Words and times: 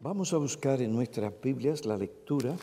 Vamos 0.00 0.32
a 0.32 0.36
buscar 0.36 0.80
en 0.80 0.92
nuestras 0.92 1.32
Biblias 1.42 1.84
la 1.84 1.96
lectura 1.96 2.54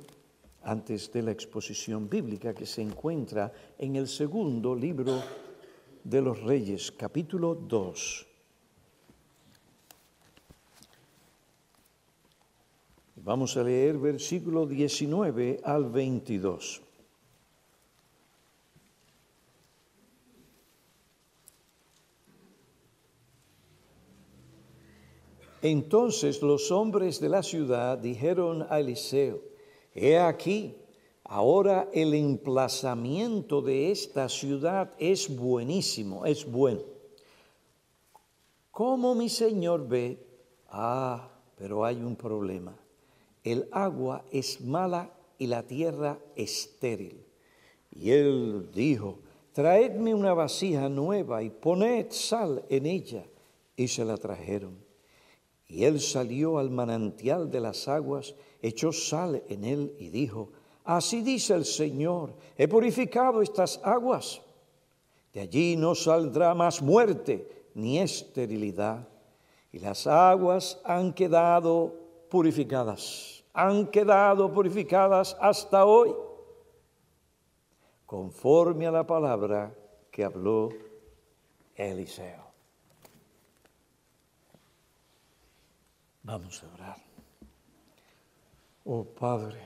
antes 0.64 1.12
de 1.12 1.22
la 1.22 1.32
exposición 1.32 2.08
bíblica 2.10 2.54
que 2.54 2.66
se 2.66 2.82
encuentra 2.82 3.52
en 3.78 3.98
el 3.98 4.08
segundo 4.08 4.74
libro 4.74 5.22
de 6.02 6.22
los 6.22 6.42
Reyes, 6.42 6.94
capítulo 6.94 7.54
2. 7.54 8.28
Vamos 13.18 13.58
a 13.58 13.64
leer 13.64 13.98
versículo 13.98 14.66
19 14.66 15.60
al 15.62 15.90
22. 15.90 16.82
Entonces 25.68 26.44
los 26.44 26.72
hombres 26.72 27.20
de 27.20 27.28
la 27.28 27.42
ciudad 27.42 27.98
dijeron 27.98 28.68
a 28.70 28.80
Eliseo, 28.80 29.42
he 29.96 30.20
aquí, 30.20 30.76
ahora 31.24 31.90
el 31.92 32.14
emplazamiento 32.14 33.64
de 33.64 33.90
esta 33.90 34.30
ciudad 34.30 34.94
es 35.00 35.36
buenísimo, 35.36 36.24
es 36.24 36.46
bueno. 36.46 36.84
Como 38.70 39.16
mi 39.16 39.28
señor 39.28 39.88
ve, 39.88 40.24
ah, 40.70 41.32
pero 41.56 41.84
hay 41.84 41.96
un 41.96 42.16
problema. 42.16 42.78
El 43.44 43.68
agua 43.72 44.24
es 44.30 44.62
mala 44.62 45.10
y 45.40 45.48
la 45.48 45.64
tierra 45.64 46.20
estéril. 46.36 47.26
Y 47.90 48.12
él 48.12 48.70
dijo, 48.72 49.18
traedme 49.52 50.14
una 50.14 50.36
vasija 50.36 50.90
nueva 50.90 51.42
y 51.42 51.50
poned 51.50 52.12
sal 52.12 52.64
en 52.70 52.86
ella. 52.86 53.26
Y 53.76 53.88
se 53.88 54.06
la 54.06 54.16
trajeron. 54.18 54.85
Y 55.68 55.84
él 55.86 56.00
salió 56.00 56.60
al 56.60 56.70
manantial 56.70 57.50
de 57.50 57.60
las 57.60 57.88
aguas, 57.88 58.36
echó 58.62 58.92
sal 58.92 59.44
en 59.50 59.64
él 59.64 59.96
y 59.98 60.10
dijo, 60.10 60.52
Así 60.86 61.22
dice 61.22 61.56
el 61.56 61.66
Señor, 61.66 62.36
he 62.58 62.68
purificado 62.68 63.42
estas 63.42 63.80
aguas. 63.84 64.42
De 65.34 65.42
allí 65.42 65.76
no 65.76 65.96
saldrá 65.96 66.54
más 66.54 66.82
muerte 66.82 67.70
ni 67.74 68.00
esterilidad. 68.00 69.08
Y 69.72 69.80
las 69.80 70.06
aguas 70.06 70.80
han 70.86 71.12
quedado 71.12 71.94
purificadas, 72.30 73.44
han 73.52 73.88
quedado 73.88 74.52
purificadas 74.52 75.36
hasta 75.42 75.86
hoy, 75.86 76.16
conforme 78.06 78.88
a 78.88 78.92
la 78.92 79.06
palabra 79.06 79.76
que 80.12 80.24
habló 80.24 80.70
Eliseo. 81.76 82.45
Vamos 86.26 86.64
a 86.64 86.74
orar. 86.74 86.98
Oh 88.84 89.06
Padre, 89.06 89.62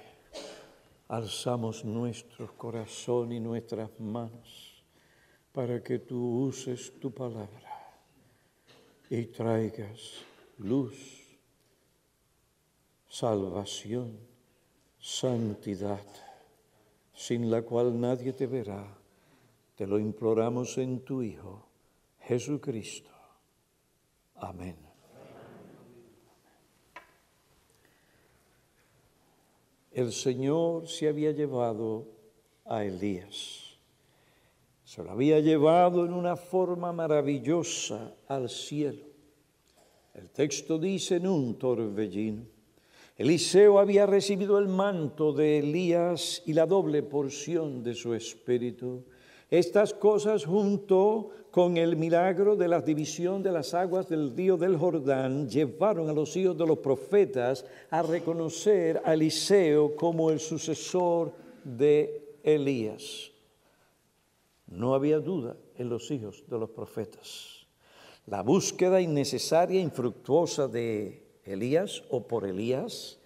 alzamos 1.07 1.85
nuestro 1.85 2.53
corazón 2.57 3.31
y 3.31 3.39
nuestras 3.39 3.97
manos 3.97 4.83
para 5.53 5.81
que 5.81 5.99
tú 5.99 6.47
uses 6.47 6.99
tu 6.99 7.13
palabra 7.13 7.95
y 9.09 9.27
traigas 9.27 10.25
luz, 10.57 10.97
salvación, 13.07 14.19
santidad, 14.99 16.05
sin 17.13 17.49
la 17.49 17.61
cual 17.61 17.97
nadie 17.97 18.33
te 18.33 18.47
verá. 18.47 18.97
Te 19.77 19.87
lo 19.87 19.97
imploramos 19.97 20.77
en 20.77 21.05
tu 21.05 21.23
Hijo, 21.23 21.65
Jesucristo. 22.19 23.11
Amén. 24.35 24.88
El 29.99 30.11
Señor 30.13 30.87
se 30.87 31.07
había 31.07 31.31
llevado 31.31 32.07
a 32.65 32.83
Elías. 32.83 33.77
Se 34.83 35.03
lo 35.03 35.11
había 35.11 35.39
llevado 35.39 36.05
en 36.05 36.13
una 36.13 36.35
forma 36.35 36.91
maravillosa 36.91 38.15
al 38.27 38.49
cielo. 38.49 39.05
El 40.13 40.29
texto 40.29 40.79
dice 40.79 41.17
en 41.17 41.27
un 41.27 41.59
torbellino. 41.59 42.43
Eliseo 43.15 43.79
había 43.79 44.05
recibido 44.05 44.57
el 44.57 44.67
manto 44.69 45.33
de 45.33 45.59
Elías 45.59 46.41
y 46.45 46.53
la 46.53 46.65
doble 46.65 47.03
porción 47.03 47.83
de 47.83 47.93
su 47.93 48.13
espíritu. 48.13 49.03
Estas 49.49 49.95
cosas 49.95 50.45
junto 50.45 51.31
con 51.49 51.77
el 51.77 51.95
milagro 51.95 52.55
de 52.55 52.67
la 52.67 52.81
división 52.81 53.41
de 53.41 53.51
las 53.51 53.73
aguas 53.73 54.07
del 54.07 54.35
río 54.35 54.57
del 54.57 54.77
Jordán 54.77 55.49
llevaron 55.49 56.07
a 56.07 56.13
los 56.13 56.35
hijos 56.37 56.55
de 56.55 56.67
los 56.67 56.77
profetas 56.77 57.65
a 57.89 58.03
reconocer 58.03 59.01
a 59.03 59.15
Eliseo 59.15 59.95
como 59.95 60.29
el 60.29 60.39
sucesor 60.39 61.33
de 61.63 62.37
Elías. 62.43 63.31
No 64.67 64.93
había 64.93 65.19
duda 65.19 65.57
en 65.75 65.89
los 65.89 66.11
hijos 66.11 66.43
de 66.47 66.59
los 66.59 66.69
profetas. 66.69 67.65
La 68.27 68.43
búsqueda 68.43 69.01
innecesaria 69.01 69.79
e 69.79 69.83
infructuosa 69.83 70.67
de 70.67 71.23
Elías 71.43 72.03
o 72.11 72.27
por 72.27 72.45
Elías 72.45 73.17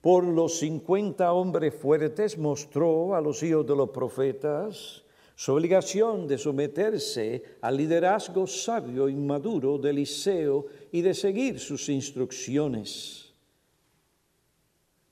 por 0.00 0.24
los 0.24 0.60
50 0.60 1.30
hombres 1.32 1.74
fuertes 1.74 2.38
mostró 2.38 3.14
a 3.14 3.20
los 3.20 3.42
hijos 3.42 3.66
de 3.66 3.76
los 3.76 3.90
profetas 3.90 5.02
su 5.36 5.52
obligación 5.52 6.26
de 6.26 6.38
someterse 6.38 7.42
al 7.60 7.76
liderazgo 7.76 8.46
sabio 8.46 9.06
y 9.06 9.14
maduro 9.14 9.76
de 9.76 9.90
Eliseo 9.90 10.66
y 10.90 11.02
de 11.02 11.12
seguir 11.12 11.60
sus 11.60 11.90
instrucciones. 11.90 13.34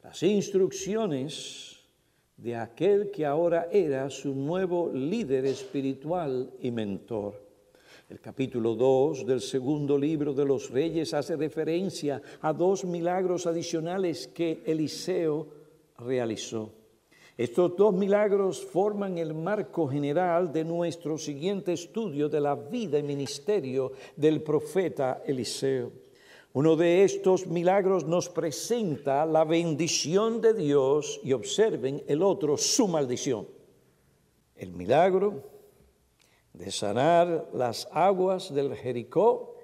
Las 0.03 0.23
instrucciones 0.23 1.79
de 2.39 2.57
aquel 2.57 3.11
que 3.11 3.27
ahora 3.27 3.69
era 3.71 4.09
su 4.09 4.35
nuevo 4.35 4.91
líder 4.93 5.45
espiritual 5.45 6.51
y 6.59 6.71
mentor. 6.71 7.45
El 8.09 8.21
capítulo 8.21 8.75
2 8.75 9.27
del 9.27 9.43
segundo 9.43 9.99
libro 9.99 10.33
de 10.33 10.47
los 10.47 10.71
reyes 10.71 11.13
hace 11.13 11.37
referencia 11.37 12.23
a 12.41 12.53
dos 12.55 12.87
milagros 12.87 13.47
adicionales 13.47 14.27
que 14.29 14.63
Eliseo 14.65 15.49
realizó. 15.99 16.84
Estos 17.37 17.77
dos 17.77 17.93
milagros 17.93 18.65
forman 18.65 19.19
el 19.19 19.35
marco 19.35 19.89
general 19.89 20.53
de 20.53 20.65
nuestro 20.65 21.19
siguiente 21.19 21.73
estudio 21.73 22.29
de 22.29 22.41
la 22.41 22.55
vida 22.55 22.97
y 22.97 23.03
ministerio 23.03 23.93
del 24.15 24.41
profeta 24.41 25.23
Eliseo. 25.27 25.91
Uno 26.53 26.77
de 26.77 27.03
estos 27.03 27.49
milagros 27.49 28.05
nos 28.05 28.29
presenta 28.29 29.27
la 29.27 29.45
bendición 29.45 30.41
de 30.41 30.55
Dios 30.55 31.21
y 31.25 31.33
observen 31.33 32.05
el 32.07 32.23
otro 32.23 32.57
su 32.57 32.87
maldición. 32.87 33.49
El 34.55 34.73
milagro 34.73 35.43
de 36.53 36.71
sanar 36.71 37.51
las 37.53 37.89
aguas 37.91 38.55
del 38.55 38.77
Jericó 38.77 39.57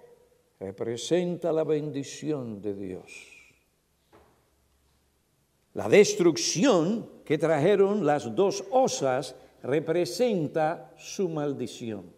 representa 0.58 1.52
la 1.52 1.62
bendición 1.62 2.60
de 2.60 2.74
Dios. 2.74 3.29
La 5.74 5.88
destrucción 5.88 7.08
que 7.24 7.38
trajeron 7.38 8.04
las 8.04 8.34
dos 8.34 8.64
osas 8.70 9.36
representa 9.62 10.92
su 10.96 11.28
maldición. 11.28 12.12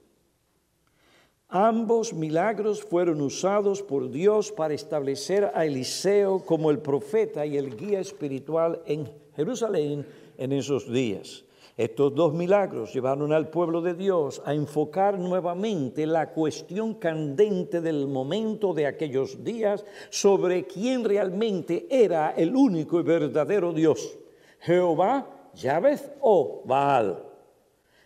Ambos 1.48 2.14
milagros 2.14 2.82
fueron 2.82 3.20
usados 3.20 3.82
por 3.82 4.10
Dios 4.10 4.50
para 4.50 4.72
establecer 4.72 5.50
a 5.54 5.66
Eliseo 5.66 6.46
como 6.46 6.70
el 6.70 6.78
profeta 6.78 7.44
y 7.44 7.58
el 7.58 7.76
guía 7.76 8.00
espiritual 8.00 8.80
en 8.86 9.12
Jerusalén 9.36 10.06
en 10.38 10.52
esos 10.52 10.90
días. 10.90 11.44
Estos 11.76 12.14
dos 12.14 12.34
milagros 12.34 12.92
llevaron 12.92 13.32
al 13.32 13.48
pueblo 13.48 13.80
de 13.80 13.94
Dios 13.94 14.42
a 14.44 14.52
enfocar 14.52 15.18
nuevamente 15.18 16.06
la 16.06 16.30
cuestión 16.30 16.94
candente 16.94 17.80
del 17.80 18.06
momento 18.06 18.74
de 18.74 18.86
aquellos 18.86 19.42
días 19.42 19.82
sobre 20.10 20.66
quién 20.66 21.02
realmente 21.02 21.86
era 21.88 22.34
el 22.36 22.54
único 22.54 23.00
y 23.00 23.02
verdadero 23.02 23.72
Dios, 23.72 24.18
Jehová, 24.60 25.26
Yahvé 25.54 25.98
o 26.20 26.62
Baal. 26.66 27.24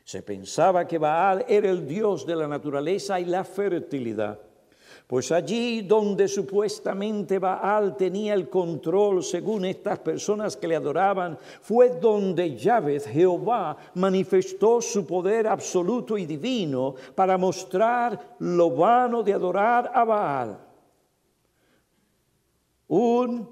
Se 0.05 0.23
pensaba 0.23 0.87
que 0.87 0.99
Baal 0.99 1.45
era 1.49 1.69
el 1.69 1.89
Dios 1.89 2.25
de 2.25 2.37
la 2.37 2.47
naturaleza 2.47 3.19
y 3.19 3.25
la 3.25 3.43
fertilidad. 3.43 4.46
Pues 5.07 5.31
allí 5.31 5.83
donde 5.83 6.27
supuestamente 6.27 7.39
Baal 7.39 7.97
tenía 7.97 8.35
el 8.35 8.49
control, 8.49 9.23
según 9.23 9.65
estas 9.65 10.01
personas 10.01 10.57
que 10.57 10.67
le 10.67 10.75
adoraban, 10.75 11.39
fue 11.61 11.91
donde 11.91 12.57
Yahvé, 12.57 12.99
Jehová, 12.99 13.77
manifestó 13.95 14.83
su 14.83 15.07
poder 15.07 15.47
absoluto 15.47 16.19
y 16.19 16.27
divino 16.27 16.97
para 17.15 17.39
mostrar 17.39 18.37
lo 18.41 18.71
vano 18.71 19.23
de 19.23 19.33
adorar 19.33 19.93
a 19.95 20.05
Baal. 20.05 20.59
Un 22.89 23.49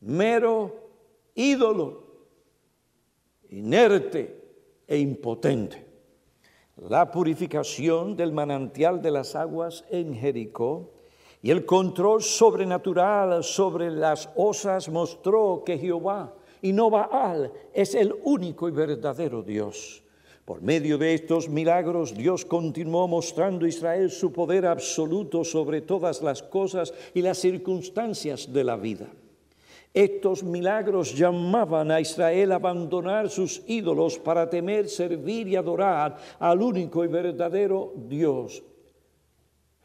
mero 0.00 0.74
ídolo, 1.32 2.06
inerte 3.50 4.82
e 4.88 4.98
impotente 4.98 5.85
la 6.76 7.10
purificación 7.10 8.16
del 8.16 8.32
manantial 8.32 9.00
de 9.00 9.10
las 9.10 9.34
aguas 9.34 9.84
en 9.90 10.14
Jericó 10.14 10.90
y 11.42 11.50
el 11.50 11.64
control 11.64 12.22
sobrenatural 12.22 13.42
sobre 13.42 13.90
las 13.90 14.28
osas 14.36 14.88
mostró 14.88 15.62
que 15.64 15.78
Jehová 15.78 16.34
y 16.60 16.72
no 16.72 16.90
Baal 16.90 17.52
es 17.72 17.94
el 17.94 18.14
único 18.24 18.68
y 18.68 18.72
verdadero 18.72 19.42
Dios. 19.42 20.02
Por 20.44 20.62
medio 20.62 20.96
de 20.96 21.14
estos 21.14 21.48
milagros, 21.48 22.14
Dios 22.14 22.44
continuó 22.44 23.08
mostrando 23.08 23.66
a 23.66 23.68
Israel 23.68 24.10
su 24.10 24.32
poder 24.32 24.66
absoluto 24.66 25.44
sobre 25.44 25.80
todas 25.80 26.22
las 26.22 26.42
cosas 26.42 26.94
y 27.14 27.22
las 27.22 27.38
circunstancias 27.38 28.52
de 28.52 28.64
la 28.64 28.76
vida. 28.76 29.06
Estos 29.96 30.44
milagros 30.44 31.14
llamaban 31.14 31.90
a 31.90 32.02
Israel 32.02 32.52
a 32.52 32.56
abandonar 32.56 33.30
sus 33.30 33.62
ídolos 33.66 34.18
para 34.18 34.50
temer, 34.50 34.90
servir 34.90 35.48
y 35.48 35.56
adorar 35.56 36.18
al 36.38 36.60
único 36.60 37.02
y 37.02 37.08
verdadero 37.08 37.94
Dios, 37.96 38.62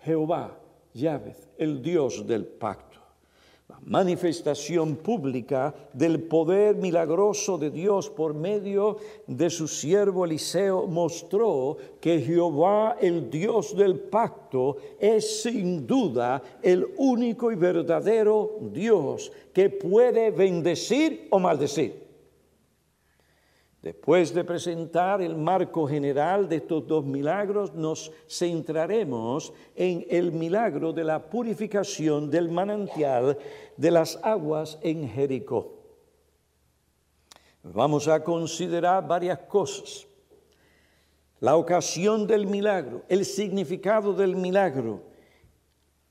Jehová, 0.02 0.60
Yahvé, 0.94 1.34
el 1.58 1.82
Dios 1.82 2.28
del 2.28 2.46
pacto. 2.46 2.91
La 3.72 3.80
manifestación 3.86 4.98
pública 4.98 5.74
del 5.94 6.24
poder 6.24 6.76
milagroso 6.76 7.58
de 7.58 7.70
Dios 7.70 8.10
por 8.10 8.34
medio 8.34 8.98
de 9.28 9.50
su 9.50 9.66
siervo 9.66 10.26
Eliseo 10.26 10.88
mostró 10.88 11.78
que 12.02 12.20
Jehová, 12.20 12.98
el 13.00 13.30
Dios 13.30 13.74
del 13.78 13.98
pacto, 13.98 14.76
es 15.00 15.44
sin 15.44 15.88
duda 15.88 16.44
el 16.62 16.86
único 16.98 17.50
y 17.50 17.56
verdadero 17.56 18.58
Dios 18.74 19.32
que 19.54 19.70
puede 19.70 20.32
bendecir 20.32 21.28
o 21.30 21.40
maldecir. 21.40 22.01
Después 23.82 24.32
de 24.32 24.44
presentar 24.44 25.24
el 25.24 25.36
marco 25.36 25.88
general 25.88 26.48
de 26.48 26.58
estos 26.58 26.86
dos 26.86 27.04
milagros, 27.04 27.74
nos 27.74 28.12
centraremos 28.30 29.52
en 29.76 30.06
el 30.08 30.32
milagro 30.32 30.94
de 30.94 31.04
la 31.04 31.28
purificación 31.30 32.30
del 32.30 32.50
manantial 32.50 33.40
de 33.78 33.92
las 33.92 34.20
aguas 34.22 34.78
en 34.84 35.10
Jericó. 35.10 35.82
Vamos 37.64 38.08
a 38.08 38.24
considerar 38.24 39.08
varias 39.08 39.40
cosas. 39.40 40.08
La 41.40 41.56
ocasión 41.56 42.28
del 42.28 42.46
milagro, 42.46 43.04
el 43.10 43.26
significado 43.26 44.14
del 44.14 44.36
milagro 44.36 45.02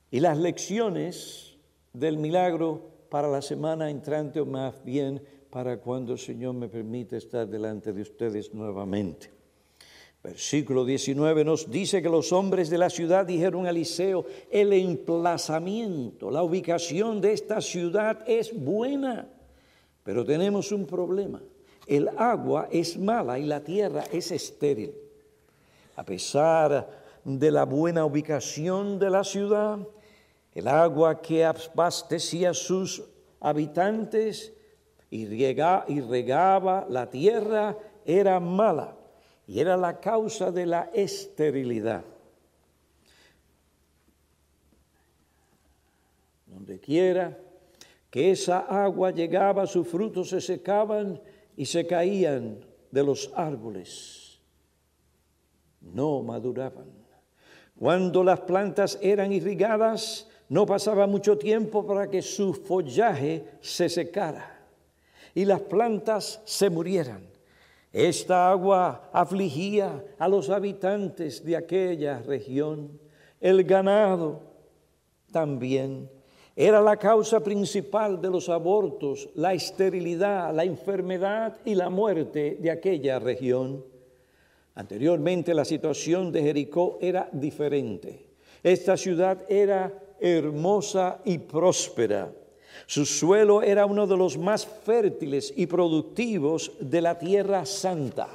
y 0.09 0.19
las 0.19 0.37
lecciones 0.37 1.57
del 1.93 2.17
milagro 2.17 2.91
para 3.09 3.29
la 3.29 3.41
semana 3.41 3.89
entrante 3.89 4.41
o 4.41 4.45
más 4.45 4.83
bien 4.83 5.21
para 5.51 5.77
cuando 5.77 6.13
el 6.13 6.19
Señor 6.19 6.53
me 6.53 6.69
permite 6.69 7.17
estar 7.17 7.45
delante 7.47 7.91
de 7.91 8.01
ustedes 8.01 8.53
nuevamente. 8.53 9.29
Versículo 10.23 10.85
19 10.85 11.43
nos 11.43 11.69
dice 11.69 12.01
que 12.01 12.09
los 12.09 12.31
hombres 12.31 12.69
de 12.69 12.77
la 12.77 12.89
ciudad 12.89 13.25
dijeron 13.25 13.65
a 13.65 13.71
Eliseo, 13.71 14.25
el 14.49 14.71
emplazamiento, 14.71 16.31
la 16.31 16.43
ubicación 16.43 17.19
de 17.19 17.33
esta 17.33 17.59
ciudad 17.59 18.23
es 18.27 18.57
buena, 18.57 19.27
pero 20.03 20.23
tenemos 20.23 20.71
un 20.71 20.85
problema. 20.85 21.41
El 21.85 22.07
agua 22.17 22.69
es 22.71 22.97
mala 22.97 23.37
y 23.37 23.45
la 23.45 23.61
tierra 23.61 24.03
es 24.11 24.31
estéril. 24.31 24.93
A 25.95 26.05
pesar 26.05 26.87
de 27.25 27.51
la 27.51 27.65
buena 27.65 28.05
ubicación 28.05 28.99
de 28.99 29.09
la 29.09 29.23
ciudad, 29.23 29.79
el 30.53 30.67
agua 30.67 31.21
que 31.21 31.43
abastecía 31.43 32.51
a 32.51 32.53
sus 32.53 33.03
habitantes 33.39 34.53
y, 35.11 35.25
regaba 35.25 36.87
la 36.89 37.09
tierra 37.09 37.77
era 38.05 38.39
mala 38.39 38.95
y 39.45 39.59
era 39.59 39.75
la 39.75 39.99
causa 39.99 40.51
de 40.51 40.65
la 40.65 40.89
esterilidad. 40.93 42.05
Donde 46.45 46.79
quiera 46.79 47.37
que 48.09 48.31
esa 48.31 48.59
agua 48.59 49.11
llegaba, 49.11 49.67
sus 49.67 49.87
frutos 49.87 50.29
se 50.29 50.39
secaban 50.39 51.19
y 51.57 51.65
se 51.65 51.85
caían 51.85 52.63
de 52.89 53.03
los 53.03 53.31
árboles. 53.35 54.39
No 55.81 56.21
maduraban. 56.23 57.01
Cuando 57.77 58.23
las 58.23 58.41
plantas 58.41 58.97
eran 59.01 59.33
irrigadas, 59.33 60.29
no 60.47 60.65
pasaba 60.65 61.07
mucho 61.07 61.37
tiempo 61.37 61.85
para 61.85 62.09
que 62.09 62.21
su 62.21 62.53
follaje 62.53 63.45
se 63.59 63.89
secara 63.89 64.60
y 65.33 65.45
las 65.45 65.61
plantas 65.61 66.41
se 66.45 66.69
murieran. 66.69 67.31
Esta 67.93 68.49
agua 68.49 69.09
afligía 69.11 70.03
a 70.17 70.27
los 70.27 70.49
habitantes 70.49 71.43
de 71.43 71.57
aquella 71.57 72.19
región. 72.21 72.99
El 73.39 73.63
ganado 73.63 74.41
también 75.31 76.09
era 76.55 76.81
la 76.81 76.97
causa 76.97 77.39
principal 77.39 78.21
de 78.21 78.29
los 78.29 78.49
abortos, 78.49 79.29
la 79.35 79.53
esterilidad, 79.53 80.53
la 80.53 80.63
enfermedad 80.63 81.57
y 81.65 81.75
la 81.75 81.89
muerte 81.89 82.57
de 82.59 82.71
aquella 82.71 83.19
región. 83.19 83.83
Anteriormente 84.75 85.53
la 85.53 85.65
situación 85.65 86.31
de 86.31 86.43
Jericó 86.43 86.97
era 87.01 87.29
diferente. 87.31 88.27
Esta 88.63 88.95
ciudad 88.95 89.39
era 89.49 89.91
hermosa 90.19 91.19
y 91.25 91.39
próspera. 91.39 92.31
Su 92.87 93.05
suelo 93.05 93.61
era 93.61 93.85
uno 93.85 94.07
de 94.07 94.17
los 94.17 94.37
más 94.37 94.65
fértiles 94.65 95.53
y 95.55 95.65
productivos 95.65 96.71
de 96.79 97.01
la 97.01 97.17
tierra 97.17 97.65
santa. 97.65 98.27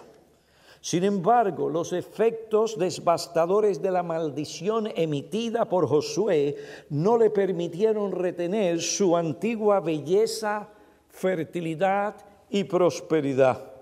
Sin 0.81 1.03
embargo, 1.03 1.69
los 1.69 1.93
efectos 1.93 2.79
devastadores 2.79 3.83
de 3.83 3.91
la 3.91 4.05
maldición 4.05 4.89
emitida 4.95 5.69
por 5.69 5.89
Josué 5.89 6.57
no 6.91 7.19
le 7.19 7.31
permitieron 7.31 8.13
retener 8.13 8.81
su 8.81 9.17
antigua 9.17 9.81
belleza, 9.81 10.69
fertilidad 11.09 12.15
y 12.51 12.65
prosperidad. 12.65 13.73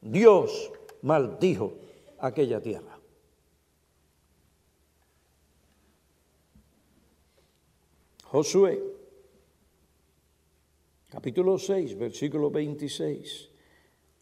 Dios 0.00 0.72
maldijo 1.02 1.72
aquella 2.18 2.60
tierra. 2.60 2.98
Josué 8.24 8.82
capítulo 11.10 11.58
6, 11.58 11.98
versículo 11.98 12.50
26. 12.50 13.50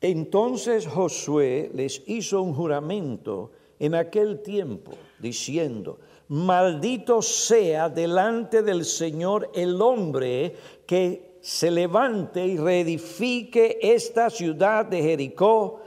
Entonces 0.00 0.86
Josué 0.86 1.70
les 1.74 2.02
hizo 2.06 2.40
un 2.40 2.54
juramento 2.54 3.52
en 3.78 3.94
aquel 3.94 4.40
tiempo, 4.40 4.92
diciendo, 5.18 5.98
maldito 6.28 7.20
sea 7.20 7.90
delante 7.90 8.62
del 8.62 8.84
Señor 8.84 9.50
el 9.54 9.80
hombre 9.82 10.54
que 10.86 11.38
se 11.42 11.70
levante 11.70 12.46
y 12.46 12.56
reedifique 12.56 13.78
esta 13.82 14.30
ciudad 14.30 14.86
de 14.86 15.02
Jericó, 15.02 15.80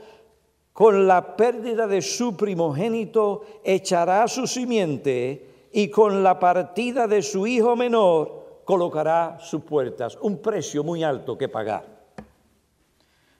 con 0.72 1.06
la 1.06 1.36
pérdida 1.36 1.86
de 1.86 2.00
su 2.00 2.36
primogénito 2.36 3.42
echará 3.64 4.26
su 4.28 4.46
simiente 4.46 5.68
y 5.72 5.88
con 5.88 6.22
la 6.22 6.38
partida 6.38 7.06
de 7.06 7.22
su 7.22 7.46
hijo 7.46 7.76
menor 7.76 8.41
colocará 8.64 9.38
sus 9.40 9.62
puertas, 9.62 10.16
un 10.20 10.38
precio 10.38 10.84
muy 10.84 11.02
alto 11.02 11.36
que 11.36 11.48
pagar. 11.48 11.84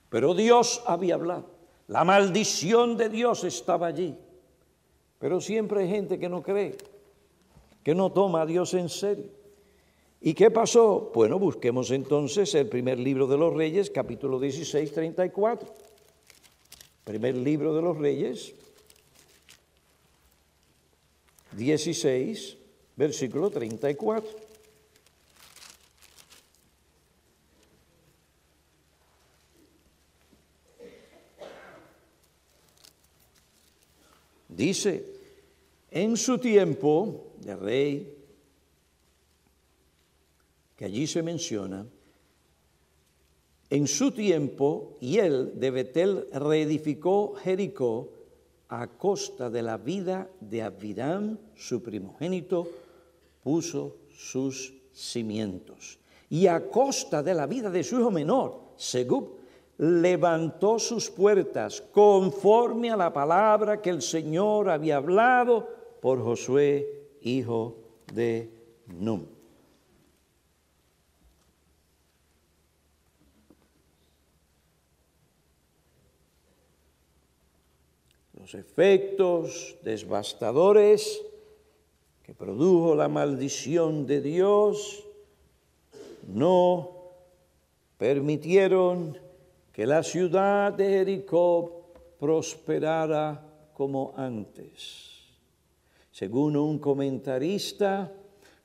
Pero 0.09 0.35
Dios 0.35 0.83
había 0.87 1.15
hablado, 1.15 1.47
la 1.89 2.05
maldición 2.05 2.97
de 2.97 3.09
Dios 3.09 3.45
estaba 3.45 3.87
allí. 3.87 4.17
Pero 5.19 5.41
siempre 5.41 5.83
hay 5.83 5.89
gente 5.89 6.19
que 6.19 6.29
no 6.29 6.43
cree, 6.43 6.77
que 7.83 7.95
no 7.95 8.11
toma 8.11 8.43
a 8.43 8.47
Dios 8.47 8.75
en 8.75 8.89
serio. 8.89 9.31
¿Y 10.21 10.35
qué 10.35 10.51
pasó? 10.51 11.11
Bueno, 11.15 11.39
busquemos 11.39 11.91
entonces 11.91 12.55
el 12.55 12.69
primer 12.69 12.99
libro 12.99 13.27
de 13.27 13.37
los 13.37 13.53
Reyes, 13.55 13.91
capítulo 13.91 14.39
16, 14.39 14.93
34. 14.93 15.69
Primer 17.05 17.37
libro 17.37 17.75
de 17.75 17.83
los 17.83 17.99
Reyes, 17.99 18.55
16, 21.57 22.57
versículo 22.97 23.51
34. 23.51 24.52
Dice, 34.57 35.05
en 35.91 36.17
su 36.17 36.39
tiempo 36.39 37.33
de 37.41 37.57
rey, 37.57 38.19
que 40.77 40.85
allí 40.85 41.07
se 41.07 41.23
menciona, 41.23 41.87
en 43.71 43.87
su 43.87 44.11
tiempo, 44.11 44.99
y 45.01 45.19
él 45.19 45.53
de 45.59 45.71
Betel 45.71 46.29
reedificó 46.33 47.35
Jericó 47.37 48.11
a 48.69 48.87
costa 48.87 49.49
de 49.49 49.63
la 49.63 49.79
vida 49.79 50.29
de 50.41 50.63
Abiram, 50.63 51.39
su 51.57 51.83
primogénito, 51.83 52.69
puso 53.43 53.97
sus 54.15 54.75
cimientos. 54.93 55.99
Y 56.29 56.47
a 56.47 56.69
costa 56.69 57.23
de 57.23 57.35
la 57.35 57.47
vida 57.47 57.71
de 57.71 57.85
su 57.85 57.99
hijo 57.99 58.11
menor, 58.11 58.61
Segub, 58.77 59.42
levantó 59.79 60.79
sus 60.79 61.11
puertas 61.11 61.81
conforme 61.81 62.91
a 62.91 62.97
la 62.97 63.13
palabra 63.13 63.81
que 63.81 63.91
el 63.91 64.03
Señor 64.03 64.69
había 64.69 64.97
hablado 64.97 65.69
por 66.01 66.23
Josué, 66.23 67.19
hijo 67.23 67.77
de 68.13 68.51
num. 68.87 69.27
Los 78.43 78.55
efectos 78.55 79.77
devastadores 79.83 81.23
que 82.25 82.35
produjo 82.35 82.97
la 82.97 83.07
maldición 83.07 84.05
de 84.05 84.21
Dios 84.21 85.05
no 86.27 86.91
permitieron 87.99 89.17
que 89.73 89.87
la 89.87 90.03
ciudad 90.03 90.73
de 90.73 90.89
Jericó 90.89 91.93
prosperara 92.19 93.43
como 93.73 94.13
antes. 94.17 95.13
Según 96.11 96.57
un 96.57 96.79
comentarista, 96.79 98.13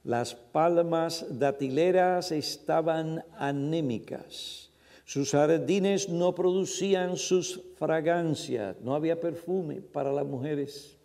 las 0.03 0.35
palmas 0.35 1.25
datileras 1.29 2.31
estaban 2.31 3.23
anémicas. 3.37 4.69
Sus 5.05 5.31
jardines 5.31 6.09
no 6.09 6.35
producían 6.35 7.15
sus 7.15 7.61
fragancias, 7.77 8.75
no 8.81 8.93
había 8.93 9.19
perfume 9.19 9.75
para 9.81 10.11
las 10.11 10.25
mujeres. 10.25 10.97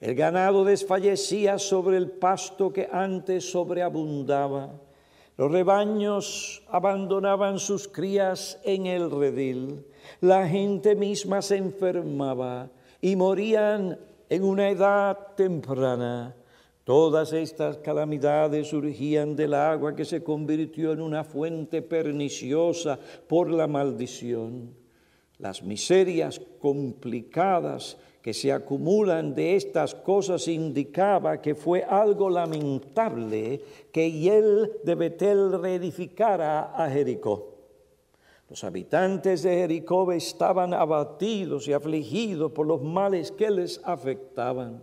El 0.00 0.14
ganado 0.14 0.64
desfallecía 0.64 1.58
sobre 1.58 1.98
el 1.98 2.10
pasto 2.10 2.72
que 2.72 2.88
antes 2.90 3.50
sobreabundaba. 3.50 4.80
Los 5.36 5.52
rebaños 5.52 6.62
abandonaban 6.68 7.58
sus 7.58 7.88
crías 7.88 8.58
en 8.64 8.86
el 8.86 9.10
redil. 9.10 9.84
La 10.20 10.48
gente 10.48 10.94
misma 10.94 11.42
se 11.42 11.56
enfermaba 11.56 12.70
y 13.02 13.16
morían 13.16 13.98
en 14.30 14.42
una 14.44 14.70
edad 14.70 15.34
temprana. 15.36 16.34
Todas 16.84 17.32
estas 17.32 17.78
calamidades 17.78 18.68
surgían 18.68 19.36
del 19.36 19.54
agua 19.54 19.94
que 19.94 20.04
se 20.04 20.22
convirtió 20.22 20.92
en 20.92 21.02
una 21.02 21.24
fuente 21.24 21.82
perniciosa 21.82 22.98
por 23.28 23.50
la 23.50 23.66
maldición. 23.66 24.74
Las 25.38 25.62
miserias 25.62 26.40
complicadas 26.60 27.98
que 28.26 28.34
se 28.34 28.50
acumulan 28.50 29.36
de 29.36 29.54
estas 29.54 29.94
cosas 29.94 30.48
indicaba 30.48 31.40
que 31.40 31.54
fue 31.54 31.84
algo 31.84 32.28
lamentable 32.28 33.60
que 33.92 34.36
él 34.36 34.72
de 34.82 34.96
Betel 34.96 35.62
reedificara 35.62 36.74
a 36.74 36.90
Jericó. 36.90 37.54
Los 38.50 38.64
habitantes 38.64 39.44
de 39.44 39.54
Jericó 39.54 40.10
estaban 40.10 40.74
abatidos 40.74 41.68
y 41.68 41.72
afligidos 41.72 42.50
por 42.50 42.66
los 42.66 42.82
males 42.82 43.30
que 43.30 43.48
les 43.48 43.80
afectaban. 43.84 44.82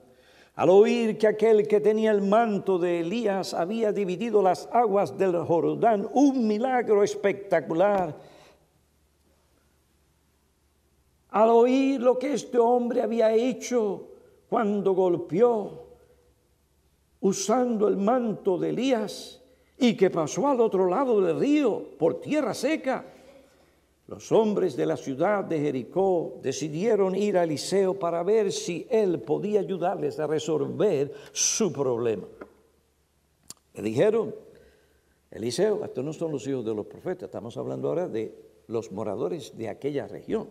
Al 0.56 0.70
oír 0.70 1.18
que 1.18 1.28
aquel 1.28 1.68
que 1.68 1.82
tenía 1.82 2.12
el 2.12 2.22
manto 2.22 2.80
de 2.80 3.02
Elías 3.02 3.54
había 3.54 3.92
dividido 3.92 4.42
las 4.42 4.70
aguas 4.72 5.18
del 5.18 5.36
Jordán, 5.36 6.08
un 6.14 6.48
milagro 6.48 7.04
espectacular, 7.04 8.16
al 11.34 11.50
oír 11.50 12.00
lo 12.00 12.20
que 12.20 12.34
este 12.34 12.60
hombre 12.60 13.02
había 13.02 13.34
hecho 13.34 14.08
cuando 14.50 14.94
golpeó 14.94 15.84
usando 17.22 17.88
el 17.88 17.98
manto 17.98 18.58
de 18.60 18.70
Elías 18.70 19.42
y 19.80 19.98
que 19.98 20.12
pasó 20.12 20.48
al 20.48 20.62
otro 20.62 20.88
lado 20.88 21.22
del 21.22 21.40
río 21.40 21.84
por 21.98 22.22
tierra 22.22 22.54
seca, 22.54 23.04
los 24.08 24.32
hombres 24.32 24.76
de 24.76 24.86
la 24.86 24.96
ciudad 24.96 25.44
de 25.44 25.60
Jericó 25.60 26.40
decidieron 26.44 27.16
ir 27.16 27.38
a 27.38 27.46
Eliseo 27.46 27.98
para 27.98 28.22
ver 28.22 28.52
si 28.52 28.86
él 28.92 29.20
podía 29.20 29.62
ayudarles 29.62 30.20
a 30.20 30.28
resolver 30.28 31.12
su 31.32 31.74
problema. 31.74 32.28
Le 33.74 33.82
dijeron, 33.82 34.36
Eliseo, 35.32 35.84
estos 35.84 36.06
no 36.06 36.14
son 36.14 36.32
los 36.32 36.46
hijos 36.46 36.64
de 36.64 36.76
los 36.76 36.86
profetas, 36.86 37.24
estamos 37.24 37.58
hablando 37.58 37.88
ahora 37.88 38.08
de 38.08 38.36
los 38.68 38.92
moradores 38.92 39.58
de 39.58 39.70
aquella 39.70 40.08
región. 40.08 40.48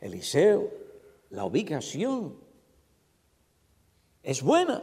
Eliseo, 0.00 0.70
la 1.30 1.44
ubicación 1.44 2.36
es 4.22 4.42
buena, 4.42 4.82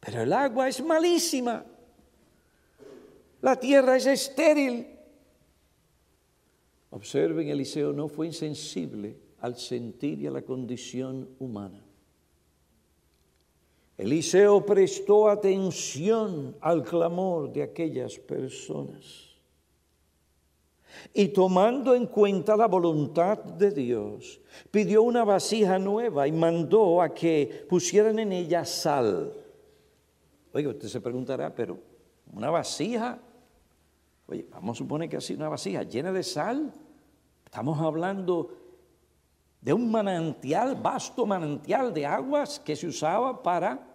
pero 0.00 0.22
el 0.22 0.32
agua 0.32 0.68
es 0.68 0.82
malísima. 0.82 1.64
La 3.42 3.56
tierra 3.56 3.96
es 3.96 4.06
estéril. 4.06 4.86
Observen, 6.90 7.48
Eliseo 7.48 7.92
no 7.92 8.08
fue 8.08 8.26
insensible 8.26 9.16
al 9.40 9.56
sentir 9.56 10.20
y 10.20 10.26
a 10.26 10.30
la 10.30 10.42
condición 10.42 11.28
humana. 11.38 11.82
Eliseo 13.96 14.64
prestó 14.64 15.28
atención 15.28 16.56
al 16.60 16.82
clamor 16.82 17.52
de 17.52 17.62
aquellas 17.62 18.18
personas. 18.18 19.29
Y 21.12 21.28
tomando 21.28 21.94
en 21.94 22.06
cuenta 22.06 22.56
la 22.56 22.66
voluntad 22.66 23.38
de 23.38 23.70
Dios, 23.70 24.40
pidió 24.70 25.02
una 25.02 25.24
vasija 25.24 25.78
nueva 25.78 26.26
y 26.26 26.32
mandó 26.32 27.02
a 27.02 27.14
que 27.14 27.66
pusieran 27.68 28.18
en 28.18 28.32
ella 28.32 28.64
sal. 28.64 29.32
Oiga, 30.52 30.70
usted 30.70 30.88
se 30.88 31.00
preguntará, 31.00 31.54
pero 31.54 31.78
una 32.32 32.50
vasija, 32.50 33.18
oye, 34.26 34.46
vamos 34.50 34.76
a 34.76 34.78
suponer 34.78 35.08
que 35.08 35.16
así 35.16 35.34
una 35.34 35.48
vasija 35.48 35.82
llena 35.82 36.12
de 36.12 36.22
sal. 36.22 36.72
Estamos 37.44 37.78
hablando 37.80 38.56
de 39.60 39.72
un 39.72 39.90
manantial, 39.90 40.76
vasto 40.76 41.26
manantial 41.26 41.92
de 41.92 42.06
aguas 42.06 42.58
que 42.60 42.76
se 42.76 42.86
usaba 42.86 43.42
para 43.42 43.86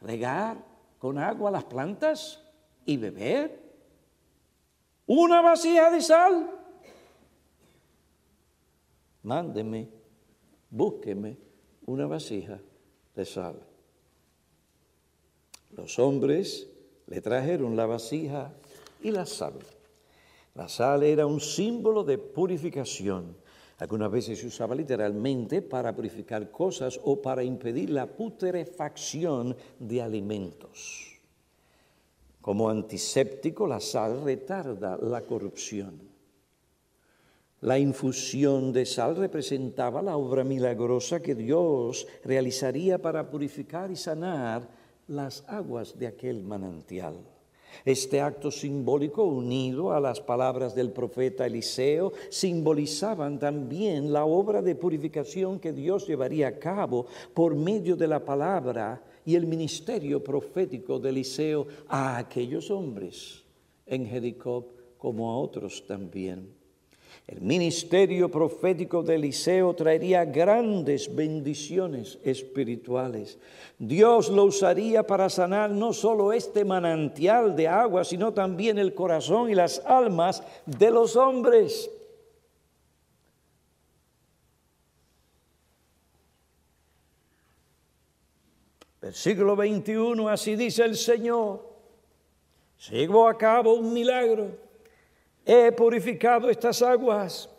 regar 0.00 0.64
con 0.98 1.18
agua 1.18 1.50
las 1.50 1.64
plantas 1.64 2.44
y 2.84 2.96
beber 2.96 3.63
una 5.06 5.42
vasija 5.42 5.90
de 5.90 6.00
sal. 6.00 6.50
Mándeme, 9.22 9.88
búsqueme 10.70 11.36
una 11.86 12.06
vasija 12.06 12.60
de 13.14 13.24
sal. 13.24 13.56
Los 15.76 15.98
hombres 15.98 16.68
le 17.06 17.20
trajeron 17.20 17.76
la 17.76 17.86
vasija 17.86 18.52
y 19.02 19.10
la 19.10 19.26
sal. 19.26 19.54
La 20.54 20.68
sal 20.68 21.02
era 21.02 21.26
un 21.26 21.40
símbolo 21.40 22.04
de 22.04 22.18
purificación. 22.18 23.36
Algunas 23.78 24.10
veces 24.10 24.38
se 24.38 24.46
usaba 24.46 24.74
literalmente 24.74 25.62
para 25.62 25.94
purificar 25.94 26.50
cosas 26.50 27.00
o 27.02 27.20
para 27.20 27.42
impedir 27.42 27.90
la 27.90 28.06
putrefacción 28.06 29.56
de 29.80 30.00
alimentos. 30.00 31.13
Como 32.44 32.68
antiséptico, 32.68 33.66
la 33.66 33.80
sal 33.80 34.20
retarda 34.22 34.98
la 34.98 35.22
corrupción. 35.22 35.98
La 37.62 37.78
infusión 37.78 38.70
de 38.70 38.84
sal 38.84 39.16
representaba 39.16 40.02
la 40.02 40.18
obra 40.18 40.44
milagrosa 40.44 41.22
que 41.22 41.34
Dios 41.34 42.06
realizaría 42.22 43.00
para 43.00 43.30
purificar 43.30 43.90
y 43.90 43.96
sanar 43.96 44.68
las 45.08 45.42
aguas 45.48 45.98
de 45.98 46.06
aquel 46.06 46.42
manantial. 46.42 47.16
Este 47.82 48.20
acto 48.20 48.50
simbólico 48.50 49.24
unido 49.24 49.94
a 49.94 49.98
las 49.98 50.20
palabras 50.20 50.74
del 50.74 50.92
profeta 50.92 51.46
Eliseo 51.46 52.12
simbolizaban 52.28 53.38
también 53.38 54.12
la 54.12 54.26
obra 54.26 54.60
de 54.60 54.74
purificación 54.74 55.58
que 55.58 55.72
Dios 55.72 56.06
llevaría 56.06 56.48
a 56.48 56.58
cabo 56.58 57.06
por 57.32 57.54
medio 57.54 57.96
de 57.96 58.06
la 58.06 58.22
palabra 58.22 59.02
y 59.24 59.34
el 59.34 59.46
ministerio 59.46 60.22
profético 60.22 60.98
de 60.98 61.10
Eliseo 61.10 61.66
a 61.88 62.18
aquellos 62.18 62.70
hombres 62.70 63.42
en 63.86 64.06
Jericó 64.06 64.66
como 64.98 65.30
a 65.30 65.38
otros 65.38 65.86
también. 65.86 66.48
El 67.26 67.40
ministerio 67.40 68.30
profético 68.30 69.02
de 69.02 69.14
Eliseo 69.14 69.72
traería 69.72 70.26
grandes 70.26 71.14
bendiciones 71.14 72.18
espirituales. 72.22 73.38
Dios 73.78 74.28
lo 74.28 74.44
usaría 74.44 75.06
para 75.06 75.30
sanar 75.30 75.70
no 75.70 75.94
solo 75.94 76.34
este 76.34 76.66
manantial 76.66 77.56
de 77.56 77.66
agua, 77.66 78.04
sino 78.04 78.34
también 78.34 78.78
el 78.78 78.92
corazón 78.92 79.50
y 79.50 79.54
las 79.54 79.78
almas 79.86 80.42
de 80.66 80.90
los 80.90 81.16
hombres. 81.16 81.90
Versículo 89.04 89.54
21, 89.54 90.30
así 90.30 90.56
dice 90.56 90.82
el 90.82 90.96
Señor, 90.96 91.60
se 92.78 92.96
llevó 92.96 93.28
a 93.28 93.36
cabo 93.36 93.74
un 93.74 93.92
milagro, 93.92 94.52
he 95.44 95.70
purificado 95.72 96.48
estas 96.48 96.80
aguas, 96.80 97.50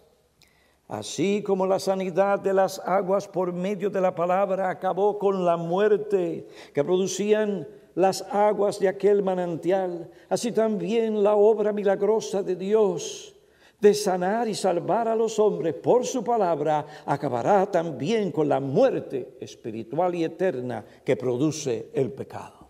así 0.87 1.43
como 1.43 1.67
la 1.67 1.77
sanidad 1.77 2.39
de 2.39 2.51
las 2.51 2.79
aguas 2.79 3.27
por 3.27 3.53
medio 3.53 3.91
de 3.91 4.01
la 4.01 4.15
palabra 4.15 4.71
acabó 4.71 5.19
con 5.19 5.45
la 5.45 5.55
muerte 5.55 6.47
que 6.73 6.83
producían 6.83 7.67
las 7.93 8.23
aguas 8.23 8.79
de 8.79 8.87
aquel 8.87 9.21
manantial, 9.21 10.09
así 10.29 10.51
también 10.51 11.21
la 11.21 11.35
obra 11.35 11.71
milagrosa 11.71 12.41
de 12.41 12.55
Dios 12.55 13.34
de 13.79 13.93
sanar 13.93 14.47
y 14.47 14.55
salvar 14.55 15.07
a 15.07 15.15
los 15.15 15.37
hombres 15.39 15.73
por 15.75 16.05
su 16.05 16.23
palabra, 16.23 16.85
acabará 17.05 17.69
también 17.69 18.31
con 18.31 18.47
la 18.47 18.59
muerte 18.59 19.37
espiritual 19.39 20.15
y 20.15 20.23
eterna 20.23 20.85
que 21.03 21.15
produce 21.15 21.89
el 21.93 22.11
pecado. 22.11 22.69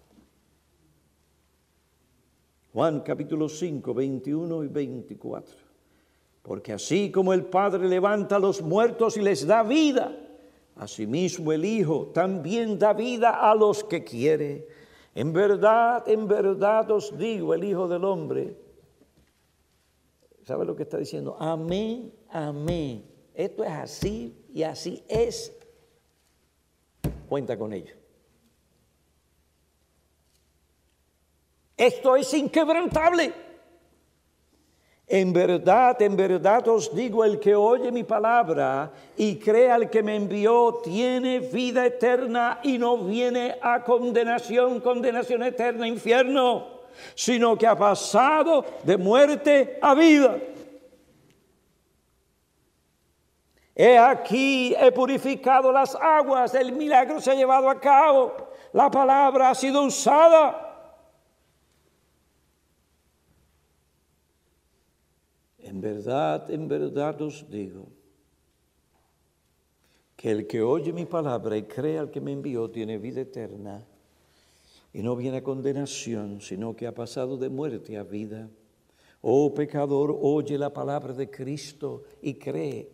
Juan 2.74 3.02
capítulo 3.02 3.48
5, 3.48 3.94
21 3.94 4.64
y 4.66 4.68
24. 4.68 5.56
Porque 6.42 6.74
así 6.74 7.10
como 7.10 7.34
el 7.34 7.46
Padre 7.46 7.88
levanta 7.88 8.36
a 8.36 8.40
los 8.40 8.62
muertos 8.62 9.16
y 9.18 9.22
les 9.22 9.48
da 9.48 9.64
vida, 9.64 10.16
asimismo 10.76 11.54
el 11.54 11.64
Hijo 11.64 12.12
también 12.14 12.78
da 12.78 12.94
vida 12.94 13.50
a 13.50 13.56
los 13.56 13.84
que 13.84 14.04
quiere. 14.04 14.68
En 15.16 15.32
verdad, 15.32 16.08
en 16.10 16.28
verdad 16.28 16.92
os 16.92 17.18
digo, 17.18 17.54
el 17.54 17.64
Hijo 17.64 17.88
del 17.88 18.04
Hombre, 18.04 18.58
¿sabe 20.46 20.64
lo 20.64 20.76
que 20.76 20.84
está 20.84 20.98
diciendo? 20.98 21.36
Amén, 21.40 22.14
amén. 22.30 23.04
Esto 23.34 23.64
es 23.64 23.72
así 23.72 24.46
y 24.54 24.64
así 24.64 25.04
es. 25.08 25.54
Cuenta 27.28 27.58
con 27.58 27.74
ello. 27.74 27.96
Esto 31.76 32.16
es 32.16 32.34
inquebrantable. 32.34 33.34
En 35.08 35.34
verdad, 35.34 36.02
en 36.02 36.16
verdad 36.16 36.68
os 36.68 36.96
digo, 36.96 37.24
el 37.24 37.40
que 37.40 37.54
oye 37.54 37.92
mi 37.92 38.04
palabra 38.04 38.92
y 39.18 39.36
cree 39.36 39.70
al 39.70 39.90
que 39.90 40.02
me 40.02 40.16
envió, 40.16 40.80
tiene 40.84 41.40
vida 41.40 41.86
eterna 41.86 42.60
y 42.64 42.80
no 42.80 42.98
viene 42.98 43.56
a 43.62 43.84
condenación, 43.84 44.80
condenación 44.80 45.44
eterna, 45.44 45.88
infierno, 45.88 46.75
sino 47.16 47.58
que 47.58 47.68
ha 47.68 47.76
pasado 47.76 48.66
de 48.84 48.98
muerte 48.98 49.80
a 49.82 49.94
vida. 49.94 50.38
He 53.76 53.98
aquí, 53.98 54.74
he 54.74 54.92
purificado 54.92 55.72
las 55.72 55.96
aguas, 55.96 56.56
el 56.56 56.72
milagro 56.72 57.20
se 57.20 57.32
ha 57.32 57.36
llevado 57.36 57.70
a 57.70 57.80
cabo, 57.80 58.34
la 58.72 58.90
palabra 58.90 59.50
ha 59.50 59.56
sido 59.56 59.84
usada. 59.84 60.62
En 65.60 65.82
verdad, 65.82 66.50
en 66.50 66.68
verdad 66.70 67.22
os 67.22 67.50
digo, 67.50 67.90
que 70.16 70.32
el 70.32 70.48
que 70.48 70.62
oye 70.62 70.94
mi 70.94 71.06
palabra 71.06 71.58
y 71.58 71.64
cree 71.64 72.00
al 72.00 72.10
que 72.10 72.22
me 72.22 72.32
envió 72.32 72.72
tiene 72.72 72.98
vida 72.98 73.22
eterna 73.22 73.86
y 74.96 75.04
no 75.04 75.18
viene 75.18 75.38
a 75.38 75.44
condenación, 75.44 76.40
sino 76.40 76.74
que 76.74 76.88
ha 76.88 76.96
pasado 76.96 77.36
de 77.36 77.50
muerte 77.50 77.98
a 77.98 78.04
vida. 78.04 78.50
Oh 79.22 79.54
pecador, 79.54 80.18
oye 80.22 80.58
la 80.58 80.72
palabra 80.72 81.14
de 81.14 81.30
Cristo 81.30 82.04
y 82.22 82.36
cree 82.36 82.90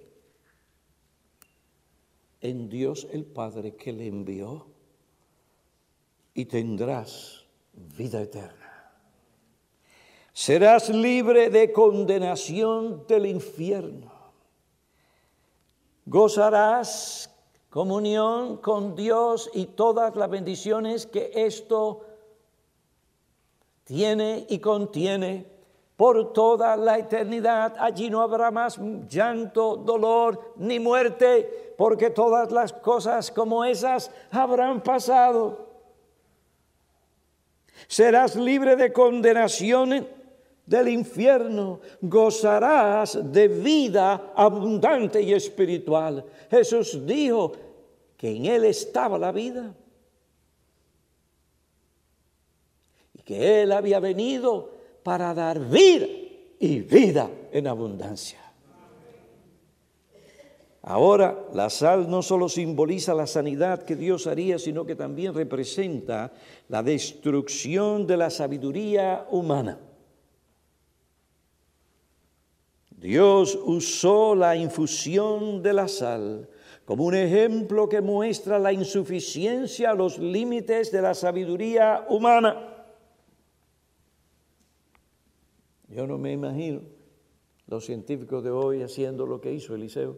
en 2.41 2.67
Dios 2.70 3.08
el 3.12 3.24
Padre 3.24 3.75
que 3.75 3.93
le 3.93 4.08
envió 4.08 4.65
y 6.34 6.46
tendrás 6.46 7.46
vida 7.74 8.20
eterna 8.20 8.72
serás 10.34 10.89
libre 10.89 11.50
de 11.51 11.72
condenación 11.72 13.05
del 13.08 13.27
infierno. 13.27 14.12
Gozarás 16.05 17.30
comunión 17.72 18.58
con 18.58 18.96
Dios 18.96 19.50
y 19.54 19.66
todas 19.66 20.16
las 20.18 20.30
bendiciones 20.30 21.08
que 21.08 21.32
esto 21.34 22.06
tiene 23.86 24.46
y 24.50 24.60
contiene 24.60 25.48
por 25.96 26.34
toda 26.34 26.75
la 26.75 26.98
eternidad. 26.98 27.75
Allí 27.80 28.10
no 28.10 28.22
habrá 28.22 28.51
más 28.51 28.78
llanto, 29.10 29.78
dolor 29.78 30.54
ni 30.58 30.80
muerte, 30.80 31.74
porque 31.78 32.10
todas 32.10 32.51
las 32.51 32.74
cosas 32.74 33.32
como 33.32 33.63
esas 33.63 34.12
habrán 34.32 34.82
pasado. 34.82 35.70
Serás 37.88 38.36
libre 38.36 38.75
de 38.75 38.92
condenación 38.92 40.07
del 40.72 40.88
infierno, 40.88 41.81
gozarás 42.01 43.20
de 43.29 43.50
vida 43.50 44.31
abundante 44.34 45.22
y 45.22 45.34
espiritual. 45.34 46.24
Jesús 46.50 47.05
dijo 47.05 47.51
que 48.16 48.34
en 48.38 48.46
Él 48.46 48.64
estaba 48.64 49.20
la 49.20 49.34
vida 49.34 49.75
y 53.14 53.22
que 53.22 53.64
Él 53.64 53.74
había 53.74 54.00
venido 54.00 54.72
para 55.03 55.34
dar 55.34 55.60
vida 55.60 56.07
y 56.57 56.79
vida 56.79 57.29
en 57.51 57.68
abundancia. 57.68 58.40
Ahora, 60.84 61.48
la 61.53 61.70
sal 61.70 62.10
no 62.10 62.22
solo 62.22 62.48
simboliza 62.48 63.14
la 63.14 63.27
sanidad 63.27 63.84
que 63.84 63.98
Dios 63.98 64.25
haría, 64.25 64.57
sino 64.57 64.86
que 64.86 64.96
también 64.96 65.34
representa 65.34 66.31
la 66.70 66.81
destrucción 66.81 68.07
de 68.07 68.16
la 68.16 68.29
sabiduría 68.29 69.27
humana. 69.31 69.77
Dios 73.01 73.59
usó 73.66 74.35
la 74.35 74.55
infusión 74.55 75.64
de 75.64 75.74
la 75.74 75.87
sal 75.87 76.48
como 76.85 77.05
un 77.05 77.16
ejemplo 77.16 77.90
que 77.90 78.00
muestra 78.00 78.59
la 78.59 78.72
insuficiencia, 78.72 79.94
los 79.96 80.20
límites 80.20 80.92
de 80.92 81.01
la 81.01 81.16
sabiduría 81.16 82.05
humana. 82.09 82.85
Yo 85.87 86.05
no 86.05 86.20
me 86.20 86.31
imagino 86.31 86.81
los 87.66 87.85
científicos 87.85 88.44
de 88.44 88.51
hoy 88.51 88.83
haciendo 88.83 89.25
lo 89.25 89.42
que 89.42 89.51
hizo 89.51 89.74
Eliseo. 89.74 90.18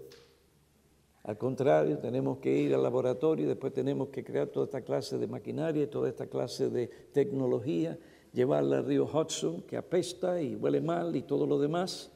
Al 1.23 1.37
contrario, 1.37 1.99
tenemos 1.99 2.39
que 2.39 2.53
ir 2.53 2.73
al 2.75 2.83
laboratorio 2.83 3.45
y 3.45 3.47
después 3.47 3.71
tenemos 3.71 4.09
que 4.09 4.25
crear 4.25 4.47
toda 4.47 4.65
esta 4.65 4.81
clase 4.81 5.17
de 5.17 5.27
maquinaria 5.27 5.89
toda 5.89 6.09
esta 6.09 6.27
clase 6.27 6.69
de 6.69 6.87
tecnología, 7.13 7.97
llevarla 8.33 8.79
al 8.79 8.85
río 8.85 9.05
Hudson, 9.05 9.61
que 9.61 9.77
apesta 9.77 10.41
y 10.41 10.55
huele 10.55 10.81
mal 10.81 11.15
y 11.15 11.21
todo 11.21 11.47
lo 11.47 11.57
demás. 11.57 12.11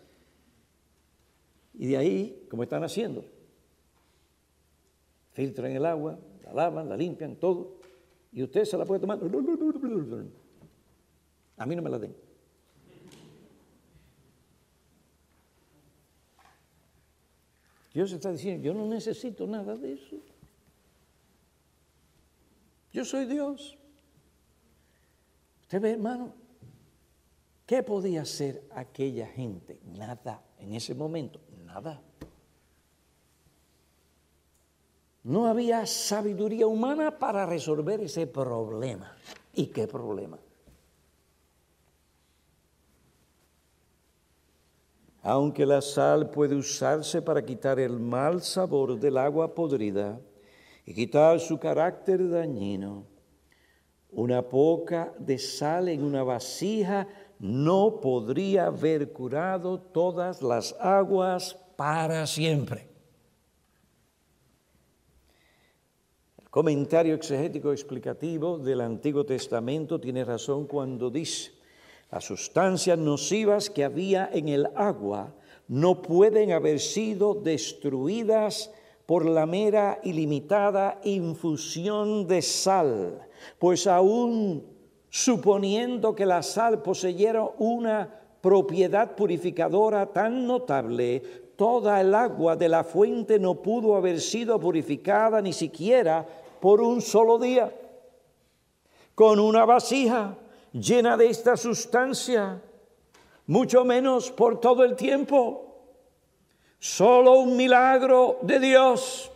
Y 1.78 1.88
de 1.88 1.98
ahí, 1.98 2.48
como 2.50 2.64
están 2.64 2.84
haciendo, 2.84 3.24
filtran 5.32 5.72
el 5.72 5.86
agua, 5.86 6.18
la 6.44 6.54
lavan, 6.54 6.90
la 6.90 6.98
limpian, 6.98 7.36
todo, 7.36 7.78
y 8.32 8.42
usted 8.42 8.66
se 8.66 8.78
la 8.78 8.86
puede 8.86 9.00
tomar. 9.00 9.20
A 11.58 11.66
mí 11.66 11.76
no 11.76 11.82
me 11.84 11.90
la 11.90 12.00
den. 12.00 12.16
Dios 17.94 18.12
está 18.12 18.32
diciendo, 18.32 18.64
yo 18.64 18.74
no 18.74 18.88
necesito 18.88 19.46
nada 19.46 19.76
de 19.76 19.94
eso. 19.94 20.18
Yo 22.92 23.06
soy 23.06 23.26
Dios. 23.26 23.78
Usted 25.64 25.82
ve, 25.82 25.92
hermano, 25.92 26.34
¿qué 27.68 27.84
podía 27.84 28.24
hacer 28.24 28.68
aquella 28.72 29.28
gente? 29.28 29.80
Nada 29.96 30.44
en 30.60 30.74
ese 30.74 30.96
momento 30.96 31.47
No 35.24 35.46
había 35.46 35.86
sabiduría 35.86 36.68
humana 36.68 37.20
para 37.20 37.46
resolver 37.46 38.02
ese 38.02 38.28
problema. 38.28 39.16
¿Y 39.54 39.68
qué 39.68 39.88
problema? 39.88 40.40
Aunque 45.24 45.66
la 45.66 45.82
sal 45.82 46.30
puede 46.30 46.56
usarse 46.56 47.22
para 47.22 47.44
quitar 47.44 47.80
el 47.80 48.00
mal 48.00 48.42
sabor 48.42 48.98
del 48.98 49.18
agua 49.18 49.54
podrida 49.54 50.18
y 50.86 50.94
quitar 50.94 51.42
su 51.42 51.60
carácter 51.60 52.30
dañino, 52.30 53.04
una 54.12 54.42
poca 54.48 55.14
de 55.20 55.38
sal 55.38 55.90
en 55.90 56.02
una 56.02 56.24
vasija 56.24 57.10
no 57.40 58.00
podría 58.00 58.68
haber 58.68 59.12
curado 59.12 59.82
todas 59.82 60.42
las 60.42 60.74
aguas 60.80 61.58
para 61.78 62.28
siempre. 62.28 62.90
El 66.42 66.50
comentario 66.50 67.16
exegético 67.16 67.72
explicativo 67.72 68.58
del 68.58 68.82
Antiguo 68.82 69.26
Testamento 69.26 70.02
tiene 70.02 70.26
razón 70.26 70.66
cuando 70.66 71.10
dice, 71.10 71.52
las 72.12 72.26
sustancias 72.26 72.98
nocivas 72.98 73.70
que 73.70 73.84
había 73.84 74.30
en 74.34 74.50
el 74.50 74.68
agua 74.76 75.34
no 75.68 76.02
pueden 76.02 76.52
haber 76.52 76.80
sido 76.80 77.36
destruidas 77.36 78.72
por 79.06 79.26
la 79.26 79.46
mera 79.46 80.00
y 80.04 80.14
limitada 80.14 81.00
infusión 81.04 82.28
de 82.28 82.42
sal, 82.42 83.28
pues 83.60 83.86
aún 83.86 84.66
suponiendo 85.10 86.16
que 86.16 86.26
la 86.26 86.42
sal 86.42 86.82
poseyera 86.82 87.44
una 87.60 88.22
propiedad 88.42 89.16
purificadora 89.16 90.08
tan 90.08 90.48
notable, 90.48 91.47
toda 91.58 92.00
el 92.00 92.14
agua 92.14 92.56
de 92.56 92.70
la 92.70 92.84
fuente 92.84 93.40
no 93.40 93.56
pudo 93.56 93.96
haber 93.96 94.22
sido 94.22 94.60
purificada 94.60 95.42
ni 95.42 95.52
siquiera 95.52 96.26
por 96.62 96.80
un 96.80 97.02
solo 97.02 97.40
día. 97.40 97.74
Con 99.16 99.40
una 99.40 99.66
vasija 99.66 100.38
llena 100.72 101.18
de 101.18 101.30
esta 101.30 101.58
sustancia, 101.58 102.62
mucho 103.48 103.84
menos 103.84 104.32
por 104.32 104.62
todo 104.62 104.84
el 104.84 104.96
tiempo. 104.96 105.64
Solo 106.80 107.40
un 107.40 107.58
milagro 107.58 108.38
de 108.44 108.60
Dios 108.60 109.32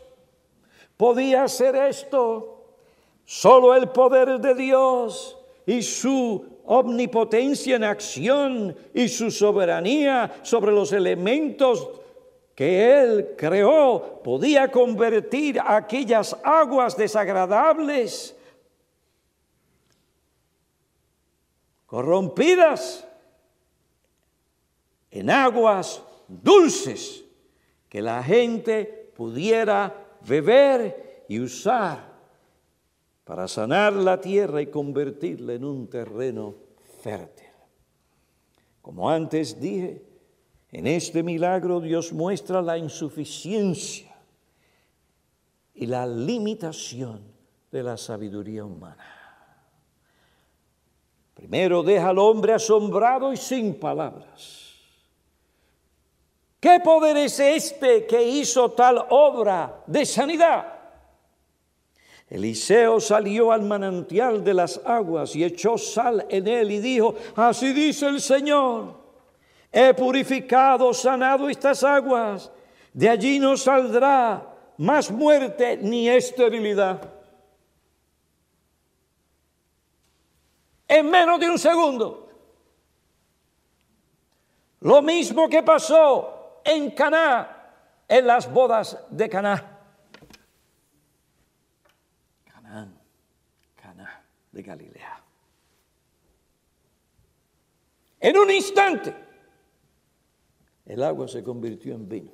podía 0.95 1.43
hacer 1.45 1.75
esto. 1.75 2.59
Solo 3.25 3.73
el 3.73 3.89
poder 3.89 4.39
de 4.39 4.53
Dios 4.53 5.37
y 5.65 5.81
su 5.81 6.45
omnipotencia 6.65 7.77
en 7.77 7.83
acción 7.83 8.75
y 8.93 9.07
su 9.07 9.31
soberanía 9.31 10.31
sobre 10.43 10.71
los 10.71 10.91
elementos 10.91 12.00
que 12.55 13.01
Él 13.01 13.35
creó 13.37 14.21
podía 14.23 14.69
convertir 14.69 15.59
aquellas 15.59 16.35
aguas 16.43 16.95
desagradables, 16.97 18.35
corrompidas, 21.85 23.07
en 25.09 25.29
aguas 25.29 26.01
dulces 26.27 27.23
que 27.89 28.01
la 28.01 28.23
gente 28.23 29.11
pudiera 29.15 29.93
beber 30.25 31.25
y 31.27 31.39
usar 31.39 32.11
para 33.25 33.47
sanar 33.47 33.93
la 33.93 34.19
tierra 34.19 34.61
y 34.61 34.67
convertirla 34.67 35.53
en 35.53 35.65
un 35.65 35.89
terreno 35.89 36.55
fértil. 37.01 37.47
Como 38.81 39.09
antes 39.09 39.59
dije, 39.59 40.01
en 40.71 40.87
este 40.87 41.21
milagro 41.21 41.79
Dios 41.81 42.13
muestra 42.13 42.61
la 42.61 42.77
insuficiencia 42.77 44.15
y 45.73 45.85
la 45.85 46.05
limitación 46.05 47.21
de 47.71 47.83
la 47.83 47.97
sabiduría 47.97 48.63
humana. 48.63 49.21
Primero 51.33 51.81
deja 51.81 52.09
al 52.09 52.19
hombre 52.19 52.53
asombrado 52.53 53.33
y 53.33 53.37
sin 53.37 53.79
palabras. 53.79 54.75
¿Qué 56.59 56.79
poder 56.79 57.17
es 57.17 57.39
este 57.39 58.05
que 58.05 58.21
hizo 58.21 58.71
tal 58.71 59.03
obra 59.09 59.83
de 59.87 60.05
sanidad? 60.05 60.81
Eliseo 62.29 62.99
salió 63.01 63.51
al 63.51 63.63
manantial 63.63 64.43
de 64.43 64.53
las 64.53 64.79
aguas 64.85 65.35
y 65.35 65.43
echó 65.43 65.77
sal 65.77 66.25
en 66.29 66.47
él 66.47 66.71
y 66.71 66.79
dijo, 66.79 67.15
así 67.35 67.73
dice 67.73 68.07
el 68.07 68.21
Señor, 68.21 69.00
he 69.71 69.93
purificado, 69.93 70.93
sanado 70.93 71.49
estas 71.49 71.83
aguas, 71.83 72.51
de 72.93 73.09
allí 73.09 73.39
no 73.39 73.55
saldrá 73.55 74.45
más 74.77 75.09
muerte 75.09 75.77
ni 75.77 76.09
esterilidad. 76.09 77.01
En 80.87 81.09
menos 81.09 81.39
de 81.39 81.49
un 81.49 81.57
segundo. 81.57 82.29
Lo 84.81 85.01
mismo 85.01 85.47
que 85.47 85.63
pasó 85.63 86.61
en 86.65 86.91
Caná, 86.91 87.71
en 88.07 88.27
las 88.27 88.51
bodas 88.51 88.97
de 89.09 89.29
Caná. 89.29 89.71
de 94.51 94.61
Galilea. 94.61 95.23
En 98.19 98.37
un 98.37 98.51
instante, 98.51 99.15
el 100.91 101.03
agua 101.03 101.25
se 101.29 101.41
convirtió 101.41 101.95
en 101.95 102.09
vino. 102.09 102.31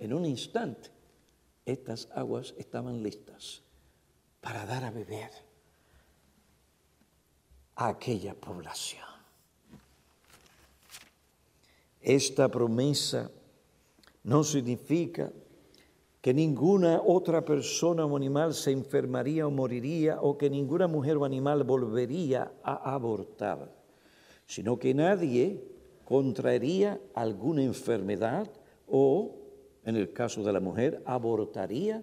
En 0.00 0.12
un 0.12 0.26
instante, 0.26 0.90
estas 1.64 2.08
aguas 2.12 2.56
estaban 2.58 3.04
listas 3.04 3.62
para 4.40 4.66
dar 4.66 4.82
a 4.82 4.90
beber 4.90 5.30
a 7.76 7.86
aquella 7.86 8.34
población. 8.34 9.06
Esta 12.00 12.48
promesa 12.48 13.30
no 14.24 14.42
significa 14.42 15.30
que 16.20 16.34
ninguna 16.34 17.00
otra 17.00 17.44
persona 17.44 18.04
o 18.04 18.16
animal 18.16 18.54
se 18.54 18.72
enfermaría 18.72 19.46
o 19.46 19.52
moriría 19.52 20.20
o 20.20 20.36
que 20.36 20.50
ninguna 20.50 20.88
mujer 20.88 21.16
o 21.16 21.24
animal 21.24 21.62
volvería 21.62 22.50
a 22.64 22.92
abortar, 22.92 23.72
sino 24.46 24.80
que 24.80 24.94
nadie 24.94 25.71
contraería 26.04 27.00
alguna 27.14 27.62
enfermedad 27.62 28.50
o, 28.86 29.36
en 29.84 29.96
el 29.96 30.12
caso 30.12 30.42
de 30.42 30.52
la 30.52 30.60
mujer, 30.60 31.02
abortaría 31.06 32.02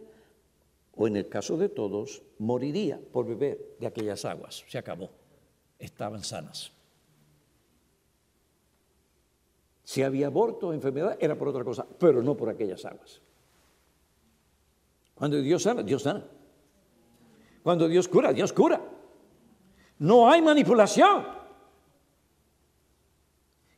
o 0.95 1.07
en 1.07 1.15
el 1.15 1.29
caso 1.29 1.57
de 1.57 1.69
todos, 1.69 2.21
moriría 2.39 2.99
por 3.13 3.25
beber 3.25 3.77
de 3.79 3.88
aquellas 3.88 4.25
aguas. 4.25 4.65
Se 4.67 4.77
acabó. 4.77 5.09
Estaban 5.77 6.23
sanas. 6.23 6.73
Si 9.83 10.03
había 10.03 10.27
aborto 10.27 10.67
o 10.67 10.73
enfermedad, 10.73 11.17
era 11.19 11.38
por 11.38 11.47
otra 11.47 11.63
cosa, 11.63 11.88
pero 11.97 12.21
no 12.21 12.35
por 12.35 12.49
aquellas 12.49 12.83
aguas. 12.85 13.21
Cuando 15.15 15.41
Dios 15.41 15.63
sana, 15.63 15.83
Dios 15.83 16.03
sana. 16.03 16.25
Cuando 17.63 17.88
Dios 17.88 18.07
cura, 18.07 18.31
Dios 18.33 18.53
cura. 18.53 18.81
No 19.99 20.29
hay 20.29 20.41
manipulación. 20.41 21.38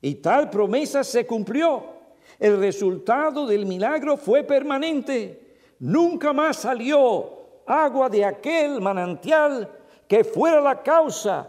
Y 0.01 0.15
tal 0.15 0.49
promesa 0.49 1.03
se 1.03 1.25
cumplió. 1.25 1.83
El 2.39 2.59
resultado 2.59 3.45
del 3.45 3.65
milagro 3.65 4.17
fue 4.17 4.43
permanente. 4.43 5.57
Nunca 5.79 6.33
más 6.33 6.57
salió 6.57 7.41
agua 7.65 8.09
de 8.09 8.25
aquel 8.25 8.81
manantial 8.81 9.69
que 10.07 10.23
fuera 10.23 10.59
la 10.59 10.81
causa 10.81 11.47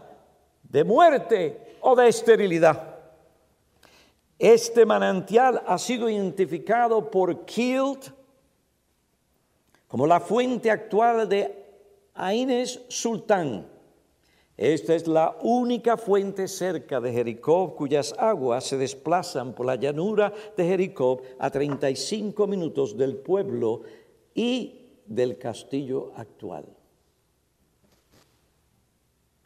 de 0.63 0.83
muerte 0.83 1.77
o 1.81 1.95
de 1.95 2.07
esterilidad. 2.07 2.93
Este 4.37 4.85
manantial 4.85 5.63
ha 5.65 5.77
sido 5.77 6.09
identificado 6.09 7.09
por 7.09 7.45
Kilt 7.45 8.09
como 9.87 10.07
la 10.07 10.19
fuente 10.19 10.71
actual 10.71 11.29
de 11.29 11.65
Aines 12.15 12.81
Sultán. 12.87 13.72
Esta 14.63 14.95
es 14.95 15.07
la 15.07 15.37
única 15.41 15.97
fuente 15.97 16.47
cerca 16.47 17.01
de 17.01 17.11
Jericó 17.11 17.75
cuyas 17.75 18.15
aguas 18.17 18.63
se 18.63 18.77
desplazan 18.77 19.53
por 19.53 19.65
la 19.65 19.75
llanura 19.75 20.31
de 20.55 20.65
Jericó 20.65 21.21
a 21.37 21.49
35 21.49 22.47
minutos 22.47 22.95
del 22.95 23.17
pueblo 23.17 23.81
y 24.33 25.01
del 25.05 25.37
castillo 25.37 26.13
actual. 26.15 26.65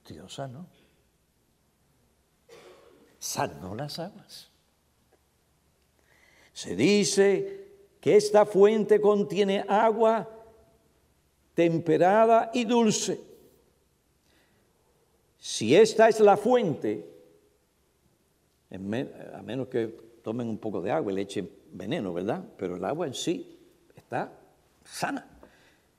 Dios 0.08 0.36
sanó. 0.36 0.68
Sanó 3.18 3.74
las 3.74 3.98
aguas. 3.98 4.52
Se 6.54 6.76
dice 6.76 7.88
que 8.00 8.18
esta 8.18 8.46
fuente 8.46 9.02
contiene 9.02 9.66
agua 9.68 10.30
temperada 11.56 12.52
y 12.54 12.66
dulce. 12.66 13.27
Si 15.50 15.74
esta 15.74 16.10
es 16.10 16.20
la 16.20 16.36
fuente, 16.36 17.10
a 18.70 19.42
menos 19.42 19.70
que 19.70 19.88
tomen 20.22 20.50
un 20.50 20.58
poco 20.58 20.82
de 20.82 20.92
agua 20.92 21.10
y 21.10 21.16
le 21.16 21.22
echen 21.22 21.50
veneno, 21.72 22.14
¿verdad? 22.14 22.44
Pero 22.58 22.76
el 22.76 22.84
agua 22.84 23.08
en 23.08 23.14
sí 23.14 23.58
está 23.96 24.30
sana. 24.84 25.26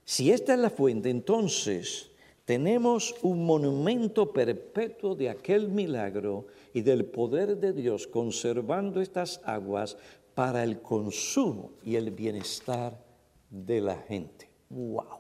Si 0.05 0.31
esta 0.31 0.53
es 0.53 0.61
la 0.61 0.69
fuente, 0.69 1.09
entonces 1.09 2.11
tenemos 2.45 3.15
un 3.23 3.47
monumento 3.47 4.35
perpetuo 4.35 5.15
de 5.15 5.31
aquel 5.31 5.71
milagro 5.71 6.49
y 6.75 6.83
del 6.83 7.07
poder 7.07 7.57
de 7.57 7.73
Dios 7.73 8.07
conservando 8.07 9.01
estas 9.01 9.41
aguas 9.45 9.97
para 10.35 10.63
el 10.63 10.83
consumo 10.83 11.73
y 11.83 11.97
el 11.97 12.11
bienestar 12.11 13.03
de 13.49 13.81
la 13.81 13.97
gente. 13.97 14.51
¡Wow! 14.69 15.18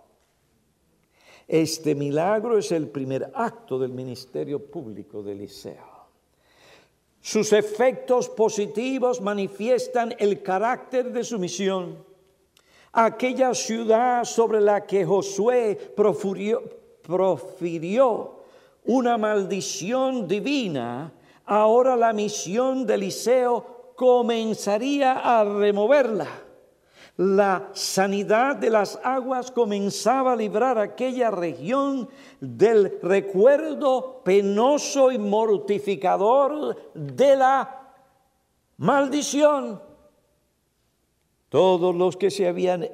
Este 1.48 1.94
milagro 1.94 2.58
es 2.58 2.70
el 2.72 2.88
primer 2.88 3.32
acto 3.34 3.78
del 3.78 3.92
ministerio 3.92 4.62
público 4.70 5.22
de 5.22 5.32
Eliseo. 5.32 5.98
Sus 7.22 7.54
efectos 7.54 8.28
positivos 8.28 9.22
manifiestan 9.22 10.14
el 10.18 10.42
carácter 10.42 11.10
de 11.10 11.24
su 11.24 11.38
misión. 11.38 12.04
Aquella 12.92 13.54
ciudad 13.54 14.24
sobre 14.24 14.60
la 14.60 14.84
que 14.84 15.06
Josué 15.06 15.94
profirió, 15.96 16.62
una 18.84 19.16
maldición 19.16 20.28
divina, 20.28 21.14
ahora 21.46 21.96
la 21.96 22.12
misión 22.12 22.86
de 22.86 22.94
Eliseo 22.94 23.92
comenzaría 23.96 25.12
a 25.14 25.44
removerla 25.44 26.47
la 27.18 27.70
sanidad 27.72 28.56
de 28.56 28.70
las 28.70 28.98
aguas 29.02 29.50
comenzaba 29.50 30.34
a 30.34 30.36
librar 30.36 30.78
aquella 30.78 31.32
región 31.32 32.08
del 32.40 32.96
recuerdo 33.02 34.22
penoso 34.24 35.10
y 35.10 35.18
mortificador 35.18 36.76
de 36.94 37.34
la 37.34 37.92
maldición. 38.76 39.82
Todos 41.48 41.92
los 41.94 42.16
que 42.16 42.30
se 42.30 42.46
habían 42.46 42.88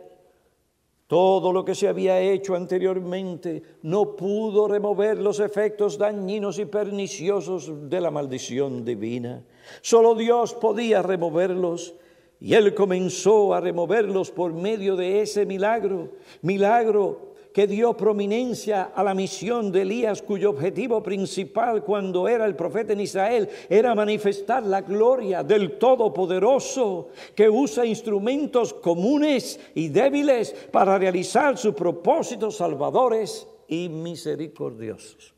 todo 1.07 1.53
lo 1.53 1.67
que 1.67 1.75
se 1.75 1.87
había 1.87 2.19
hecho 2.19 2.55
anteriormente 2.55 3.63
no 3.83 4.17
pudo 4.17 4.67
remover 4.67 5.19
los 5.19 5.39
efectos 5.39 5.99
dañinos 5.99 6.59
y 6.59 6.65
perniciosos 6.65 7.91
de 7.91 8.01
la 8.01 8.11
maldición 8.11 8.87
divina. 8.87 9.45
Solo 9.83 10.15
Dios 10.15 10.55
podía 10.55 11.03
removerlos 11.03 11.95
Y 12.41 12.55
él 12.55 12.75
comenzó 12.75 13.55
a 13.55 13.61
removerlos 13.61 14.31
por 14.31 14.53
medio 14.53 14.97
de 14.97 15.23
ese 15.23 15.47
milagro, 15.47 16.11
milagro 16.43 17.35
que 17.55 17.69
dio 17.69 17.97
prominencia 17.97 18.91
a 18.95 19.05
la 19.05 19.15
misión 19.15 19.71
de 19.71 19.83
Elías, 19.83 20.21
cuyo 20.23 20.51
objetivo 20.51 21.01
principal 21.01 21.85
cuando 21.85 22.27
era 22.27 22.47
el 22.47 22.57
profeta 22.57 22.95
en 22.95 23.01
Israel 23.01 23.49
era 23.69 23.95
manifestar 23.95 24.65
la 24.65 24.81
gloria 24.81 25.45
del 25.45 25.79
Todopoderoso, 25.79 27.11
que 27.33 27.49
usa 27.49 27.87
instrumentos 27.87 28.75
comunes 28.75 29.61
y 29.73 29.89
débiles 29.89 30.53
para 30.73 30.99
realizar 30.99 31.57
sus 31.57 31.75
propósitos 31.75 32.57
salvadores 32.57 33.47
y 33.69 33.89
misericordiosos. 33.89 35.33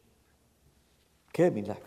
¡Qué 1.31 1.51
milagro! 1.51 1.85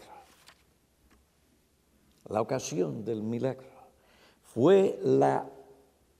La 2.30 2.42
ocasión 2.42 3.04
del 3.04 3.24
milagro 3.24 3.69
fue 4.60 5.00
la 5.04 5.50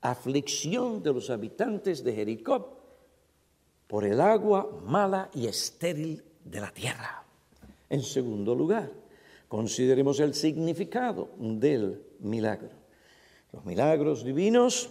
aflicción 0.00 1.02
de 1.02 1.12
los 1.12 1.28
habitantes 1.28 2.02
de 2.02 2.14
Jericó 2.14 2.80
por 3.86 4.06
el 4.06 4.18
agua 4.18 4.80
mala 4.86 5.28
y 5.34 5.46
estéril 5.46 6.22
de 6.42 6.58
la 6.58 6.72
tierra. 6.72 7.22
En 7.90 8.00
segundo 8.00 8.54
lugar, 8.54 8.90
consideremos 9.46 10.20
el 10.20 10.32
significado 10.32 11.28
del 11.38 12.02
milagro. 12.20 12.70
Los 13.52 13.62
milagros 13.66 14.24
divinos 14.24 14.88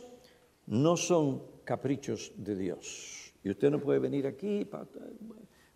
no 0.67 0.95
son 0.95 1.41
caprichos 1.63 2.31
de 2.37 2.55
Dios. 2.55 3.33
Y 3.43 3.49
usted 3.49 3.71
no 3.71 3.79
puede 3.79 3.97
venir 3.97 4.27
aquí, 4.27 4.69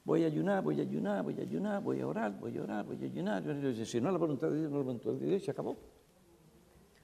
voy 0.04 0.26
a 0.26 0.28
ayunar, 0.28 0.64
voy 0.64 0.80
a 0.80 0.84
ayunar, 0.84 1.24
voy 1.24 1.40
a 1.40 1.42
ayunar, 1.42 1.82
voy 1.82 2.02
a 2.02 2.08
orar, 2.08 2.40
voy 2.40 2.56
a 2.56 2.62
orar, 2.62 2.86
voy 2.86 3.02
a 3.02 3.06
ayunar. 3.06 3.42
Si 3.84 4.00
no 4.00 4.10
es 4.10 4.14
la 4.14 4.20
voluntad 4.20 4.52
de 4.52 4.60
Dios, 4.60 4.70
no 4.70 4.78
la 4.78 4.84
voluntad 4.84 5.14
de 5.14 5.26
Dios, 5.26 5.44
se 5.44 5.50
acabó. 5.50 5.76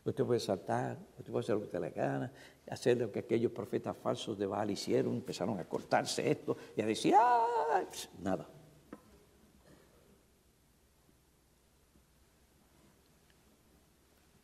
Usted 0.10 0.26
puede 0.26 0.40
saltar, 0.40 0.98
usted 1.20 1.32
puede 1.32 1.44
hacer 1.44 1.56
lo 1.56 1.62
que 1.62 1.66
usted 1.68 1.82
le 1.82 1.92
gana, 1.92 2.32
hacer 2.68 2.98
lo 2.98 3.12
que 3.12 3.20
aquellos 3.20 3.52
profetas 3.52 3.96
falsos 3.96 4.38
de 4.40 4.48
Baal 4.48 4.72
hicieron, 4.72 5.14
empezaron 5.14 5.60
a 5.60 5.66
cortarse 5.66 6.32
esto 6.32 6.58
y 6.76 6.82
a 6.82 6.86
decir, 6.86 7.14
¡ah! 7.16 7.84
Nada. 8.20 8.50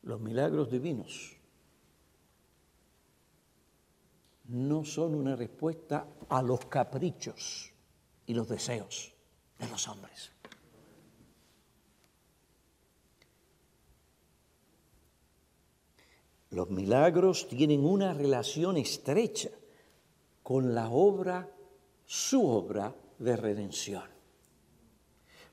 Los 0.03 0.21
milagros 0.21 0.69
divinos 0.69 1.35
no 4.49 4.85
son 4.85 5.15
una 5.15 5.35
respuesta 5.35 6.05
a 6.29 6.43
los 6.43 6.67
caprichos 6.67 7.73
y 8.27 8.35
los 8.35 8.47
deseos 8.47 9.15
de 9.57 9.67
los 9.67 9.87
hombres. 9.87 10.34
Los 16.55 16.69
milagros 16.69 17.49
tienen 17.49 17.85
una 17.85 18.13
relación 18.13 18.77
estrecha 18.77 19.49
con 20.41 20.73
la 20.73 20.89
obra, 20.89 21.51
su 22.05 22.47
obra 22.47 22.95
de 23.19 23.35
redención. 23.35 24.05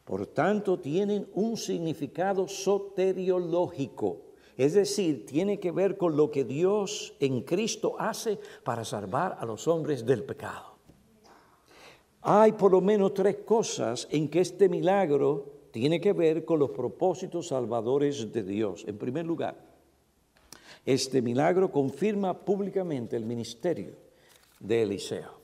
Por 0.05 0.29
tanto, 0.29 0.79
tienen 0.79 1.29
un 1.35 1.57
significado 1.57 2.47
soteriológico, 2.47 4.21
es 4.57 4.75
decir, 4.75 5.27
tiene 5.27 5.59
que 5.59 5.73
ver 5.73 5.97
con 5.97 6.17
lo 6.17 6.31
que 6.31 6.45
Dios 6.45 7.17
en 7.19 7.41
Cristo 7.41 7.97
hace 7.99 8.38
para 8.62 8.85
salvar 8.85 9.38
a 9.41 9.45
los 9.45 9.67
hombres 9.67 10.07
del 10.07 10.23
pecado. 10.23 10.77
Hay 12.21 12.53
por 12.53 12.71
lo 12.71 12.81
menos 12.81 13.12
tres 13.12 13.38
cosas 13.38 14.07
en 14.12 14.29
que 14.29 14.38
este 14.38 14.69
milagro 14.69 15.62
tiene 15.73 16.01
que 16.01 16.12
ver 16.12 16.45
con 16.45 16.61
los 16.61 16.71
propósitos 16.71 17.49
salvadores 17.49 18.33
de 18.33 18.45
Dios. 18.45 18.85
En 18.87 18.99
primer 18.99 19.27
lugar, 19.27 19.72
este 20.85 21.23
milagro 21.23 21.71
confirma 21.71 22.45
públicamente 22.45 23.16
el 23.16 23.25
ministerio 23.25 23.95
de 24.59 24.83
Eliseo. 24.83 25.40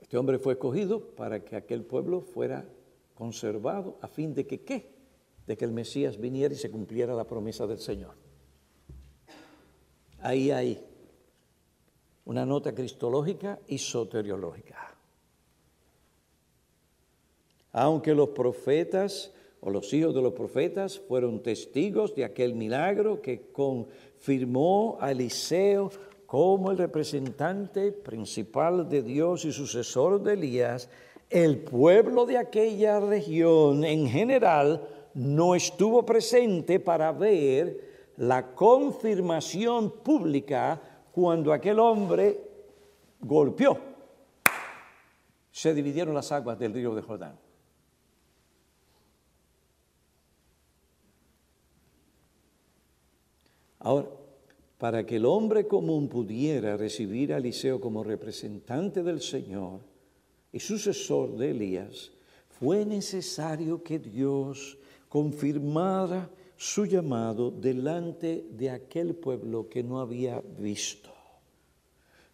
Este 0.00 0.16
hombre 0.16 0.38
fue 0.38 0.54
escogido 0.54 1.00
para 1.00 1.44
que 1.44 1.56
aquel 1.56 1.84
pueblo 1.84 2.20
fuera 2.20 2.66
conservado 3.14 3.98
a 4.00 4.08
fin 4.08 4.34
de 4.34 4.46
que 4.46 4.62
qué? 4.62 4.90
De 5.46 5.56
que 5.56 5.64
el 5.64 5.72
Mesías 5.72 6.18
viniera 6.18 6.54
y 6.54 6.56
se 6.56 6.70
cumpliera 6.70 7.14
la 7.14 7.26
promesa 7.26 7.66
del 7.66 7.78
Señor. 7.78 8.14
Ahí 10.20 10.50
hay 10.50 10.84
una 12.24 12.46
nota 12.46 12.74
cristológica 12.74 13.58
y 13.66 13.78
soteriológica. 13.78 14.94
Aunque 17.72 18.14
los 18.14 18.30
profetas 18.30 19.32
o 19.64 19.70
los 19.70 19.92
hijos 19.94 20.12
de 20.12 20.20
los 20.20 20.32
profetas 20.32 20.98
fueron 20.98 21.40
testigos 21.40 22.16
de 22.16 22.24
aquel 22.24 22.54
milagro 22.54 23.22
que 23.22 23.52
confirmó 23.52 24.98
a 25.00 25.12
Eliseo 25.12 25.88
como 26.26 26.72
el 26.72 26.78
representante 26.78 27.92
principal 27.92 28.88
de 28.88 29.02
Dios 29.02 29.44
y 29.44 29.52
sucesor 29.52 30.20
de 30.20 30.32
Elías, 30.32 30.90
el 31.30 31.58
pueblo 31.58 32.26
de 32.26 32.38
aquella 32.38 32.98
región 32.98 33.84
en 33.84 34.08
general 34.08 34.82
no 35.14 35.54
estuvo 35.54 36.04
presente 36.04 36.80
para 36.80 37.12
ver 37.12 38.12
la 38.16 38.54
confirmación 38.54 39.92
pública 40.02 40.80
cuando 41.12 41.52
aquel 41.52 41.78
hombre 41.78 42.40
golpeó. 43.20 43.78
Se 45.52 45.72
dividieron 45.72 46.14
las 46.14 46.32
aguas 46.32 46.58
del 46.58 46.74
río 46.74 46.96
de 46.96 47.02
Jordán. 47.02 47.41
Ahora, 53.82 54.08
para 54.78 55.04
que 55.04 55.16
el 55.16 55.26
hombre 55.26 55.66
común 55.66 56.08
pudiera 56.08 56.76
recibir 56.76 57.32
a 57.32 57.38
Eliseo 57.38 57.80
como 57.80 58.04
representante 58.04 59.02
del 59.02 59.20
Señor 59.20 59.80
y 60.52 60.60
sucesor 60.60 61.36
de 61.36 61.50
Elías, 61.50 62.12
fue 62.48 62.84
necesario 62.84 63.82
que 63.82 63.98
Dios 63.98 64.78
confirmara 65.08 66.30
su 66.56 66.86
llamado 66.86 67.50
delante 67.50 68.46
de 68.50 68.70
aquel 68.70 69.16
pueblo 69.16 69.68
que 69.68 69.82
no 69.82 70.00
había 70.00 70.40
visto. 70.40 71.10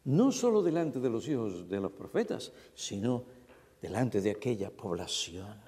No 0.04 0.32
solo 0.32 0.62
delante 0.62 1.00
de 1.00 1.08
los 1.08 1.26
hijos 1.28 1.68
de 1.68 1.80
los 1.80 1.92
profetas, 1.92 2.52
sino 2.74 3.24
delante 3.80 4.20
de 4.20 4.30
aquella 4.32 4.70
población. 4.70 5.67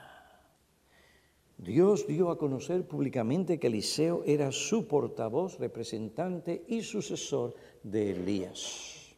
Dios 1.61 2.07
dio 2.07 2.31
a 2.31 2.39
conocer 2.39 2.89
públicamente 2.89 3.59
que 3.61 3.67
Eliseo 3.67 4.23
era 4.25 4.51
su 4.51 4.89
portavoz, 4.89 5.59
representante 5.59 6.65
y 6.69 6.83
sucesor 6.83 7.55
de 7.83 8.13
Elías. 8.13 9.15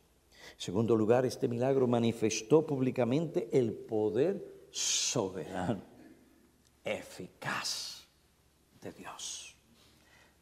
En 0.55 0.61
segundo 0.61 0.97
lugar, 0.97 1.25
este 1.25 1.47
milagro 1.47 1.87
manifestó 1.87 2.67
públicamente 2.67 3.49
el 3.53 3.73
poder 3.73 4.67
soberano, 4.73 5.85
eficaz 6.85 8.09
de 8.81 8.91
Dios. 8.91 9.57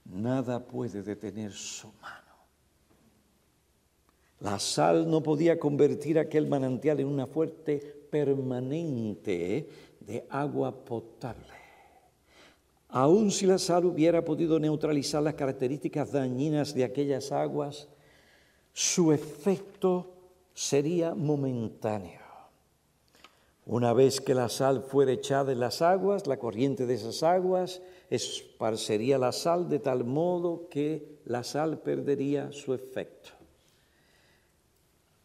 Nada 0.06 0.66
puede 0.66 1.02
detener 1.02 1.52
su 1.52 1.92
mano. 2.00 2.34
La 4.40 4.58
sal 4.58 5.10
no 5.10 5.22
podía 5.22 5.58
convertir 5.58 6.18
aquel 6.18 6.46
manantial 6.48 7.00
en 7.00 7.08
una 7.08 7.26
fuente 7.26 7.76
permanente 8.10 9.68
de 10.00 10.26
agua 10.30 10.74
potable. 10.82 11.59
Aun 12.92 13.30
si 13.30 13.46
la 13.46 13.58
sal 13.58 13.84
hubiera 13.84 14.24
podido 14.24 14.58
neutralizar 14.58 15.22
las 15.22 15.34
características 15.34 16.10
dañinas 16.10 16.74
de 16.74 16.84
aquellas 16.84 17.30
aguas, 17.30 17.88
su 18.72 19.12
efecto 19.12 20.12
sería 20.54 21.14
momentáneo. 21.14 22.20
Una 23.66 23.92
vez 23.92 24.20
que 24.20 24.34
la 24.34 24.48
sal 24.48 24.82
fuera 24.82 25.12
echada 25.12 25.52
en 25.52 25.60
las 25.60 25.80
aguas, 25.80 26.26
la 26.26 26.38
corriente 26.38 26.86
de 26.86 26.94
esas 26.94 27.22
aguas 27.22 27.80
esparcería 28.08 29.18
la 29.18 29.30
sal 29.30 29.68
de 29.68 29.78
tal 29.78 30.02
modo 30.02 30.68
que 30.68 31.20
la 31.24 31.44
sal 31.44 31.78
perdería 31.78 32.50
su 32.50 32.74
efecto. 32.74 33.30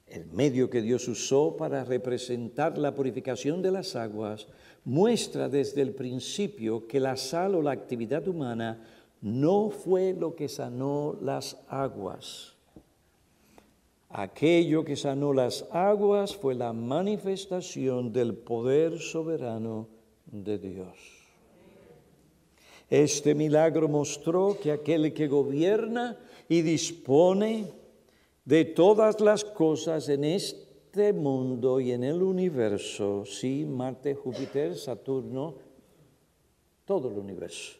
El 0.05 0.27
medio 0.27 0.69
que 0.69 0.83
Dios 0.83 1.07
usó 1.07 1.57
para 1.57 1.83
representar 1.83 2.77
la 2.77 2.93
purificación 2.93 3.63
de 3.63 3.71
las 3.71 3.95
aguas 3.95 4.47
muestra 4.85 5.49
desde 5.49 5.81
el 5.81 5.93
principio 5.93 6.87
que 6.87 6.99
la 6.99 7.17
sal 7.17 7.55
o 7.55 7.61
la 7.61 7.71
actividad 7.71 8.27
humana 8.27 8.81
no 9.21 9.71
fue 9.71 10.13
lo 10.13 10.35
que 10.35 10.47
sanó 10.47 11.17
las 11.21 11.57
aguas. 11.67 12.53
Aquello 14.09 14.85
que 14.85 14.95
sanó 14.95 15.33
las 15.33 15.65
aguas 15.71 16.35
fue 16.35 16.55
la 16.55 16.71
manifestación 16.71 18.13
del 18.13 18.35
poder 18.35 18.99
soberano 18.99 19.87
de 20.27 20.57
Dios. 20.57 20.97
Este 22.89 23.33
milagro 23.33 23.87
mostró 23.87 24.57
que 24.61 24.71
aquel 24.71 25.11
que 25.13 25.27
gobierna 25.27 26.17
y 26.47 26.61
dispone 26.61 27.73
de 28.45 28.63
todas 28.63 29.19
las 29.19 29.43
cosas 29.43 30.07
en 30.07 30.23
este 30.23 30.64
este 30.95 31.11
mundo 31.11 31.81
y 31.81 31.91
en 31.91 32.05
el 32.05 32.23
universo, 32.23 33.25
sí, 33.25 33.65
Marte, 33.65 34.15
Júpiter, 34.15 34.77
Saturno, 34.77 35.55
todo 36.85 37.09
el 37.09 37.17
universo. 37.17 37.79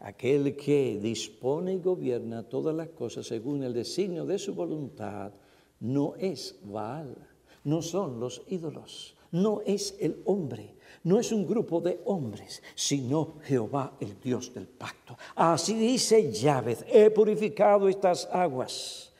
aquel 0.00 0.54
que 0.54 1.00
dispone 1.00 1.72
y 1.72 1.78
gobierna 1.78 2.42
todas 2.42 2.76
las 2.76 2.88
cosas 2.90 3.26
según 3.26 3.62
el 3.62 3.72
designio 3.72 4.26
de 4.26 4.38
su 4.38 4.54
voluntad, 4.54 5.32
no 5.80 6.14
es 6.16 6.54
Baal, 6.64 7.16
no 7.64 7.80
son 7.80 8.20
los 8.20 8.42
ídolos, 8.48 9.16
no 9.32 9.62
es 9.64 9.96
el 10.00 10.20
hombre, 10.26 10.74
no 11.02 11.18
es 11.18 11.32
un 11.32 11.46
grupo 11.46 11.80
de 11.80 11.98
hombres, 12.04 12.62
sino 12.74 13.38
Jehová, 13.42 13.96
el 14.00 14.20
Dios 14.20 14.52
del 14.52 14.68
pacto. 14.68 15.16
Así 15.34 15.74
dice 15.74 16.30
Yahvé, 16.30 16.76
he 16.92 17.10
purificado 17.10 17.88
estas 17.88 18.28
aguas. 18.30 19.14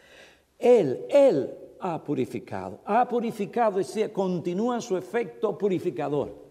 Él, 0.59 1.07
Él 1.11 1.55
ha 1.81 2.03
purificado, 2.03 2.81
ha 2.85 3.07
purificado, 3.07 3.79
decir, 3.79 4.13
continúa 4.13 4.81
su 4.81 4.97
efecto 4.97 5.57
purificador. 5.57 6.47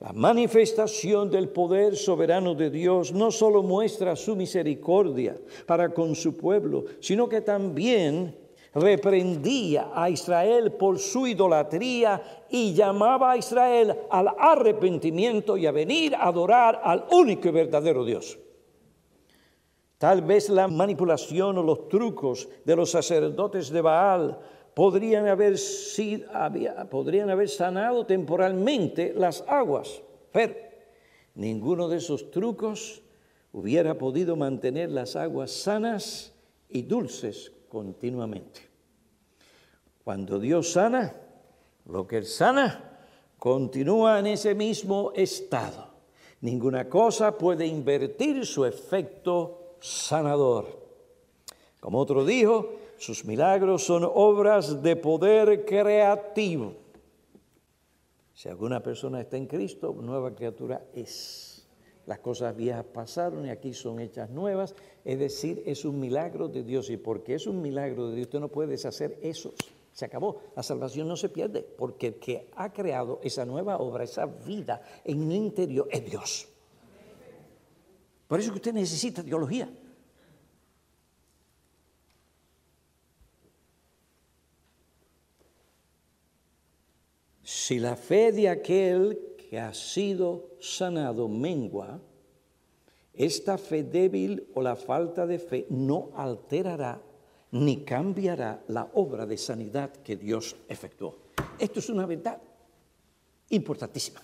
La 0.00 0.12
manifestación 0.12 1.30
del 1.30 1.48
poder 1.48 1.96
soberano 1.96 2.54
de 2.54 2.68
Dios 2.68 3.12
no 3.12 3.30
solo 3.30 3.62
muestra 3.62 4.16
su 4.16 4.36
misericordia 4.36 5.34
para 5.64 5.94
con 5.94 6.14
su 6.14 6.36
pueblo, 6.36 6.84
sino 7.00 7.26
que 7.26 7.40
también 7.40 8.36
reprendía 8.74 9.92
a 9.94 10.10
Israel 10.10 10.72
por 10.72 10.98
su 10.98 11.26
idolatría 11.26 12.44
y 12.50 12.74
llamaba 12.74 13.32
a 13.32 13.36
Israel 13.38 13.94
al 14.10 14.28
arrepentimiento 14.38 15.56
y 15.56 15.66
a 15.66 15.72
venir 15.72 16.14
a 16.14 16.26
adorar 16.26 16.82
al 16.84 17.06
único 17.10 17.48
y 17.48 17.52
verdadero 17.52 18.04
Dios. 18.04 18.38
Tal 20.04 20.20
vez 20.20 20.50
la 20.50 20.68
manipulación 20.68 21.56
o 21.56 21.62
los 21.62 21.88
trucos 21.88 22.46
de 22.62 22.76
los 22.76 22.90
sacerdotes 22.90 23.70
de 23.70 23.80
Baal 23.80 24.38
podrían 24.74 25.26
haber, 25.26 25.56
sido, 25.56 26.28
podrían 26.90 27.30
haber 27.30 27.48
sanado 27.48 28.04
temporalmente 28.04 29.14
las 29.16 29.42
aguas, 29.48 30.02
pero 30.30 30.56
ninguno 31.34 31.88
de 31.88 31.96
esos 31.96 32.30
trucos 32.30 33.00
hubiera 33.50 33.96
podido 33.96 34.36
mantener 34.36 34.90
las 34.90 35.16
aguas 35.16 35.50
sanas 35.52 36.34
y 36.68 36.82
dulces 36.82 37.50
continuamente. 37.70 38.60
Cuando 40.04 40.38
Dios 40.38 40.72
sana, 40.72 41.16
lo 41.86 42.06
que 42.06 42.18
Él 42.18 42.26
sana 42.26 42.98
continúa 43.38 44.18
en 44.18 44.26
ese 44.26 44.54
mismo 44.54 45.12
estado. 45.14 45.94
Ninguna 46.42 46.90
cosa 46.90 47.38
puede 47.38 47.66
invertir 47.66 48.44
su 48.44 48.66
efecto 48.66 49.62
sanador. 49.84 50.66
Como 51.78 51.98
otro 51.98 52.24
dijo, 52.24 52.72
sus 52.96 53.26
milagros 53.26 53.84
son 53.84 54.02
obras 54.02 54.82
de 54.82 54.96
poder 54.96 55.66
creativo. 55.66 56.72
Si 58.32 58.48
alguna 58.48 58.82
persona 58.82 59.20
está 59.20 59.36
en 59.36 59.46
Cristo, 59.46 59.94
nueva 60.00 60.34
criatura 60.34 60.86
es. 60.94 61.68
Las 62.06 62.18
cosas 62.18 62.56
viejas 62.56 62.84
pasaron 62.92 63.46
y 63.46 63.50
aquí 63.50 63.74
son 63.74 64.00
hechas 64.00 64.30
nuevas. 64.30 64.74
Es 65.04 65.18
decir, 65.18 65.62
es 65.66 65.84
un 65.84 66.00
milagro 66.00 66.48
de 66.48 66.62
Dios. 66.62 66.88
Y 66.88 66.96
porque 66.96 67.34
es 67.34 67.46
un 67.46 67.60
milagro 67.60 68.08
de 68.08 68.16
Dios, 68.16 68.26
usted 68.26 68.40
no 68.40 68.48
puede 68.48 68.70
deshacer 68.70 69.18
eso. 69.22 69.52
Se 69.92 70.06
acabó. 70.06 70.40
La 70.56 70.62
salvación 70.62 71.08
no 71.08 71.16
se 71.16 71.28
pierde. 71.28 71.62
Porque 71.62 72.08
el 72.08 72.14
que 72.16 72.48
ha 72.56 72.72
creado 72.72 73.20
esa 73.22 73.44
nueva 73.44 73.78
obra, 73.78 74.04
esa 74.04 74.26
vida 74.26 74.82
en 75.04 75.30
el 75.30 75.36
interior, 75.36 75.88
es 75.90 76.04
Dios. 76.10 76.53
Por 78.26 78.40
eso 78.40 78.50
que 78.50 78.56
usted 78.56 78.72
necesita 78.72 79.22
teología. 79.22 79.68
Si 87.42 87.78
la 87.78 87.96
fe 87.96 88.32
de 88.32 88.48
aquel 88.48 89.36
que 89.36 89.60
ha 89.60 89.72
sido 89.74 90.56
sanado 90.60 91.28
mengua, 91.28 92.00
esta 93.12 93.58
fe 93.58 93.84
débil 93.84 94.48
o 94.54 94.62
la 94.62 94.74
falta 94.74 95.26
de 95.26 95.38
fe 95.38 95.66
no 95.70 96.10
alterará 96.16 97.00
ni 97.52 97.84
cambiará 97.84 98.64
la 98.68 98.90
obra 98.94 99.26
de 99.26 99.38
sanidad 99.38 99.92
que 100.02 100.16
Dios 100.16 100.56
efectuó. 100.68 101.16
Esto 101.58 101.78
es 101.78 101.88
una 101.88 102.06
verdad 102.06 102.40
importantísima. 103.50 104.20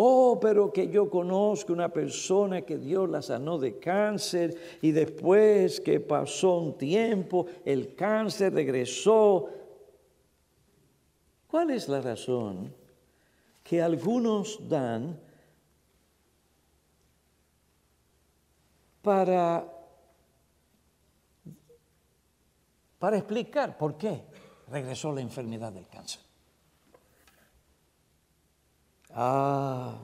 Oh, 0.00 0.38
pero 0.40 0.72
que 0.72 0.88
yo 0.88 1.10
conozco 1.10 1.72
una 1.72 1.88
persona 1.88 2.62
que 2.62 2.78
Dios 2.78 3.10
la 3.10 3.20
sanó 3.20 3.58
de 3.58 3.78
cáncer 3.78 4.56
y 4.80 4.92
después 4.92 5.80
que 5.80 5.98
pasó 5.98 6.58
un 6.58 6.78
tiempo, 6.78 7.46
el 7.64 7.94
cáncer 7.94 8.54
regresó 8.54 9.48
¿Cuál 11.48 11.70
es 11.70 11.88
la 11.88 12.02
razón 12.02 12.74
que 13.64 13.80
algunos 13.80 14.68
dan 14.68 15.18
para, 19.00 19.66
para 22.98 23.16
explicar 23.16 23.78
por 23.78 23.96
qué 23.96 24.22
regresó 24.68 25.10
la 25.12 25.22
enfermedad 25.22 25.72
del 25.72 25.88
cáncer? 25.88 26.27
Ah, 29.20 29.98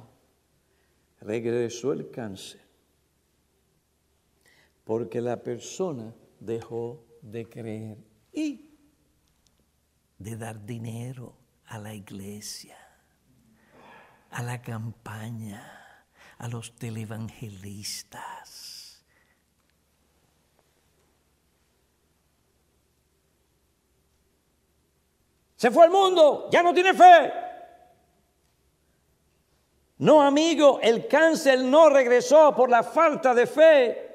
regresó 1.20 1.92
el 1.92 2.10
cáncer 2.10 2.60
porque 4.82 5.20
la 5.20 5.40
persona 5.40 6.12
dejó 6.40 7.04
de 7.22 7.48
creer 7.48 7.98
y 8.32 8.76
de 10.18 10.36
dar 10.36 10.66
dinero 10.66 11.36
a 11.66 11.78
la 11.78 11.94
iglesia, 11.94 12.76
a 14.32 14.42
la 14.42 14.60
campaña, 14.60 16.04
a 16.36 16.48
los 16.48 16.74
televangelistas. 16.74 19.04
Se 25.54 25.70
fue 25.70 25.84
al 25.84 25.92
mundo, 25.92 26.48
ya 26.50 26.64
no 26.64 26.74
tiene 26.74 26.92
fe. 26.92 27.53
No, 30.04 30.20
amigo, 30.20 30.80
el 30.82 31.08
cáncer 31.08 31.60
no 31.60 31.88
regresó 31.88 32.54
por 32.54 32.68
la 32.68 32.82
falta 32.82 33.32
de 33.32 33.46
fe. 33.46 34.10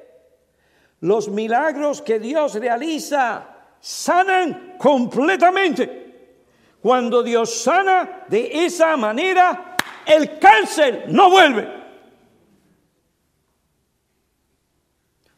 Los 0.99 1.29
milagros 1.29 2.03
que 2.03 2.19
Dios 2.19 2.53
realiza 2.53 3.47
sanan 3.79 4.75
completamente. 4.77 6.35
Cuando 6.79 7.23
Dios 7.23 7.63
sana 7.63 8.25
de 8.27 8.65
esa 8.65 8.95
manera, 8.97 9.75
el 10.05 10.37
cáncer 10.37 11.05
no 11.07 11.31
vuelve. 11.31 11.67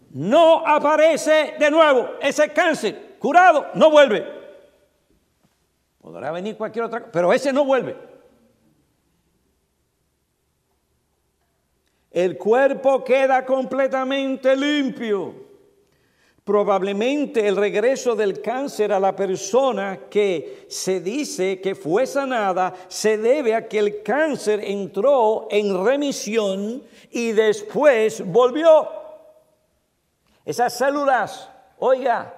No 0.09 0.67
aparece 0.67 1.55
de 1.57 1.71
nuevo 1.71 2.15
ese 2.19 2.49
cáncer 2.49 3.15
curado, 3.19 3.67
no 3.75 3.89
vuelve. 3.89 4.27
Podrá 6.01 6.29
venir 6.33 6.57
cualquier 6.57 6.83
otra 6.83 6.99
cosa, 6.99 7.11
pero 7.13 7.31
ese 7.31 7.53
no 7.53 7.63
vuelve. 7.63 8.10
El 12.11 12.37
cuerpo 12.37 13.03
queda 13.03 13.45
completamente 13.45 14.55
limpio. 14.55 15.33
Probablemente 16.43 17.47
el 17.47 17.55
regreso 17.55 18.15
del 18.15 18.41
cáncer 18.41 18.91
a 18.91 18.99
la 18.99 19.15
persona 19.15 20.09
que 20.09 20.65
se 20.67 20.99
dice 20.99 21.61
que 21.61 21.75
fue 21.75 22.05
sanada 22.05 22.73
se 22.89 23.17
debe 23.17 23.55
a 23.55 23.67
que 23.67 23.79
el 23.79 24.03
cáncer 24.03 24.59
entró 24.63 25.47
en 25.49 25.85
remisión 25.85 26.83
y 27.11 27.31
después 27.31 28.25
volvió. 28.25 28.89
Esas 30.43 30.77
células, 30.77 31.47
oiga, 31.77 32.35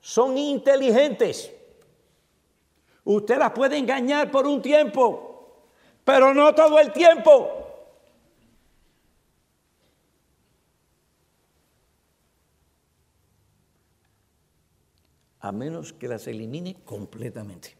son 0.00 0.38
inteligentes. 0.38 1.52
Usted 3.04 3.36
las 3.36 3.50
puede 3.50 3.76
engañar 3.76 4.30
por 4.30 4.46
un 4.46 4.62
tiempo, 4.62 5.64
pero 6.04 6.32
no 6.32 6.54
todo 6.54 6.78
el 6.78 6.92
tiempo. 6.92 7.59
A 15.40 15.52
menos 15.52 15.92
que 15.92 16.08
las 16.08 16.26
elimine 16.26 16.76
completamente. 16.84 17.76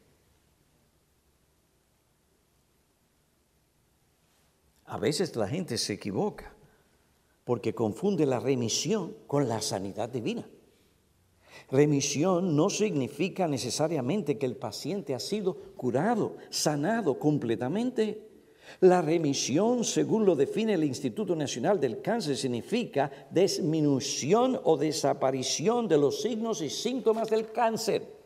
A 4.87 4.99
veces 4.99 5.37
la 5.37 5.47
gente 5.47 5.79
se 5.79 5.93
equivoca 5.93 6.53
porque 7.45 7.75
confunde 7.75 8.27
la 8.27 8.41
remisión 8.41 9.15
con 9.27 9.49
la 9.49 9.61
sanidad 9.61 10.09
divina. 10.09 10.49
Remisión 11.71 12.57
no 12.57 12.71
significa 12.71 13.47
necesariamente 13.47 14.39
que 14.39 14.47
el 14.47 14.57
paciente 14.57 15.15
ha 15.15 15.21
sido 15.21 15.55
curado, 15.77 16.37
sanado 16.49 17.19
completamente. 17.19 18.30
La 18.79 19.03
remisión, 19.03 19.85
según 19.85 20.25
lo 20.25 20.37
define 20.37 20.75
el 20.75 20.85
Instituto 20.85 21.35
Nacional 21.35 21.81
del 21.81 22.01
Cáncer, 22.01 22.37
significa 22.37 23.11
disminución 23.31 24.61
o 24.65 24.77
desaparición 24.77 25.89
de 25.89 25.99
los 25.99 26.23
signos 26.23 26.63
y 26.63 26.71
síntomas 26.71 27.29
del 27.29 27.51
cáncer. 27.51 28.21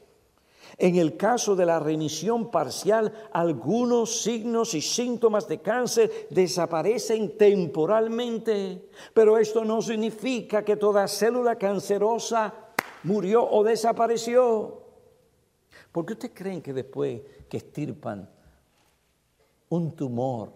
En 0.76 0.96
el 0.96 1.16
caso 1.16 1.54
de 1.54 1.66
la 1.66 1.78
remisión 1.78 2.50
parcial, 2.50 3.12
algunos 3.32 4.22
signos 4.22 4.74
y 4.74 4.80
síntomas 4.80 5.46
de 5.46 5.60
cáncer 5.60 6.28
desaparecen 6.30 7.38
temporalmente, 7.38 8.88
pero 9.12 9.38
esto 9.38 9.64
no 9.64 9.80
significa 9.80 10.64
que 10.64 10.76
toda 10.76 11.06
célula 11.06 11.56
cancerosa 11.56 12.52
murió 13.04 13.48
o 13.48 13.62
desapareció. 13.62 14.82
¿Por 15.92 16.04
qué 16.04 16.14
ustedes 16.14 16.34
creen 16.34 16.60
que 16.60 16.72
después 16.72 17.20
que 17.48 17.58
estirpan 17.58 18.28
un 19.74 19.96
tumor 19.96 20.52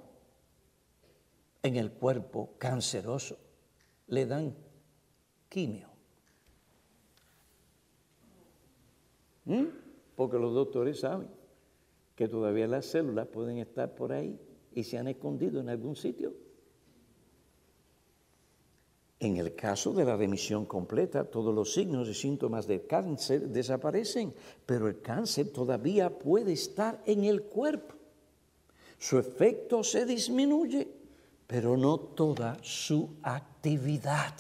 en 1.62 1.77
el 1.77 1.93
cuerpo 1.93 2.55
canceroso, 2.59 3.37
le 4.09 4.27
dan 4.27 4.55
quimio? 5.49 5.89
¿Mm? 9.45 9.64
porque 10.19 10.37
los 10.37 10.53
doctores 10.53 10.99
saben 10.99 11.29
que 12.16 12.27
todavía 12.27 12.66
las 12.66 12.87
células 12.87 13.29
pueden 13.29 13.59
estar 13.59 13.95
por 13.95 14.11
ahí 14.11 14.37
y 14.75 14.83
se 14.83 14.99
han 14.99 15.07
escondido 15.07 15.61
en 15.61 15.69
algún 15.69 15.95
sitio. 15.95 16.33
En 19.21 19.37
el 19.37 19.55
caso 19.55 19.93
de 19.93 20.05
la 20.05 20.16
remisión 20.16 20.66
completa, 20.66 21.23
todos 21.23 21.55
los 21.55 21.73
signos 21.73 22.09
y 22.09 22.14
síntomas 22.14 22.66
del 22.66 22.85
cáncer 22.85 23.49
desaparecen, 23.49 24.35
pero 24.66 24.89
el 24.89 25.01
cáncer 25.01 25.53
todavía 25.53 26.19
puede 26.19 26.53
estar 26.53 27.01
en 27.07 27.23
el 27.23 27.45
cuerpo. 27.45 27.95
Su 28.99 29.19
efecto 29.19 29.85
se 29.85 30.05
disminuye, 30.05 30.89
pero 31.47 31.77
no 31.77 31.99
toda 31.99 32.59
su 32.63 33.09
actividad. 33.23 34.35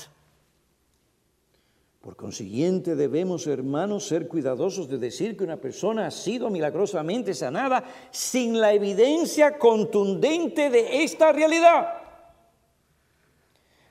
Por 2.00 2.16
consiguiente, 2.16 2.96
debemos, 2.96 3.46
hermanos, 3.46 4.06
ser 4.06 4.28
cuidadosos 4.28 4.88
de 4.88 4.98
decir 4.98 5.36
que 5.36 5.44
una 5.44 5.58
persona 5.58 6.06
ha 6.06 6.10
sido 6.10 6.48
milagrosamente 6.48 7.34
sanada 7.34 7.84
sin 8.10 8.60
la 8.60 8.72
evidencia 8.72 9.58
contundente 9.58 10.70
de 10.70 11.02
esta 11.02 11.32
realidad. 11.32 11.94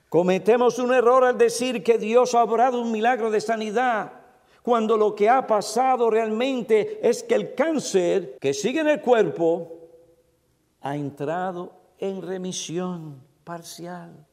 Cometemos 0.09 0.79
un 0.79 0.93
error 0.93 1.25
al 1.25 1.37
decir 1.37 1.83
que 1.83 1.97
Dios 1.97 2.33
ha 2.33 2.43
obrado 2.43 2.81
un 2.81 2.91
milagro 2.91 3.29
de 3.29 3.41
sanidad, 3.41 4.13
cuando 4.63 4.97
lo 4.97 5.13
que 5.13 5.29
ha 5.29 5.45
pasado 5.45 6.09
realmente 6.09 6.99
es 7.07 7.23
que 7.23 7.35
el 7.35 7.55
cáncer 7.55 8.37
que 8.39 8.53
sigue 8.53 8.79
en 8.79 8.87
el 8.87 9.01
cuerpo 9.01 9.76
ha 10.87 10.95
entrado 10.95 11.73
en 11.99 12.21
remisión 12.21 13.21
parcial. 13.43 14.25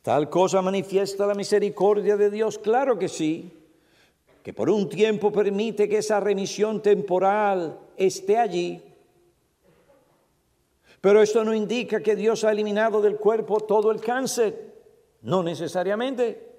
¿Tal 0.00 0.30
cosa 0.30 0.62
manifiesta 0.62 1.26
la 1.26 1.34
misericordia 1.34 2.16
de 2.16 2.30
Dios? 2.30 2.58
Claro 2.58 2.98
que 2.98 3.08
sí, 3.08 3.52
que 4.42 4.54
por 4.54 4.70
un 4.70 4.88
tiempo 4.88 5.30
permite 5.30 5.88
que 5.88 5.98
esa 5.98 6.20
remisión 6.20 6.80
temporal 6.80 7.78
esté 7.96 8.38
allí. 8.38 8.82
Pero 11.02 11.20
esto 11.20 11.44
no 11.44 11.52
indica 11.52 12.00
que 12.00 12.16
Dios 12.16 12.44
ha 12.44 12.52
eliminado 12.52 13.02
del 13.02 13.16
cuerpo 13.16 13.60
todo 13.60 13.90
el 13.90 14.00
cáncer, 14.00 14.74
no 15.20 15.42
necesariamente. 15.42 16.50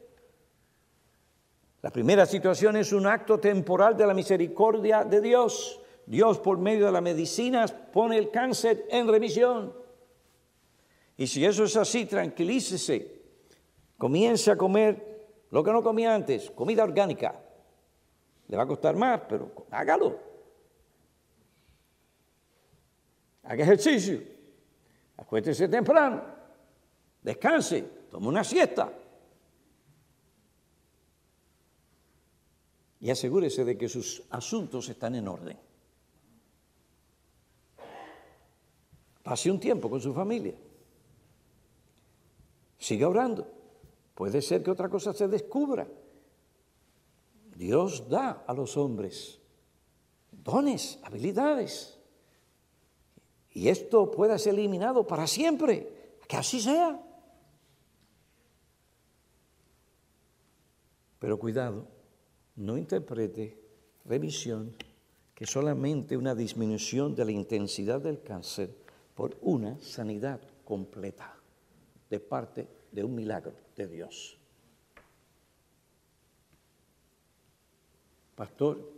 La 1.82 1.89
primera 1.89 2.28
situación 2.28 2.76
es 2.78 2.93
un 2.93 3.07
acto 3.07 3.39
temporal 3.39 3.97
de 3.97 4.05
la 4.05 4.13
misericordia 4.13 5.03
de 5.03 5.22
Dios. 5.22 5.82
Dios 6.06 6.39
por 6.39 6.58
medio 6.58 6.86
de 6.86 6.91
las 6.91 7.01
medicinas 7.01 7.72
pone 7.72 8.18
el 8.18 8.30
cáncer 8.30 8.86
en 8.89 9.08
remisión. 9.08 9.74
Y 11.18 11.28
si 11.28 11.45
eso 11.45 11.64
es 11.64 11.76
así, 11.76 12.06
tranquilícese 12.06 13.16
comience 13.97 14.51
a 14.51 14.58
comer 14.58 15.45
lo 15.51 15.64
que 15.64 15.72
no 15.72 15.82
comía 15.82 16.14
antes, 16.14 16.51
comida 16.51 16.84
orgánica. 16.84 17.41
Le 18.47 18.58
va 18.58 18.64
a 18.64 18.68
costar 18.68 18.95
más, 18.95 19.22
pero 19.28 19.51
hágalo. 19.72 20.20
Haga 23.43 23.64
ejercicio. 23.64 24.22
Acuéstese 25.18 25.68
temprano. 25.68 26.22
Descanse. 27.22 27.82
Tome 28.10 28.28
una 28.28 28.43
siesta. 28.43 28.91
Y 32.99 33.10
asegúrese 33.10 33.64
de 33.66 33.78
que 33.78 33.88
sus 33.88 34.24
asuntos 34.30 34.89
están 34.89 35.16
en 35.16 35.28
orden. 35.28 35.58
Pase 39.26 39.49
un 39.49 39.59
tiempo 39.59 39.89
con 39.89 39.99
su 39.99 40.13
familia. 40.13 40.53
Siga 42.78 43.09
orando. 43.09 43.51
Puede 44.13 44.39
ser 44.39 44.61
que 44.61 44.69
otra 44.69 44.88
cosa 44.88 45.13
se 45.13 45.28
descubra. 45.28 45.88
Dios 47.55 48.07
da 48.07 48.43
a 48.45 48.53
los 48.53 48.78
hombres 48.78 49.41
dones, 50.30 50.99
habilidades. 51.01 51.97
Y 53.49 53.69
esto 53.69 54.11
pueda 54.11 54.38
ser 54.38 54.53
eliminado 54.53 55.07
para 55.07 55.26
siempre. 55.26 56.19
Que 56.28 56.38
así 56.38 56.61
sea. 56.61 57.01
Pero 61.17 61.39
cuidado, 61.39 61.88
no 62.57 62.78
interprete 62.78 63.59
revisión 64.05 64.76
que 65.34 65.47
solamente 65.47 66.15
una 66.15 66.36
disminución 66.36 67.15
de 67.15 67.26
la 67.26 67.32
intensidad 67.32 67.99
del 68.01 68.21
cáncer 68.21 68.84
por 69.16 69.38
una 69.41 69.80
sanidad 69.82 70.39
completa 70.63 71.34
de 72.09 72.20
parte 72.20 72.68
de 72.91 73.03
un 73.03 73.16
milagro 73.16 73.53
de 73.76 73.88
Dios. 73.88 74.38
Pastor, 78.36 78.91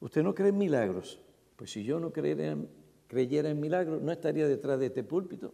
¿usted 0.00 0.22
no 0.22 0.34
cree 0.34 0.48
en 0.48 0.58
milagros? 0.58 1.20
Pues 1.56 1.70
si 1.70 1.84
yo 1.84 2.00
no 2.00 2.10
creyera, 2.10 2.56
en 3.50 3.60
milagros, 3.60 4.00
no 4.00 4.10
estaría 4.10 4.48
detrás 4.48 4.80
de 4.80 4.86
este 4.86 5.04
púlpito. 5.04 5.52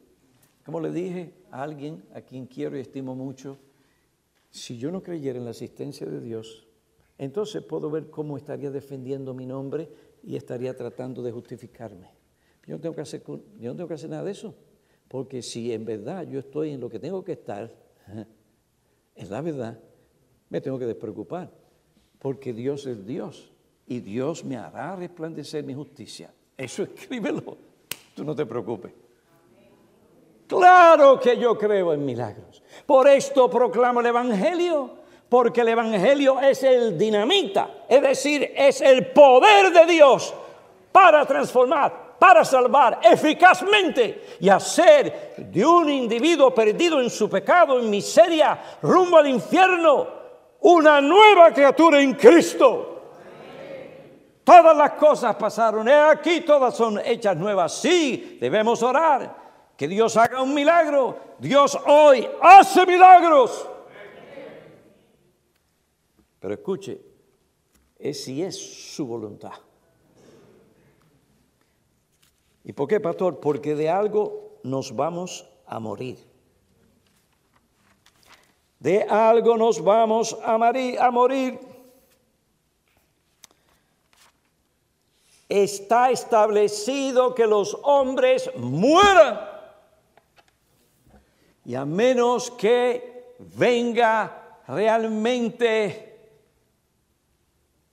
Como 0.65 0.81
le 0.81 0.93
dije 0.93 1.35
a 1.51 1.63
alguien 1.63 2.05
a 2.15 2.21
quien 2.21 2.47
quiero 2.47 2.77
y 2.77 2.81
estimo 2.81 3.17
mucho, 3.17 3.59
si 4.51 4.79
yo 4.79 4.93
no 4.93 5.03
creyera 5.03 5.39
en 5.39 5.45
la 5.45 5.51
asistencia 5.51 6.07
de 6.07 6.21
Dios, 6.21 6.69
entonces 7.19 7.63
puedo 7.63 7.91
ver 7.91 8.11
cómo 8.11 8.37
estaría 8.37 8.71
defendiendo 8.71 9.35
mi 9.35 9.47
nombre 9.47 9.89
y 10.23 10.37
estaría 10.37 10.77
tratando 10.77 11.23
de 11.23 11.33
justificarme. 11.33 12.22
Yo 12.67 12.77
no 12.77 12.81
tengo 12.81 12.95
que 12.95 13.01
hacer, 13.01 13.23
yo 13.27 13.71
no 13.71 13.77
tengo 13.77 13.89
que 13.89 13.95
hacer 13.95 14.11
nada 14.11 14.25
de 14.25 14.31
eso, 14.31 14.55
porque 15.09 15.43
si 15.43 15.73
en 15.73 15.85
verdad 15.85 16.27
yo 16.29 16.39
estoy 16.39 16.71
en 16.71 16.81
lo 16.81 16.89
que 16.89 16.99
tengo 16.99 17.25
que 17.25 17.33
estar, 17.33 17.71
es 19.15 19.31
la 19.31 19.41
verdad, 19.41 19.79
me 20.49 20.61
tengo 20.61 20.79
que 20.79 20.87
despreocupar, 20.87 21.51
porque 22.19 22.53
Dios 22.53 22.87
es 22.87 23.05
Dios 23.05 23.53
y 23.87 24.01
Dios 24.01 24.45
me 24.45 24.57
hará 24.57 24.95
resplandecer 24.95 25.65
mi 25.65 25.75
justicia. 25.75 26.33
Eso 26.57 26.83
escríbelo, 26.95 27.57
tú 28.15 28.25
no 28.25 28.35
te 28.35 28.47
preocupes. 28.47 28.93
Claro 30.47 31.19
que 31.19 31.39
yo 31.39 31.57
creo 31.57 31.95
en 31.95 32.05
milagros. 32.05 32.63
Por 32.85 33.09
esto 33.09 33.49
proclamo 33.49 34.01
el 34.01 34.07
Evangelio, 34.07 34.99
porque 35.29 35.63
el 35.63 35.69
Evangelio 35.69 36.39
es 36.41 36.63
el 36.63 36.99
dinamita, 36.99 37.87
es 37.89 38.03
decir, 38.03 38.53
es 38.55 38.83
el 38.83 39.07
poder 39.13 39.73
de 39.73 39.91
Dios 39.91 40.35
para 40.93 41.25
transformar 41.25 42.02
para 42.23 42.45
salvar 42.45 43.01
eficazmente 43.03 44.37
y 44.39 44.49
hacer 44.49 45.35
de 45.39 45.67
un 45.67 45.91
individuo 45.91 46.55
perdido 46.55 47.01
en 47.01 47.11
su 47.11 47.29
pecado, 47.29 47.81
en 47.81 47.91
miseria, 47.91 48.79
rumbo 48.81 49.17
al 49.17 49.27
infierno, 49.27 50.07
una 50.61 51.01
nueva 51.01 51.51
criatura 51.51 52.01
en 52.01 52.15
Cristo. 52.15 53.03
Todas 54.45 54.77
las 54.77 54.93
cosas 54.93 55.35
pasaron, 55.35 55.89
he 55.89 55.95
aquí 55.95 56.43
todas 56.43 56.77
son 56.77 57.01
hechas 57.05 57.37
nuevas. 57.37 57.75
Sí, 57.75 58.39
debemos 58.41 58.85
orar, 58.85 59.75
que 59.77 59.89
Dios 59.89 60.17
haga 60.17 60.43
un 60.43 60.55
milagro. 60.55 61.19
Dios 61.41 61.77
hoy 61.89 62.25
hace 62.41 62.87
milagros. 62.87 63.69
Pero 66.39 66.55
escuche, 66.55 67.01
es 67.99 68.23
si 68.23 68.45
es 68.45 68.95
su 68.95 69.09
voluntad. 69.09 69.55
¿Y 72.65 72.73
por 72.73 72.89
qué, 72.89 73.01
pastor? 73.01 73.41
Porque 73.41 73.75
de 73.75 73.89
algo 73.89 74.59
nos 74.63 74.95
vamos 74.95 75.47
a 75.67 75.81
morir. 75.81 76.19
De 78.79 79.03
algo 79.03 79.57
nos 79.57 79.83
vamos 79.83 80.37
a. 80.45 80.55
A 80.55 81.11
morir. 81.11 81.59
Está 85.49 86.11
establecido 86.11 87.35
que 87.35 87.47
los 87.47 87.77
hombres 87.83 88.51
mueran. 88.57 89.41
Y 91.65 91.75
a 91.75 91.85
menos 91.85 92.51
que 92.51 93.35
venga 93.39 94.61
realmente 94.67 96.31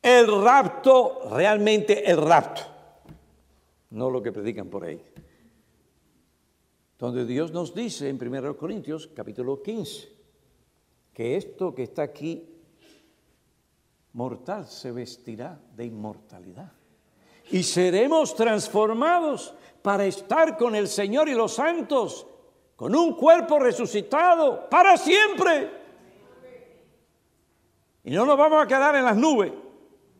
el 0.01 0.43
rapto, 0.43 1.27
realmente 1.31 2.09
el 2.09 2.17
rapto 2.17 2.78
no 3.91 4.09
lo 4.09 4.21
que 4.21 4.31
predican 4.31 4.69
por 4.69 4.83
ahí. 4.83 5.03
Donde 6.97 7.25
Dios 7.25 7.51
nos 7.51 7.73
dice 7.73 8.09
en 8.09 8.19
1 8.21 8.57
Corintios 8.57 9.07
capítulo 9.15 9.61
15 9.61 10.09
que 11.13 11.37
esto 11.37 11.73
que 11.73 11.83
está 11.83 12.03
aquí 12.03 12.59
mortal 14.13 14.67
se 14.67 14.91
vestirá 14.91 15.59
de 15.75 15.85
inmortalidad. 15.85 16.71
Y 17.51 17.63
seremos 17.63 18.35
transformados 18.35 19.53
para 19.81 20.05
estar 20.05 20.57
con 20.57 20.75
el 20.75 20.87
Señor 20.87 21.29
y 21.29 21.33
los 21.33 21.53
santos, 21.53 22.27
con 22.75 22.95
un 22.95 23.15
cuerpo 23.15 23.59
resucitado 23.59 24.69
para 24.69 24.97
siempre. 24.97 25.71
Y 28.03 28.11
no 28.11 28.25
nos 28.25 28.37
vamos 28.37 28.63
a 28.63 28.67
quedar 28.67 28.95
en 28.95 29.05
las 29.05 29.17
nubes, 29.17 29.51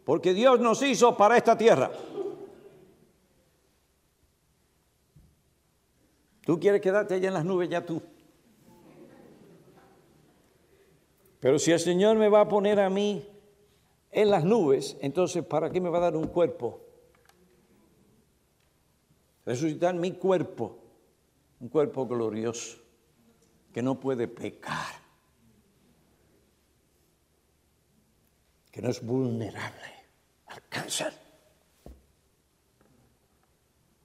porque 0.05 0.33
Dios 0.33 0.59
nos 0.59 0.81
hizo 0.81 1.15
para 1.15 1.37
esta 1.37 1.57
tierra. 1.57 1.91
Tú 6.49 6.59
quieres 6.59 6.81
quedarte 6.81 7.13
allá 7.13 7.27
en 7.27 7.35
las 7.35 7.45
nubes, 7.45 7.69
ya 7.69 7.85
tú. 7.85 8.01
Pero 11.39 11.59
si 11.59 11.71
el 11.71 11.79
Señor 11.79 12.17
me 12.17 12.27
va 12.27 12.41
a 12.41 12.47
poner 12.47 12.79
a 12.79 12.89
mí 12.89 13.23
en 14.09 14.31
las 14.31 14.43
nubes, 14.43 14.97
entonces 14.99 15.45
¿para 15.45 15.69
qué 15.69 15.79
me 15.79 15.89
va 15.89 15.99
a 15.99 16.01
dar 16.01 16.15
un 16.15 16.25
cuerpo? 16.25 16.81
Resucitar 19.45 19.93
mi 19.93 20.13
cuerpo, 20.13 20.79
un 21.59 21.69
cuerpo 21.69 22.07
glorioso, 22.07 22.79
que 23.71 23.83
no 23.83 23.99
puede 23.99 24.27
pecar, 24.27 24.95
que 28.71 28.81
no 28.81 28.89
es 28.89 29.05
vulnerable 29.05 29.93
al 30.47 30.67
cáncer, 30.67 31.13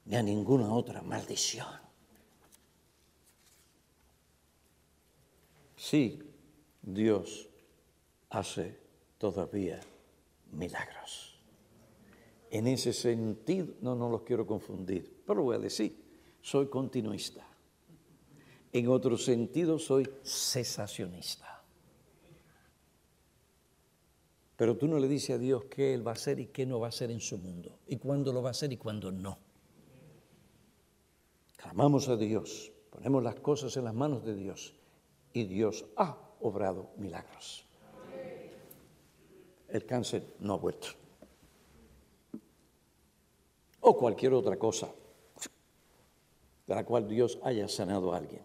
ni 0.05 0.15
a 0.15 0.21
ninguna 0.21 0.71
otra 0.71 1.01
maldición. 1.01 1.84
Sí, 5.95 6.19
Dios 6.81 7.47
hace 8.29 8.77
todavía 9.17 9.79
milagros. 10.51 11.39
En 12.51 12.67
ese 12.67 12.91
sentido, 12.91 13.75
no, 13.79 13.95
no 13.95 14.09
los 14.09 14.23
quiero 14.23 14.45
confundir, 14.45 15.23
pero 15.25 15.43
voy 15.43 15.55
a 15.55 15.59
decir, 15.59 15.97
soy 16.41 16.67
continuista. 16.67 17.47
En 18.73 18.89
otro 18.89 19.17
sentido, 19.17 19.79
soy 19.79 20.05
cesacionista. 20.21 21.63
Pero 24.57 24.75
tú 24.75 24.89
no 24.89 24.99
le 24.99 25.07
dices 25.07 25.37
a 25.37 25.37
Dios 25.37 25.63
qué 25.69 25.93
Él 25.93 26.05
va 26.05 26.11
a 26.11 26.15
hacer 26.15 26.41
y 26.41 26.47
qué 26.47 26.65
no 26.65 26.81
va 26.81 26.87
a 26.87 26.89
hacer 26.89 27.09
en 27.09 27.21
su 27.21 27.37
mundo, 27.37 27.79
y 27.87 27.95
cuándo 27.95 28.33
lo 28.33 28.41
va 28.41 28.49
a 28.49 28.51
hacer 28.51 28.69
y 28.73 28.75
cuándo 28.75 29.13
no. 29.13 29.39
Clamamos 31.55 32.09
a 32.09 32.17
Dios, 32.17 32.73
ponemos 32.89 33.23
las 33.23 33.35
cosas 33.35 33.77
en 33.77 33.85
las 33.85 33.93
manos 33.93 34.25
de 34.25 34.35
Dios, 34.35 34.75
y 35.35 35.43
Dios 35.43 35.85
ha 35.97 36.17
obrado 36.39 36.91
milagros. 36.95 37.65
El 39.67 39.85
cáncer 39.85 40.23
no 40.39 40.53
ha 40.53 40.57
vuelto. 40.57 40.87
O 43.81 43.97
cualquier 43.97 44.33
otra 44.33 44.57
cosa 44.57 44.89
de 46.65 46.73
la 46.73 46.85
cual 46.85 47.09
Dios 47.09 47.37
haya 47.43 47.67
sanado 47.67 48.13
a 48.13 48.17
alguien. 48.17 48.41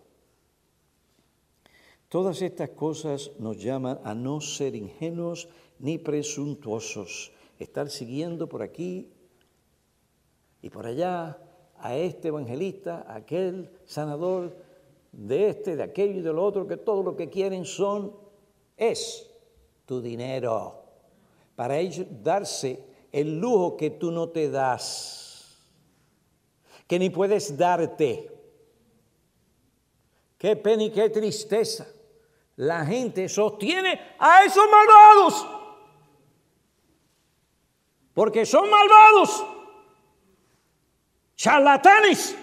Todas 2.08 2.42
estas 2.42 2.70
cosas 2.70 3.30
nos 3.38 3.62
llaman 3.62 4.00
a 4.02 4.12
no 4.12 4.40
ser 4.40 4.74
ingenuos 4.74 5.48
ni 5.78 5.96
presuntuosos, 5.96 7.30
estar 7.60 7.88
siguiendo 7.88 8.48
por 8.48 8.62
aquí 8.62 9.12
y 10.60 10.70
por 10.70 10.86
allá 10.86 11.38
a 11.78 11.96
este 11.96 12.28
evangelista, 12.28 13.06
aquel 13.06 13.70
sanador, 13.86 14.69
de 15.12 15.48
este, 15.50 15.76
de 15.76 15.82
aquello 15.82 16.18
y 16.18 16.22
de 16.22 16.32
lo 16.32 16.44
otro, 16.44 16.66
que 16.66 16.76
todo 16.76 17.02
lo 17.02 17.16
que 17.16 17.28
quieren 17.28 17.64
son, 17.64 18.14
es 18.76 19.30
tu 19.84 20.00
dinero, 20.00 20.84
para 21.56 21.78
ellos 21.78 22.06
darse 22.22 22.84
el 23.12 23.38
lujo 23.38 23.76
que 23.76 23.90
tú 23.90 24.10
no 24.10 24.28
te 24.28 24.50
das, 24.50 25.58
que 26.86 26.98
ni 26.98 27.10
puedes 27.10 27.56
darte. 27.56 28.30
Qué 30.38 30.56
pena 30.56 30.84
y 30.84 30.90
qué 30.90 31.10
tristeza. 31.10 31.86
La 32.56 32.84
gente 32.86 33.28
sostiene 33.28 34.00
a 34.18 34.44
esos 34.44 34.64
malvados, 34.70 35.46
porque 38.14 38.46
son 38.46 38.70
malvados, 38.70 39.44
charlatanes 41.36 42.36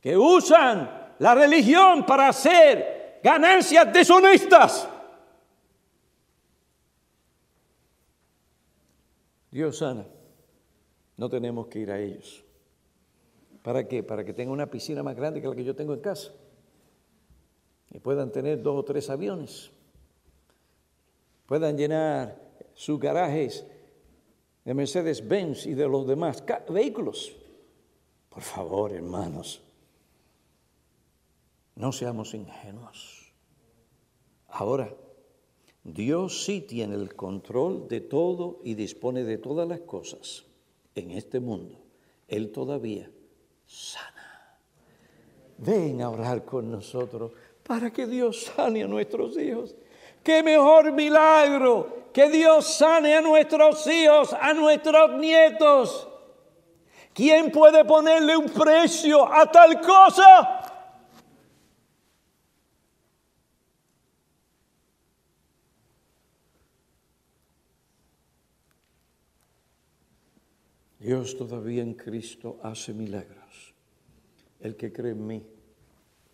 que 0.00 0.16
usan 0.16 1.14
la 1.18 1.34
religión 1.34 2.04
para 2.06 2.28
hacer 2.28 3.20
ganancias 3.22 3.92
deshonestas. 3.92 4.88
Dios 9.50 9.78
sana. 9.78 10.06
No 11.16 11.28
tenemos 11.28 11.66
que 11.66 11.80
ir 11.80 11.90
a 11.90 12.00
ellos. 12.00 12.44
¿Para 13.62 13.86
qué? 13.86 14.02
Para 14.02 14.24
que 14.24 14.32
tengan 14.32 14.52
una 14.52 14.70
piscina 14.70 15.02
más 15.02 15.16
grande 15.16 15.42
que 15.42 15.48
la 15.48 15.54
que 15.54 15.64
yo 15.64 15.76
tengo 15.76 15.92
en 15.92 16.00
casa. 16.00 16.32
Y 17.90 17.98
puedan 17.98 18.32
tener 18.32 18.62
dos 18.62 18.76
o 18.76 18.84
tres 18.84 19.10
aviones. 19.10 19.70
Puedan 21.46 21.76
llenar 21.76 22.40
sus 22.74 22.98
garajes 22.98 23.66
de 24.64 24.72
Mercedes-Benz 24.72 25.66
y 25.66 25.74
de 25.74 25.88
los 25.88 26.06
demás 26.06 26.42
vehículos. 26.68 27.36
Por 28.30 28.42
favor, 28.42 28.92
hermanos. 28.92 29.60
No 31.76 31.92
seamos 31.92 32.34
ingenuos. 32.34 33.32
Ahora, 34.48 34.92
Dios 35.84 36.44
sí 36.44 36.60
tiene 36.60 36.94
el 36.96 37.14
control 37.14 37.88
de 37.88 38.00
todo 38.00 38.60
y 38.62 38.74
dispone 38.74 39.24
de 39.24 39.38
todas 39.38 39.66
las 39.66 39.80
cosas 39.80 40.44
en 40.94 41.10
este 41.12 41.40
mundo. 41.40 41.78
Él 42.28 42.52
todavía 42.52 43.10
sana. 43.66 44.58
Ven 45.58 46.02
a 46.02 46.10
orar 46.10 46.44
con 46.44 46.70
nosotros 46.70 47.32
para 47.62 47.92
que 47.92 48.06
Dios 48.06 48.50
sane 48.56 48.82
a 48.82 48.88
nuestros 48.88 49.36
hijos. 49.38 49.74
Qué 50.22 50.42
mejor 50.42 50.92
milagro 50.92 52.00
que 52.12 52.28
Dios 52.28 52.66
sane 52.66 53.14
a 53.14 53.20
nuestros 53.20 53.86
hijos, 53.86 54.32
a 54.32 54.52
nuestros 54.52 55.18
nietos. 55.18 56.08
¿Quién 57.14 57.50
puede 57.50 57.84
ponerle 57.84 58.36
un 58.36 58.46
precio 58.46 59.32
a 59.32 59.50
tal 59.50 59.80
cosa? 59.80 60.59
Dios 71.10 71.36
todavía 71.36 71.82
en 71.82 71.94
Cristo 71.94 72.60
hace 72.62 72.94
milagros. 72.94 73.74
El 74.60 74.76
que 74.76 74.92
cree 74.92 75.10
en 75.10 75.26
mí 75.26 75.44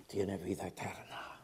tiene 0.06 0.36
vida 0.36 0.68
eterna. 0.68 1.40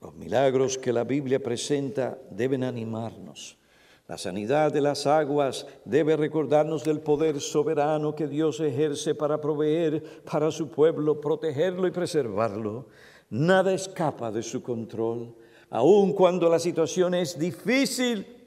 Los 0.00 0.14
milagros 0.14 0.78
que 0.78 0.92
la 0.92 1.02
Biblia 1.02 1.42
presenta 1.42 2.16
deben 2.30 2.62
animarnos. 2.62 3.58
La 4.06 4.18
sanidad 4.18 4.72
de 4.72 4.82
las 4.82 5.04
aguas 5.08 5.66
debe 5.84 6.16
recordarnos 6.16 6.84
del 6.84 7.00
poder 7.00 7.40
soberano 7.40 8.14
que 8.14 8.28
Dios 8.28 8.60
ejerce 8.60 9.16
para 9.16 9.40
proveer 9.40 10.22
para 10.22 10.52
su 10.52 10.68
pueblo, 10.68 11.20
protegerlo 11.20 11.88
y 11.88 11.90
preservarlo. 11.90 12.86
Nada 13.30 13.74
escapa 13.74 14.30
de 14.30 14.44
su 14.44 14.62
control, 14.62 15.34
aun 15.70 16.12
cuando 16.12 16.48
la 16.48 16.60
situación 16.60 17.14
es 17.14 17.36
difícil 17.36 18.43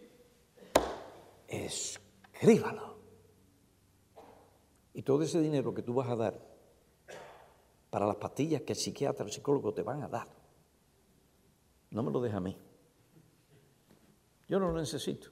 escríbalo. 1.48 2.98
Y 4.94 5.04
todo 5.04 5.24
ese 5.24 5.40
dinero 5.42 5.74
que 5.74 5.84
tú 5.84 5.94
vas 5.94 6.10
a 6.10 6.16
dar 6.16 6.40
para 7.90 8.06
las 8.06 8.16
pastillas 8.18 8.62
que 8.64 8.74
el 8.74 8.80
psiquiatra 8.80 9.26
el 9.26 9.32
psicólogo 9.32 9.74
te 9.74 9.84
van 9.84 10.04
a 10.04 10.08
dar, 10.08 10.28
no 11.92 12.04
me 12.04 12.12
lo 12.12 12.22
deja 12.22 12.38
a 12.38 12.42
mí. 12.42 12.58
Yo 14.48 14.60
no 14.60 14.72
lo 14.72 14.80
necesito. 14.80 15.30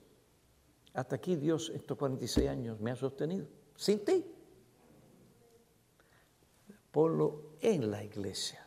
Hasta 0.93 1.17
aquí 1.17 1.35
Dios 1.35 1.71
estos 1.73 1.97
46 1.97 2.47
años 2.47 2.79
me 2.79 2.91
ha 2.91 2.95
sostenido, 2.95 3.47
sin 3.75 4.03
ti. 4.05 4.25
Ponlo 6.91 7.57
en 7.59 7.91
la 7.91 8.03
iglesia 8.03 8.65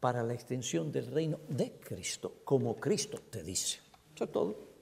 para 0.00 0.22
la 0.22 0.32
extensión 0.32 0.90
del 0.90 1.08
reino 1.08 1.40
de 1.48 1.72
Cristo, 1.78 2.40
como 2.44 2.76
Cristo 2.76 3.18
te 3.28 3.42
dice. 3.42 3.80
Eso 4.14 4.24
es 4.24 4.32
todo. 4.32 4.75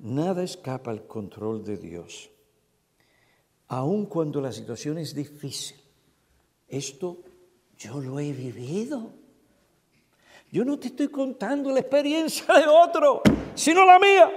Nada 0.00 0.42
escapa 0.42 0.90
al 0.90 1.06
control 1.06 1.62
de 1.62 1.76
Dios. 1.76 2.30
Aun 3.68 4.06
cuando 4.06 4.40
la 4.40 4.50
situación 4.50 4.96
es 4.98 5.14
difícil. 5.14 5.76
Esto 6.66 7.18
yo 7.76 8.00
lo 8.00 8.18
he 8.18 8.32
vivido. 8.32 9.12
Yo 10.50 10.64
no 10.64 10.78
te 10.78 10.88
estoy 10.88 11.08
contando 11.08 11.70
la 11.70 11.80
experiencia 11.80 12.46
de 12.54 12.66
otro, 12.66 13.22
sino 13.54 13.84
la 13.84 13.98
mía. 13.98 14.32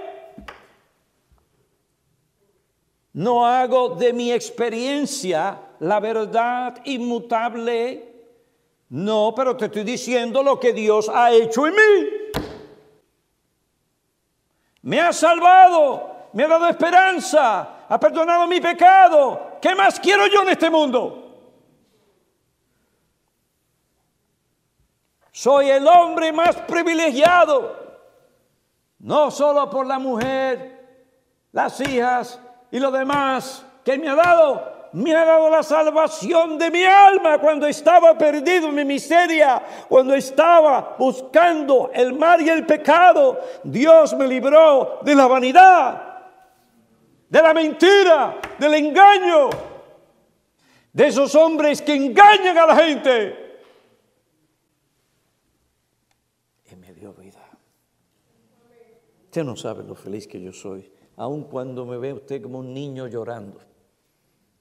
No 3.14 3.46
hago 3.46 3.96
de 3.96 4.12
mi 4.12 4.32
experiencia 4.32 5.60
la 5.80 6.00
verdad 6.00 6.80
inmutable 6.84 8.10
No, 8.88 9.32
pero 9.34 9.56
te 9.56 9.66
estoy 9.66 9.84
diciendo 9.84 10.42
lo 10.42 10.60
que 10.60 10.72
Dios 10.72 11.08
ha 11.08 11.32
hecho 11.32 11.66
en 11.66 11.74
mí. 11.74 12.13
Me 14.84 15.00
ha 15.00 15.14
salvado, 15.14 16.28
me 16.34 16.44
ha 16.44 16.48
dado 16.48 16.68
esperanza, 16.68 17.86
ha 17.88 17.98
perdonado 17.98 18.46
mi 18.46 18.60
pecado. 18.60 19.56
¿Qué 19.60 19.74
más 19.74 19.98
quiero 19.98 20.26
yo 20.26 20.42
en 20.42 20.50
este 20.50 20.68
mundo? 20.68 21.22
Soy 25.32 25.70
el 25.70 25.86
hombre 25.86 26.34
más 26.34 26.56
privilegiado, 26.56 27.98
no 28.98 29.30
solo 29.30 29.70
por 29.70 29.86
la 29.86 29.98
mujer, 29.98 31.08
las 31.52 31.80
hijas 31.80 32.38
y 32.70 32.78
lo 32.78 32.90
demás 32.90 33.64
que 33.82 33.96
me 33.96 34.10
ha 34.10 34.14
dado, 34.14 34.73
me 34.94 35.12
ha 35.12 35.24
dado 35.24 35.50
la 35.50 35.64
salvación 35.64 36.56
de 36.56 36.70
mi 36.70 36.84
alma 36.84 37.38
cuando 37.38 37.66
estaba 37.66 38.16
perdido 38.16 38.68
en 38.68 38.76
mi 38.76 38.84
miseria, 38.84 39.60
cuando 39.88 40.14
estaba 40.14 40.94
buscando 40.96 41.90
el 41.92 42.12
mal 42.12 42.40
y 42.40 42.48
el 42.48 42.64
pecado. 42.64 43.40
Dios 43.64 44.14
me 44.14 44.28
libró 44.28 45.00
de 45.02 45.16
la 45.16 45.26
vanidad, 45.26 46.30
de 47.28 47.42
la 47.42 47.52
mentira, 47.52 48.38
del 48.56 48.74
engaño, 48.74 49.50
de 50.92 51.06
esos 51.08 51.34
hombres 51.34 51.82
que 51.82 51.96
engañan 51.96 52.56
a 52.56 52.66
la 52.66 52.76
gente. 52.76 53.58
Y 56.70 56.76
me 56.76 56.92
dio 56.94 57.12
vida. 57.14 57.42
Usted 59.24 59.42
no 59.42 59.56
sabe 59.56 59.82
lo 59.82 59.96
feliz 59.96 60.28
que 60.28 60.40
yo 60.40 60.52
soy, 60.52 60.88
aun 61.16 61.42
cuando 61.42 61.84
me 61.84 61.98
ve 61.98 62.12
usted 62.12 62.40
como 62.40 62.60
un 62.60 62.72
niño 62.72 63.08
llorando. 63.08 63.73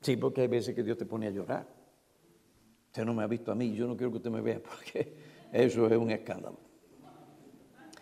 Sí, 0.03 0.17
porque 0.17 0.41
hay 0.41 0.47
veces 0.47 0.75
que 0.75 0.83
Dios 0.83 0.97
te 0.97 1.05
pone 1.05 1.27
a 1.27 1.29
llorar. 1.29 1.65
Usted 2.87 3.05
no 3.05 3.13
me 3.13 3.23
ha 3.23 3.27
visto 3.27 3.53
a 3.53 3.55
mí, 3.55 3.73
yo 3.73 3.87
no 3.87 3.95
quiero 3.95 4.11
que 4.11 4.17
usted 4.17 4.29
me 4.29 4.41
vea 4.41 4.61
porque 4.63 5.13
eso 5.51 5.87
es 5.87 5.97
un 5.97 6.11
escándalo. 6.11 6.59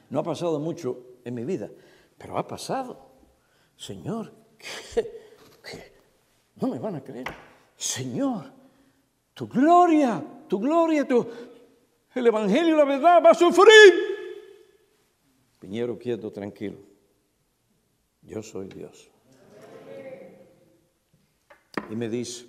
No 0.09 0.19
ha 0.19 0.23
pasado 0.23 0.59
mucho 0.59 1.19
en 1.23 1.35
mi 1.35 1.45
vida, 1.45 1.69
pero 2.17 2.37
ha 2.37 2.47
pasado. 2.47 3.11
Señor, 3.77 4.33
¿qué? 4.57 5.21
No 6.55 6.67
me 6.67 6.79
van 6.79 6.95
a 6.95 7.03
creer. 7.03 7.27
Señor, 7.75 8.51
tu 9.33 9.47
gloria, 9.47 10.23
tu 10.47 10.59
gloria, 10.59 11.07
tu, 11.07 11.25
el 12.15 12.27
Evangelio, 12.27 12.75
la 12.75 12.85
verdad 12.85 13.23
va 13.23 13.29
a 13.29 13.35
sufrir. 13.35 13.93
Piñero, 15.59 15.97
quieto, 15.99 16.31
tranquilo. 16.31 16.79
Yo 18.23 18.41
soy 18.41 18.67
Dios. 18.67 19.11
Y 21.91 21.95
me 21.95 22.07
dice, 22.07 22.45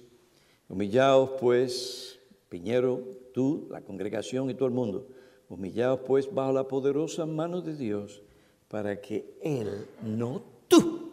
humillaos 0.68 1.30
pues, 1.40 2.20
Piñero, 2.48 3.00
tú, 3.34 3.66
la 3.72 3.80
congregación 3.80 4.48
y 4.50 4.54
todo 4.54 4.68
el 4.68 4.74
mundo, 4.74 5.08
humillaos 5.48 5.98
pues 6.06 6.32
bajo 6.32 6.52
la 6.52 6.68
poderosa 6.68 7.26
mano 7.26 7.60
de 7.60 7.74
Dios 7.74 8.22
para 8.68 9.00
que 9.00 9.36
Él, 9.42 9.88
no 10.00 10.44
tú, 10.68 11.10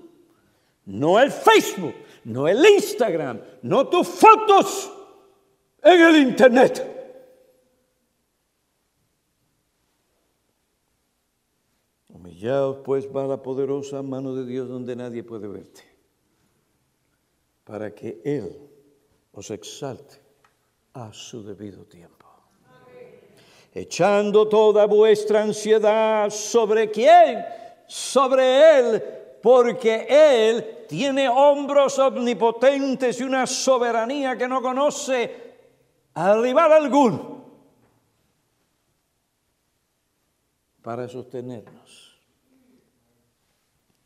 no 0.85 1.19
el 1.19 1.31
Facebook, 1.31 1.95
no 2.23 2.47
el 2.47 2.63
Instagram, 2.63 3.41
no 3.63 3.87
tus 3.87 4.07
fotos 4.07 4.91
en 5.81 6.01
el 6.01 6.15
Internet. 6.17 6.85
Humillaos 12.09 12.77
pues 12.85 13.11
bajo 13.11 13.27
la 13.27 13.41
poderosa 13.41 14.03
mano 14.03 14.35
de 14.35 14.45
Dios 14.45 14.69
donde 14.69 14.95
nadie 14.95 15.23
puede 15.23 15.47
verte 15.47 15.88
para 17.69 17.93
que 17.93 18.19
Él 18.25 18.49
os 19.31 19.51
exalte 19.51 20.17
a 20.93 21.13
su 21.13 21.43
debido 21.43 21.85
tiempo. 21.85 22.25
Echando 23.71 24.49
toda 24.49 24.87
vuestra 24.87 25.43
ansiedad 25.43 26.31
sobre 26.31 26.89
quién? 26.89 27.45
Sobre 27.85 28.79
Él, 28.79 29.03
porque 29.43 30.07
Él 30.09 30.87
tiene 30.87 31.29
hombros 31.29 31.99
omnipotentes 31.99 33.19
y 33.19 33.23
una 33.23 33.45
soberanía 33.45 34.35
que 34.35 34.47
no 34.47 34.63
conoce 34.63 35.31
a 36.15 36.33
rival 36.41 36.73
alguno 36.73 37.45
para 40.81 41.07
sostenernos, 41.07 42.17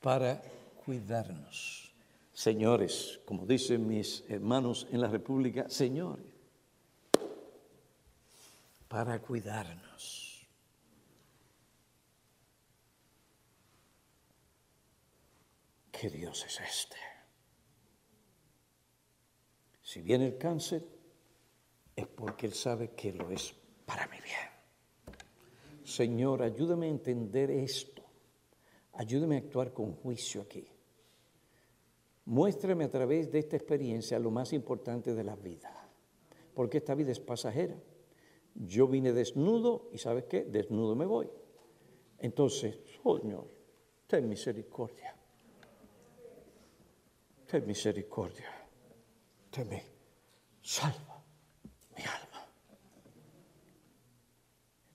para 0.01 0.41
cuidarnos. 0.83 1.82
Señores, 2.43 3.21
como 3.23 3.45
dicen 3.45 3.87
mis 3.87 4.25
hermanos 4.27 4.85
en 4.91 4.99
la 4.99 5.07
República, 5.07 5.69
señores, 5.69 6.25
para 8.89 9.21
cuidarnos. 9.21 10.45
¿Qué 15.89 16.09
Dios 16.09 16.43
es 16.45 16.59
este? 16.59 16.97
Si 19.81 20.01
viene 20.01 20.27
el 20.27 20.37
cáncer, 20.37 20.85
es 21.95 22.07
porque 22.07 22.47
Él 22.47 22.53
sabe 22.53 22.91
que 22.91 23.13
lo 23.13 23.31
es 23.31 23.55
para 23.85 24.05
mi 24.07 24.19
bien. 24.19 25.15
Señor, 25.85 26.41
ayúdame 26.43 26.87
a 26.87 26.89
entender 26.89 27.49
esto. 27.51 28.03
Ayúdame 28.91 29.35
a 29.35 29.39
actuar 29.39 29.71
con 29.71 29.93
juicio 29.93 30.41
aquí. 30.41 30.72
Muéstrame 32.25 32.85
a 32.85 32.91
través 32.91 33.31
de 33.31 33.39
esta 33.39 33.57
experiencia 33.57 34.17
lo 34.17 34.31
más 34.31 34.53
importante 34.53 35.13
de 35.13 35.23
la 35.23 35.35
vida, 35.35 35.89
porque 36.53 36.77
esta 36.77 36.95
vida 36.95 37.11
es 37.11 37.19
pasajera. 37.19 37.75
Yo 38.55 38.87
vine 38.87 39.11
desnudo 39.11 39.89
y 39.91 39.97
sabes 39.97 40.25
qué, 40.25 40.43
desnudo 40.43 40.95
me 40.95 41.05
voy. 41.05 41.29
Entonces, 42.19 42.79
Señor, 43.03 43.47
ten 44.07 44.29
misericordia. 44.29 45.15
Ten 47.47 47.67
misericordia. 47.67 48.49
Ten 49.49 49.81
salva 50.61 51.23
mi 51.97 52.03
alma. 52.03 52.47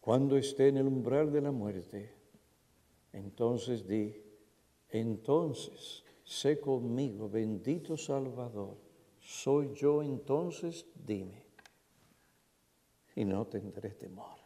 Cuando 0.01 0.39
esté 0.39 0.69
en 0.69 0.79
el 0.79 0.87
umbral 0.87 1.31
de 1.31 1.43
la 1.43 1.53
muerte, 1.53 2.15
entonces 3.13 3.87
di, 3.87 4.17
entonces 4.89 6.05
sé 6.29 6.61
conmigo, 6.61 7.27
bendito 7.31 7.97
Salvador, 7.97 8.77
soy 9.19 9.73
yo 9.75 10.03
entonces, 10.03 10.85
dime, 10.95 11.43
y 13.17 13.25
no 13.25 13.47
tendré 13.47 13.91
temor 13.91 14.37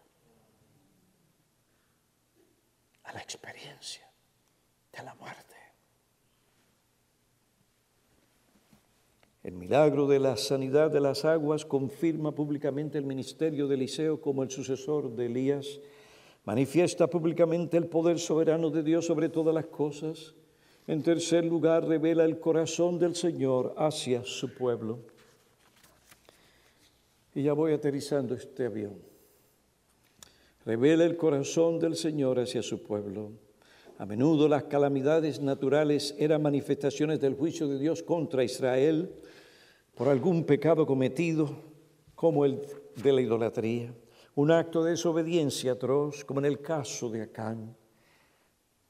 a 3.03 3.13
la 3.13 3.21
experiencia 3.21 4.09
de 4.93 5.03
la 5.03 5.13
muerte. 5.17 5.57
El 9.43 9.55
milagro 9.55 10.07
de 10.07 10.21
la 10.21 10.37
sanidad 10.37 10.89
de 10.89 11.01
las 11.01 11.25
aguas 11.25 11.65
confirma 11.65 12.33
públicamente 12.33 12.97
el 12.97 13.05
ministerio 13.05 13.67
de 13.67 13.75
Eliseo 13.75 14.21
como 14.21 14.45
el 14.45 14.53
sucesor 14.53 15.17
de 15.17 15.27
Elías, 15.27 15.81
manifiesta 16.45 17.09
públicamente 17.09 17.77
el 17.77 17.89
poder 17.89 18.21
soberano 18.21 18.71
de 18.71 18.85
Dios 18.85 19.05
sobre 19.05 19.29
todas 19.29 19.53
las 19.53 19.67
cosas 19.67 20.37
en 20.87 21.03
tercer 21.03 21.45
lugar, 21.45 21.87
revela 21.87 22.25
el 22.25 22.41
corazón 22.41 22.99
del 22.99 23.15
Señor 23.15 23.75
hacia 23.77 24.25
su 24.25 24.53
pueblo. 24.53 24.99
Y 27.35 27.45
ya 27.45 27.53
voy 27.53 27.73
aterrizando 27.73 28.35
este 28.35 28.67
avión. 28.67 28.95
Revela 30.65 31.05
el 31.05 31.17
corazón 31.17 31.79
del 31.79 31.97
Señor 31.97 32.39
hacia 32.39 32.63
su 32.63 32.83
pueblo. 32.83 33.31
A 33.99 34.07
menudo 34.07 34.49
las 34.49 34.65
calamidades 34.65 35.41
naturales 35.41 36.15
eran 36.19 36.43
manifestaciones 36.43 37.21
del 37.21 37.35
juicio 37.35 37.69
de 37.69 37.79
Dios 37.79 38.03
contra 38.03 38.43
Israel 38.45 39.13
por 39.95 40.09
algún 40.09 40.45
pecado 40.45 40.87
cometido, 40.87 41.51
como 42.15 42.45
el 42.45 42.61
de 43.03 43.13
la 43.13 43.21
idolatría, 43.21 43.95
un 44.35 44.51
acto 44.51 44.83
de 44.83 44.93
desobediencia 44.93 45.73
atroz, 45.73 46.25
como 46.25 46.41
en 46.41 46.47
el 46.47 46.61
caso 46.61 47.11
de 47.11 47.23
Acán. 47.23 47.77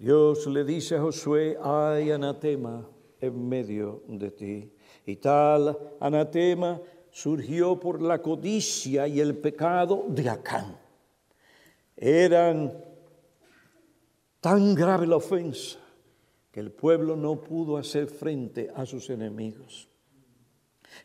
Dios 0.02 0.48
le 0.48 0.64
dice 0.64 0.96
a 0.96 1.00
Josué, 1.00 1.56
hay 1.62 2.10
anatema 2.10 2.84
en 3.20 3.48
medio 3.48 4.02
de 4.08 4.32
ti. 4.32 4.72
Y 5.06 5.14
tal 5.14 5.78
anatema 6.00 6.80
surgió 7.08 7.78
por 7.78 8.02
la 8.02 8.20
codicia 8.20 9.06
y 9.06 9.20
el 9.20 9.36
pecado 9.36 10.06
de 10.08 10.28
Acán. 10.28 10.76
Eran 11.96 12.72
tan 14.40 14.74
grave 14.74 15.06
la 15.06 15.18
ofensa 15.18 15.78
que 16.50 16.58
el 16.58 16.72
pueblo 16.72 17.14
no 17.14 17.40
pudo 17.40 17.76
hacer 17.76 18.08
frente 18.08 18.72
a 18.74 18.84
sus 18.84 19.08
enemigos. 19.08 19.88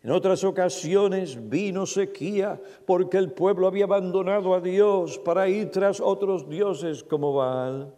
En 0.01 0.09
otras 0.09 0.43
ocasiones 0.43 1.37
vino 1.47 1.85
sequía 1.85 2.59
porque 2.87 3.19
el 3.19 3.31
pueblo 3.31 3.67
había 3.67 3.83
abandonado 3.83 4.55
a 4.55 4.59
Dios 4.59 5.19
para 5.19 5.47
ir 5.47 5.69
tras 5.69 6.01
otros 6.01 6.49
dioses 6.49 7.03
como 7.03 7.33
Baal. 7.33 7.93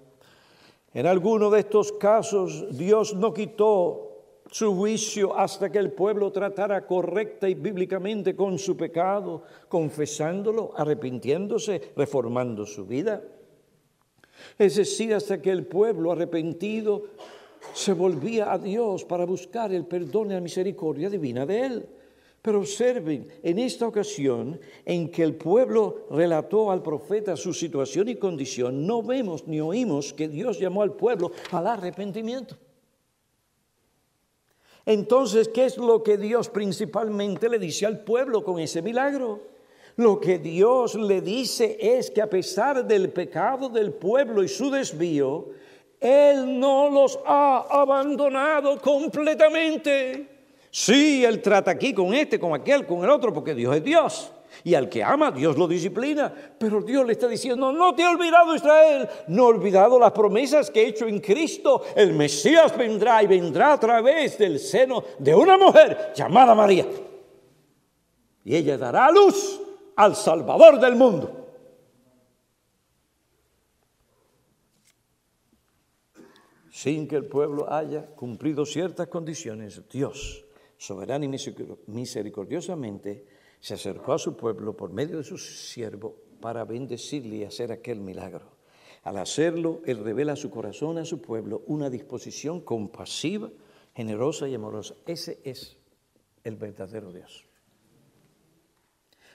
En 0.94 1.06
alguno 1.06 1.50
de 1.50 1.60
estos 1.60 1.92
casos 1.94 2.66
Dios 2.78 3.14
no 3.14 3.34
quitó 3.34 4.10
su 4.52 4.76
juicio 4.76 5.38
hasta 5.38 5.72
que 5.72 5.78
el 5.78 5.92
pueblo 5.92 6.32
tratara 6.32 6.86
correcta 6.86 7.48
y 7.48 7.54
bíblicamente 7.54 8.36
con 8.36 8.58
su 8.58 8.76
pecado, 8.76 9.44
confesándolo, 9.68 10.72
arrepintiéndose, 10.76 11.94
reformando 11.96 12.66
su 12.66 12.86
vida. 12.86 13.22
Es 14.58 14.78
decir, 14.78 15.14
hasta 15.14 15.42
que 15.42 15.52
el 15.52 15.68
pueblo 15.68 16.12
arrepentido 16.12 17.04
se 17.74 17.94
volvía 17.94 18.52
a 18.52 18.58
Dios 18.58 19.06
para 19.06 19.26
buscar 19.26 19.72
el 19.72 19.86
perdón 19.86 20.32
y 20.32 20.34
la 20.34 20.42
misericordia 20.42 21.10
divina 21.10 21.46
de 21.46 21.66
Él. 21.66 21.90
Pero 22.42 22.60
observen, 22.60 23.28
en 23.44 23.60
esta 23.60 23.86
ocasión 23.86 24.60
en 24.86 25.12
que 25.12 25.24
el 25.24 25.36
pueblo 25.36 26.08
relató 26.10 26.72
al 26.72 26.82
profeta 26.82 27.36
su 27.36 27.54
situación 27.54 28.08
y 28.08 28.16
condición, 28.16 28.88
no 28.88 29.04
vemos 29.04 29.46
ni 29.46 29.60
oímos 29.60 30.14
que 30.14 30.30
Dios 30.30 30.58
llamó 30.58 30.82
al 30.82 30.94
pueblo 30.94 31.32
al 31.52 31.68
arrepentimiento. 31.68 32.56
Entonces, 34.86 35.50
¿qué 35.50 35.66
es 35.66 35.78
lo 35.78 36.02
que 36.02 36.18
Dios 36.18 36.50
principalmente 36.50 37.50
le 37.50 37.60
dice 37.60 37.86
al 37.86 38.04
pueblo 38.04 38.44
con 38.44 38.58
ese 38.60 38.82
milagro? 38.82 39.42
Lo 39.98 40.18
que 40.18 40.40
Dios 40.40 40.96
le 40.96 41.20
dice 41.20 41.78
es 41.78 42.10
que 42.10 42.22
a 42.22 42.30
pesar 42.30 42.88
del 42.88 43.12
pecado 43.12 43.68
del 43.68 43.92
pueblo 43.92 44.42
y 44.42 44.48
su 44.48 44.72
desvío, 44.72 45.50
Él 46.00 46.58
no 46.58 46.90
los 46.90 47.20
ha 47.26 47.68
abandonado 47.70 48.80
completamente. 48.80 50.29
Sí, 50.72 51.26
Él 51.26 51.42
trata 51.42 51.72
aquí 51.72 51.94
con 51.94 52.14
este, 52.14 52.40
con 52.40 52.54
aquel, 52.54 52.86
con 52.86 53.04
el 53.04 53.10
otro, 53.10 53.34
porque 53.34 53.56
Dios 53.56 53.76
es 53.76 53.84
Dios. 53.84 54.32
Y 54.64 54.74
al 54.76 54.90
que 54.90 55.04
ama, 55.04 55.32
Dios 55.32 55.58
lo 55.58 55.68
disciplina. 55.68 56.34
Pero 56.58 56.82
Dios 56.82 57.06
le 57.06 57.14
está 57.14 57.28
diciendo, 57.28 57.72
no 57.72 57.96
te 57.96 58.04
he 58.04 58.08
olvidado 58.08 58.56
Israel, 58.56 59.08
no 59.28 59.44
he 59.44 59.48
olvidado 59.48 60.00
las 60.00 60.12
promesas 60.12 60.70
que 60.70 60.84
he 60.84 60.88
hecho 60.88 61.08
en 61.08 61.20
Cristo. 61.20 61.84
El 61.96 62.14
Mesías 62.14 62.78
vendrá 62.78 63.24
y 63.24 63.28
vendrá 63.28 63.74
a 63.74 63.80
través 63.80 64.38
del 64.38 64.60
seno 64.60 65.04
de 65.18 65.34
una 65.34 65.58
mujer 65.58 66.12
llamada 66.16 66.54
María. 66.54 66.86
Y 68.44 68.56
ella 68.56 68.78
dará 68.78 69.10
luz 69.12 69.62
al 69.96 70.16
Salvador 70.16 70.80
del 70.80 70.96
mundo. 70.96 71.36
Sin 76.72 77.08
que 77.08 77.18
el 77.18 77.26
pueblo 77.26 77.72
haya 77.72 78.06
cumplido 78.06 78.66
ciertas 78.66 79.08
condiciones, 79.08 79.82
Dios 79.90 80.46
soberana 80.80 81.26
y 81.26 81.30
misericordiosamente, 81.88 83.26
se 83.60 83.74
acercó 83.74 84.14
a 84.14 84.18
su 84.18 84.38
pueblo 84.38 84.76
por 84.76 84.94
medio 84.94 85.18
de 85.18 85.24
su 85.24 85.38
siervo 85.38 86.16
para 86.40 86.64
bendecirle 86.64 87.36
y 87.36 87.44
hacer 87.44 87.72
aquel 87.72 88.00
milagro. 88.00 88.58
Al 89.04 89.18
hacerlo, 89.18 89.82
Él 89.86 90.00
revela 90.04 90.34
a 90.34 90.38
su 90.38 90.50
corazón, 90.50 90.98
a 90.98 91.06
su 91.06 91.22
pueblo, 91.22 91.64
una 91.68 91.90
disposición 91.90 92.62
compasiva, 92.62 93.52
generosa 93.94 94.48
y 94.48 94.56
amorosa. 94.56 94.96
Ese 95.06 95.40
es 95.44 95.78
el 96.46 96.56
verdadero 96.56 97.12
Dios. 97.12 97.46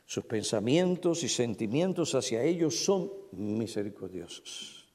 Sus 0.06 0.24
pensamientos 0.24 1.22
y 1.24 1.28
sentimientos 1.28 2.14
hacia 2.14 2.42
ellos 2.42 2.84
son 2.84 3.12
misericordiosos. 3.32 4.92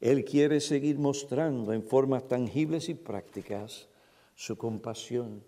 Él 0.00 0.24
quiere 0.24 0.60
seguir 0.60 0.98
mostrando 0.98 1.72
en 1.72 1.84
formas 1.84 2.26
tangibles 2.26 2.88
y 2.88 2.94
prácticas 2.94 3.88
su 4.34 4.56
compasión 4.56 5.44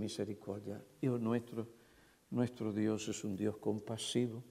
misericordia. 0.00 0.82
Hijo 1.00 1.18
nuestro, 1.18 1.68
nuestro 2.30 2.72
Dios 2.72 3.08
es 3.08 3.24
un 3.24 3.36
Dios 3.36 3.56
compasivo, 3.58 4.42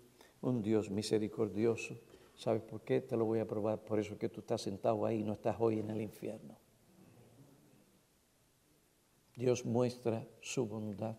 un 0.42 0.62
Dios 0.62 0.90
misericordioso. 0.90 2.00
¿Sabes 2.36 2.62
por 2.62 2.82
qué? 2.82 3.02
Te 3.02 3.16
lo 3.16 3.26
voy 3.26 3.40
a 3.40 3.48
probar. 3.48 3.84
Por 3.84 4.00
eso 4.00 4.18
que 4.18 4.30
tú 4.30 4.42
estás 4.42 4.62
sentado 4.62 5.06
ahí 5.06 5.20
y 5.22 5.24
no 5.24 5.34
estás 5.34 5.56
hoy 5.60 5.80
en 5.80 5.90
el 5.90 6.02
infierno. 6.02 6.58
Dios 9.36 9.66
muestra 9.66 10.26
su 10.42 10.66
bondad, 10.66 11.18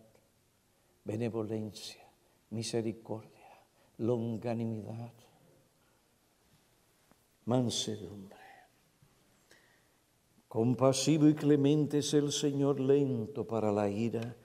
benevolencia, 1.03 2.01
misericordia, 2.49 3.47
longanimidad, 3.97 5.13
mansedumbre. 7.45 8.36
Compasivo 10.57 11.27
y 11.27 11.35
clemente 11.35 11.99
es 11.99 12.15
el 12.15 12.31
Señor, 12.31 12.79
lento 12.79 13.45
para 13.45 13.71
la 13.71 13.87
ira 13.87 14.35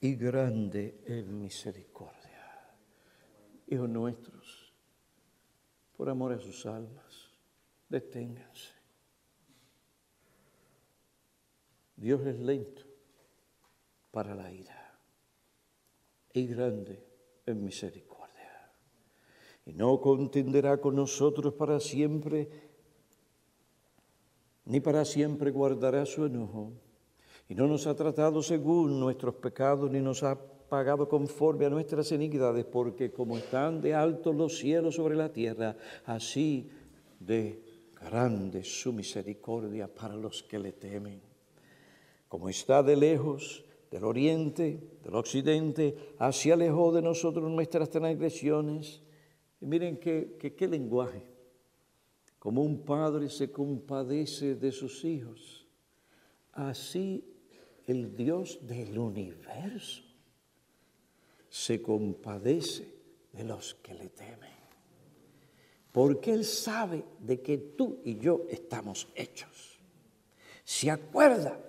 y 0.00 0.16
grande 0.16 1.00
en 1.06 1.38
misericordia. 1.38 2.74
Hijos 3.68 3.88
nuestros, 3.88 4.74
por 5.96 6.10
amor 6.10 6.32
a 6.32 6.40
sus 6.40 6.66
almas, 6.66 7.30
deténganse. 7.88 8.74
Dios 11.94 12.26
es 12.26 12.40
lento 12.40 12.82
para 14.10 14.34
la 14.34 14.52
ira 14.52 14.98
y 16.32 16.48
grande 16.48 17.00
en 17.46 17.64
misericordia. 17.64 18.72
Y 19.66 19.72
no 19.72 20.00
contenderá 20.00 20.80
con 20.80 20.96
nosotros 20.96 21.54
para 21.54 21.78
siempre 21.78 22.69
ni 24.64 24.80
para 24.80 25.04
siempre 25.04 25.50
guardará 25.50 26.06
su 26.06 26.26
enojo. 26.26 26.72
Y 27.48 27.54
no 27.54 27.66
nos 27.66 27.86
ha 27.86 27.94
tratado 27.94 28.42
según 28.42 29.00
nuestros 29.00 29.34
pecados, 29.34 29.90
ni 29.90 30.00
nos 30.00 30.22
ha 30.22 30.38
pagado 30.68 31.08
conforme 31.08 31.66
a 31.66 31.70
nuestras 31.70 32.12
iniquidades, 32.12 32.64
porque 32.64 33.10
como 33.10 33.36
están 33.36 33.80
de 33.80 33.94
alto 33.94 34.32
los 34.32 34.58
cielos 34.58 34.94
sobre 34.94 35.16
la 35.16 35.32
tierra, 35.32 35.76
así 36.04 36.70
de 37.18 37.60
grande 38.00 38.62
su 38.62 38.92
misericordia 38.92 39.92
para 39.92 40.14
los 40.14 40.44
que 40.44 40.58
le 40.58 40.72
temen. 40.72 41.20
Como 42.28 42.48
está 42.48 42.82
de 42.84 42.94
lejos 42.94 43.64
del 43.90 44.04
oriente, 44.04 44.78
del 45.02 45.16
occidente, 45.16 46.14
así 46.18 46.52
alejó 46.52 46.92
de 46.92 47.02
nosotros 47.02 47.50
nuestras 47.50 47.90
transgresiones. 47.90 49.02
Y 49.60 49.66
miren 49.66 49.98
qué, 49.98 50.36
qué, 50.38 50.54
qué 50.54 50.68
lenguaje 50.68 51.29
como 52.40 52.62
un 52.62 52.84
padre 52.84 53.28
se 53.28 53.52
compadece 53.52 54.54
de 54.54 54.72
sus 54.72 55.04
hijos, 55.04 55.66
así 56.52 57.22
el 57.86 58.16
Dios 58.16 58.58
del 58.62 58.98
universo 58.98 60.02
se 61.50 61.82
compadece 61.82 62.94
de 63.32 63.44
los 63.44 63.74
que 63.74 63.92
le 63.92 64.08
temen. 64.08 64.50
Porque 65.92 66.32
Él 66.32 66.46
sabe 66.46 67.04
de 67.18 67.42
que 67.42 67.58
tú 67.58 68.00
y 68.04 68.18
yo 68.18 68.46
estamos 68.48 69.08
hechos. 69.14 69.78
Se 70.64 70.90
acuerda 70.90 71.60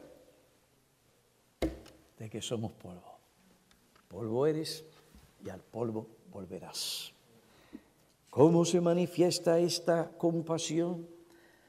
de 2.18 2.30
que 2.30 2.42
somos 2.42 2.72
polvo. 2.72 3.20
Polvo 4.08 4.48
eres 4.48 4.86
y 5.44 5.50
al 5.50 5.60
polvo 5.60 6.08
volverás. 6.32 7.12
¿Cómo 8.32 8.64
se 8.64 8.80
manifiesta 8.80 9.60
esta 9.60 10.10
compasión? 10.18 11.06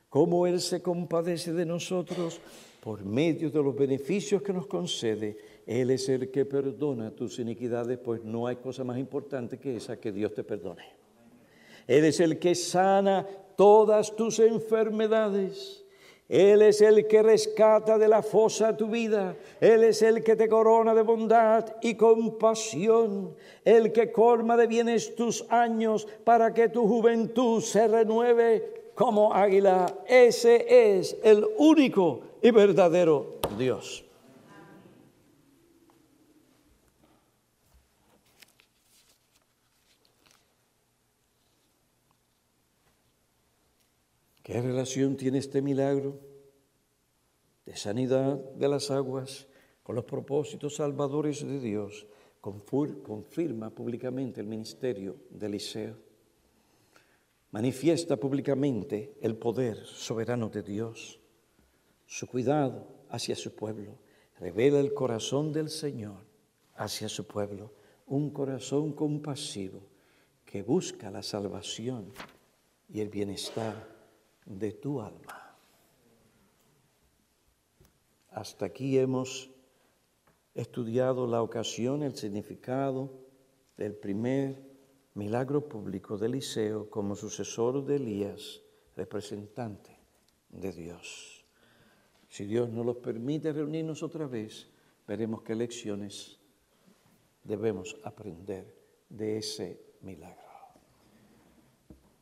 ¿Cómo 0.09 0.47
Él 0.47 0.61
se 0.61 0.81
compadece 0.81 1.53
de 1.53 1.67
nosotros? 1.67 2.41
Por 2.81 3.05
medio 3.05 3.51
de 3.51 3.61
los 3.61 3.75
beneficios 3.75 4.43
que 4.43 4.53
nos 4.53 4.69
concede. 4.69 5.37
Él 5.67 5.91
es 5.91 6.09
el 6.09 6.31
que 6.31 6.45
perdona 6.45 7.11
tus 7.11 7.41
iniquidades, 7.41 7.99
pues 7.99 8.23
no 8.23 8.47
hay 8.47 8.57
cosa 8.57 8.85
más 8.85 8.97
importante 8.97 9.59
que 9.59 9.75
esa 9.75 9.99
que 9.99 10.13
Dios 10.13 10.35
te 10.35 10.45
perdone. 10.45 10.85
Él 11.89 12.05
es 12.05 12.21
el 12.21 12.39
que 12.39 12.55
sana 12.55 13.27
todas 13.57 14.15
tus 14.15 14.39
enfermedades. 14.39 15.82
Él 16.33 16.63
es 16.63 16.81
el 16.81 17.07
que 17.07 17.23
rescata 17.23 17.99
de 17.99 18.09
la 18.09 18.23
fosa 18.23 18.75
tu 18.75 18.87
vida. 18.87 19.37
Él 19.61 19.85
es 19.85 20.01
el 20.01 20.25
que 20.25 20.35
te 20.35 20.49
corona 20.49 20.95
de 20.95 21.03
bondad 21.03 21.77
y 21.83 21.95
compasión. 21.95 23.35
El 23.63 23.93
que 23.93 24.11
colma 24.11 24.57
de 24.57 24.67
bienes 24.67 25.15
tus 25.15 25.45
años 25.51 26.09
para 26.25 26.55
que 26.55 26.71
tu 26.71 26.89
juventud 26.89 27.61
se 27.61 27.87
renueve 27.87 28.93
como 28.95 29.35
águila. 29.35 29.95
Ese 30.07 30.97
es 30.97 31.19
el 31.23 31.47
único 31.59 32.21
y 32.41 32.51
verdadero 32.51 33.35
Dios. 33.59 34.03
¿Qué 44.53 44.61
relación 44.61 45.17
tiene 45.17 45.39
este 45.39 45.63
milagro 45.63 46.21
de 47.65 47.75
sanidad 47.75 48.37
de 48.37 48.69
las 48.69 48.91
aguas 48.91 49.47
con 49.83 49.97
los 49.97 50.05
propósitos 50.05 50.77
salvadores 50.77 51.43
de 51.43 51.59
Dios? 51.59 52.07
Confirma 52.39 53.71
públicamente 53.71 54.43
el 54.43 54.47
ministerio 54.47 55.17
de 55.31 55.47
Eliseo. 55.47 55.97
Manifiesta 57.51 58.19
públicamente 58.19 59.15
el 59.23 59.37
poder 59.37 59.87
soberano 59.87 60.51
de 60.51 60.63
Dios, 60.63 61.19
su 62.05 62.27
cuidado 62.27 63.07
hacia 63.09 63.35
su 63.35 63.55
pueblo. 63.55 63.97
Revela 64.39 64.81
el 64.81 64.93
corazón 64.93 65.51
del 65.55 65.71
Señor 65.71 66.27
hacia 66.75 67.09
su 67.09 67.27
pueblo, 67.27 67.73
un 68.05 68.29
corazón 68.29 68.93
compasivo 68.93 69.81
que 70.45 70.63
busca 70.63 71.11
la 71.11 71.23
salvación 71.23 72.13
y 72.91 73.01
el 73.01 73.09
bienestar 73.09 73.92
de 74.47 74.73
tu 74.73 75.01
alma. 75.01 75.57
Hasta 78.31 78.67
aquí 78.67 78.99
hemos 78.99 79.51
estudiado 80.55 81.27
la 81.27 81.43
ocasión, 81.43 82.03
el 82.03 82.17
significado 82.17 83.11
del 83.77 83.95
primer 83.95 84.63
milagro 85.15 85.69
público 85.69 86.17
de 86.17 86.27
Eliseo 86.27 86.89
como 86.89 87.15
sucesor 87.15 87.85
de 87.85 87.97
Elías, 87.97 88.63
representante 88.97 89.99
de 90.49 90.73
Dios. 90.73 91.45
Si 92.29 92.47
Dios 92.47 92.71
nos 92.71 92.87
los 92.87 92.97
permite 92.97 93.53
reunirnos 93.53 94.03
otra 94.03 94.27
vez, 94.27 94.69
veremos 95.07 95.43
qué 95.43 95.55
lecciones 95.55 96.39
debemos 97.45 97.97
aprender 98.05 98.75
de 99.09 99.39
ese 99.39 99.81
milagro. 100.01 100.41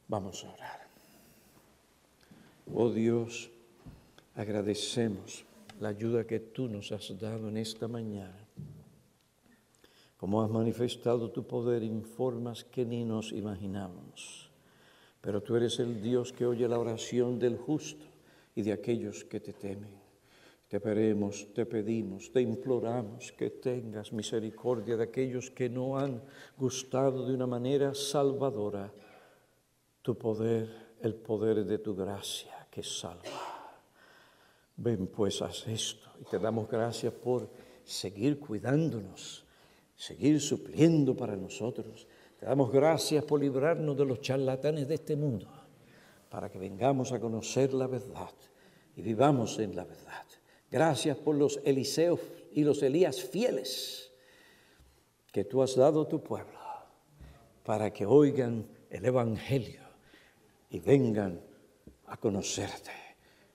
Vamos 0.08 0.44
a 0.44 0.50
orar. 0.50 0.79
Oh 2.72 2.88
Dios, 2.88 3.50
agradecemos 4.36 5.44
la 5.80 5.88
ayuda 5.88 6.24
que 6.24 6.38
tú 6.38 6.68
nos 6.68 6.92
has 6.92 7.18
dado 7.18 7.48
en 7.48 7.56
esta 7.56 7.88
mañana. 7.88 8.46
Como 10.16 10.40
has 10.40 10.50
manifestado 10.50 11.32
tu 11.32 11.44
poder 11.44 11.82
en 11.82 12.04
formas 12.04 12.62
que 12.62 12.84
ni 12.84 13.04
nos 13.04 13.32
imaginamos. 13.32 14.50
Pero 15.20 15.42
tú 15.42 15.56
eres 15.56 15.80
el 15.80 16.00
Dios 16.00 16.32
que 16.32 16.46
oye 16.46 16.68
la 16.68 16.78
oración 16.78 17.40
del 17.40 17.56
justo 17.56 18.04
y 18.54 18.62
de 18.62 18.72
aquellos 18.72 19.24
que 19.24 19.40
te 19.40 19.52
temen. 19.52 19.98
Te 20.68 20.78
pedimos, 20.78 21.48
te 21.52 21.66
pedimos, 21.66 22.30
te 22.30 22.40
imploramos 22.40 23.32
que 23.32 23.50
tengas 23.50 24.12
misericordia 24.12 24.96
de 24.96 25.02
aquellos 25.02 25.50
que 25.50 25.68
no 25.68 25.98
han 25.98 26.22
gustado 26.56 27.26
de 27.26 27.34
una 27.34 27.48
manera 27.48 27.94
salvadora 27.94 28.92
tu 30.02 30.16
poder, 30.16 30.96
el 31.02 31.14
poder 31.16 31.64
de 31.64 31.78
tu 31.78 31.96
gracia 31.96 32.59
que 32.70 32.82
salva. 32.82 33.24
Ven 34.76 35.08
pues, 35.08 35.42
haz 35.42 35.66
esto 35.68 36.08
y 36.20 36.24
te 36.24 36.38
damos 36.38 36.68
gracias 36.68 37.12
por 37.12 37.50
seguir 37.84 38.38
cuidándonos, 38.38 39.44
seguir 39.96 40.40
supliendo 40.40 41.14
para 41.16 41.36
nosotros. 41.36 42.06
Te 42.38 42.46
damos 42.46 42.72
gracias 42.72 43.24
por 43.24 43.40
librarnos 43.40 43.96
de 43.96 44.06
los 44.06 44.20
charlatanes 44.20 44.88
de 44.88 44.94
este 44.94 45.16
mundo, 45.16 45.48
para 46.30 46.48
que 46.48 46.58
vengamos 46.58 47.12
a 47.12 47.20
conocer 47.20 47.74
la 47.74 47.86
verdad 47.86 48.30
y 48.96 49.02
vivamos 49.02 49.58
en 49.58 49.76
la 49.76 49.84
verdad. 49.84 50.24
Gracias 50.70 51.18
por 51.18 51.34
los 51.34 51.60
Eliseos 51.64 52.20
y 52.52 52.64
los 52.64 52.82
Elías 52.82 53.20
fieles 53.20 54.12
que 55.32 55.44
tú 55.44 55.62
has 55.62 55.76
dado 55.76 56.02
a 56.02 56.08
tu 56.08 56.22
pueblo, 56.22 56.58
para 57.64 57.92
que 57.92 58.06
oigan 58.06 58.66
el 58.88 59.04
Evangelio 59.04 59.82
y 60.70 60.80
vengan 60.80 61.49
a 62.11 62.16
conocerte 62.16 62.90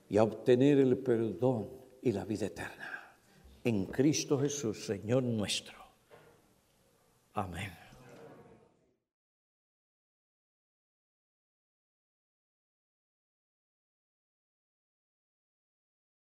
y 0.10 0.18
a 0.18 0.24
obtener 0.24 0.80
el 0.80 0.98
perdón 0.98 1.70
y 2.02 2.12
la 2.12 2.26
vida 2.26 2.48
eterna. 2.48 3.16
En 3.64 3.86
Cristo 3.86 4.40
Jesús, 4.40 4.86
Señor 4.86 5.24
nuestro. 5.24 5.78
Amén. 7.34 7.85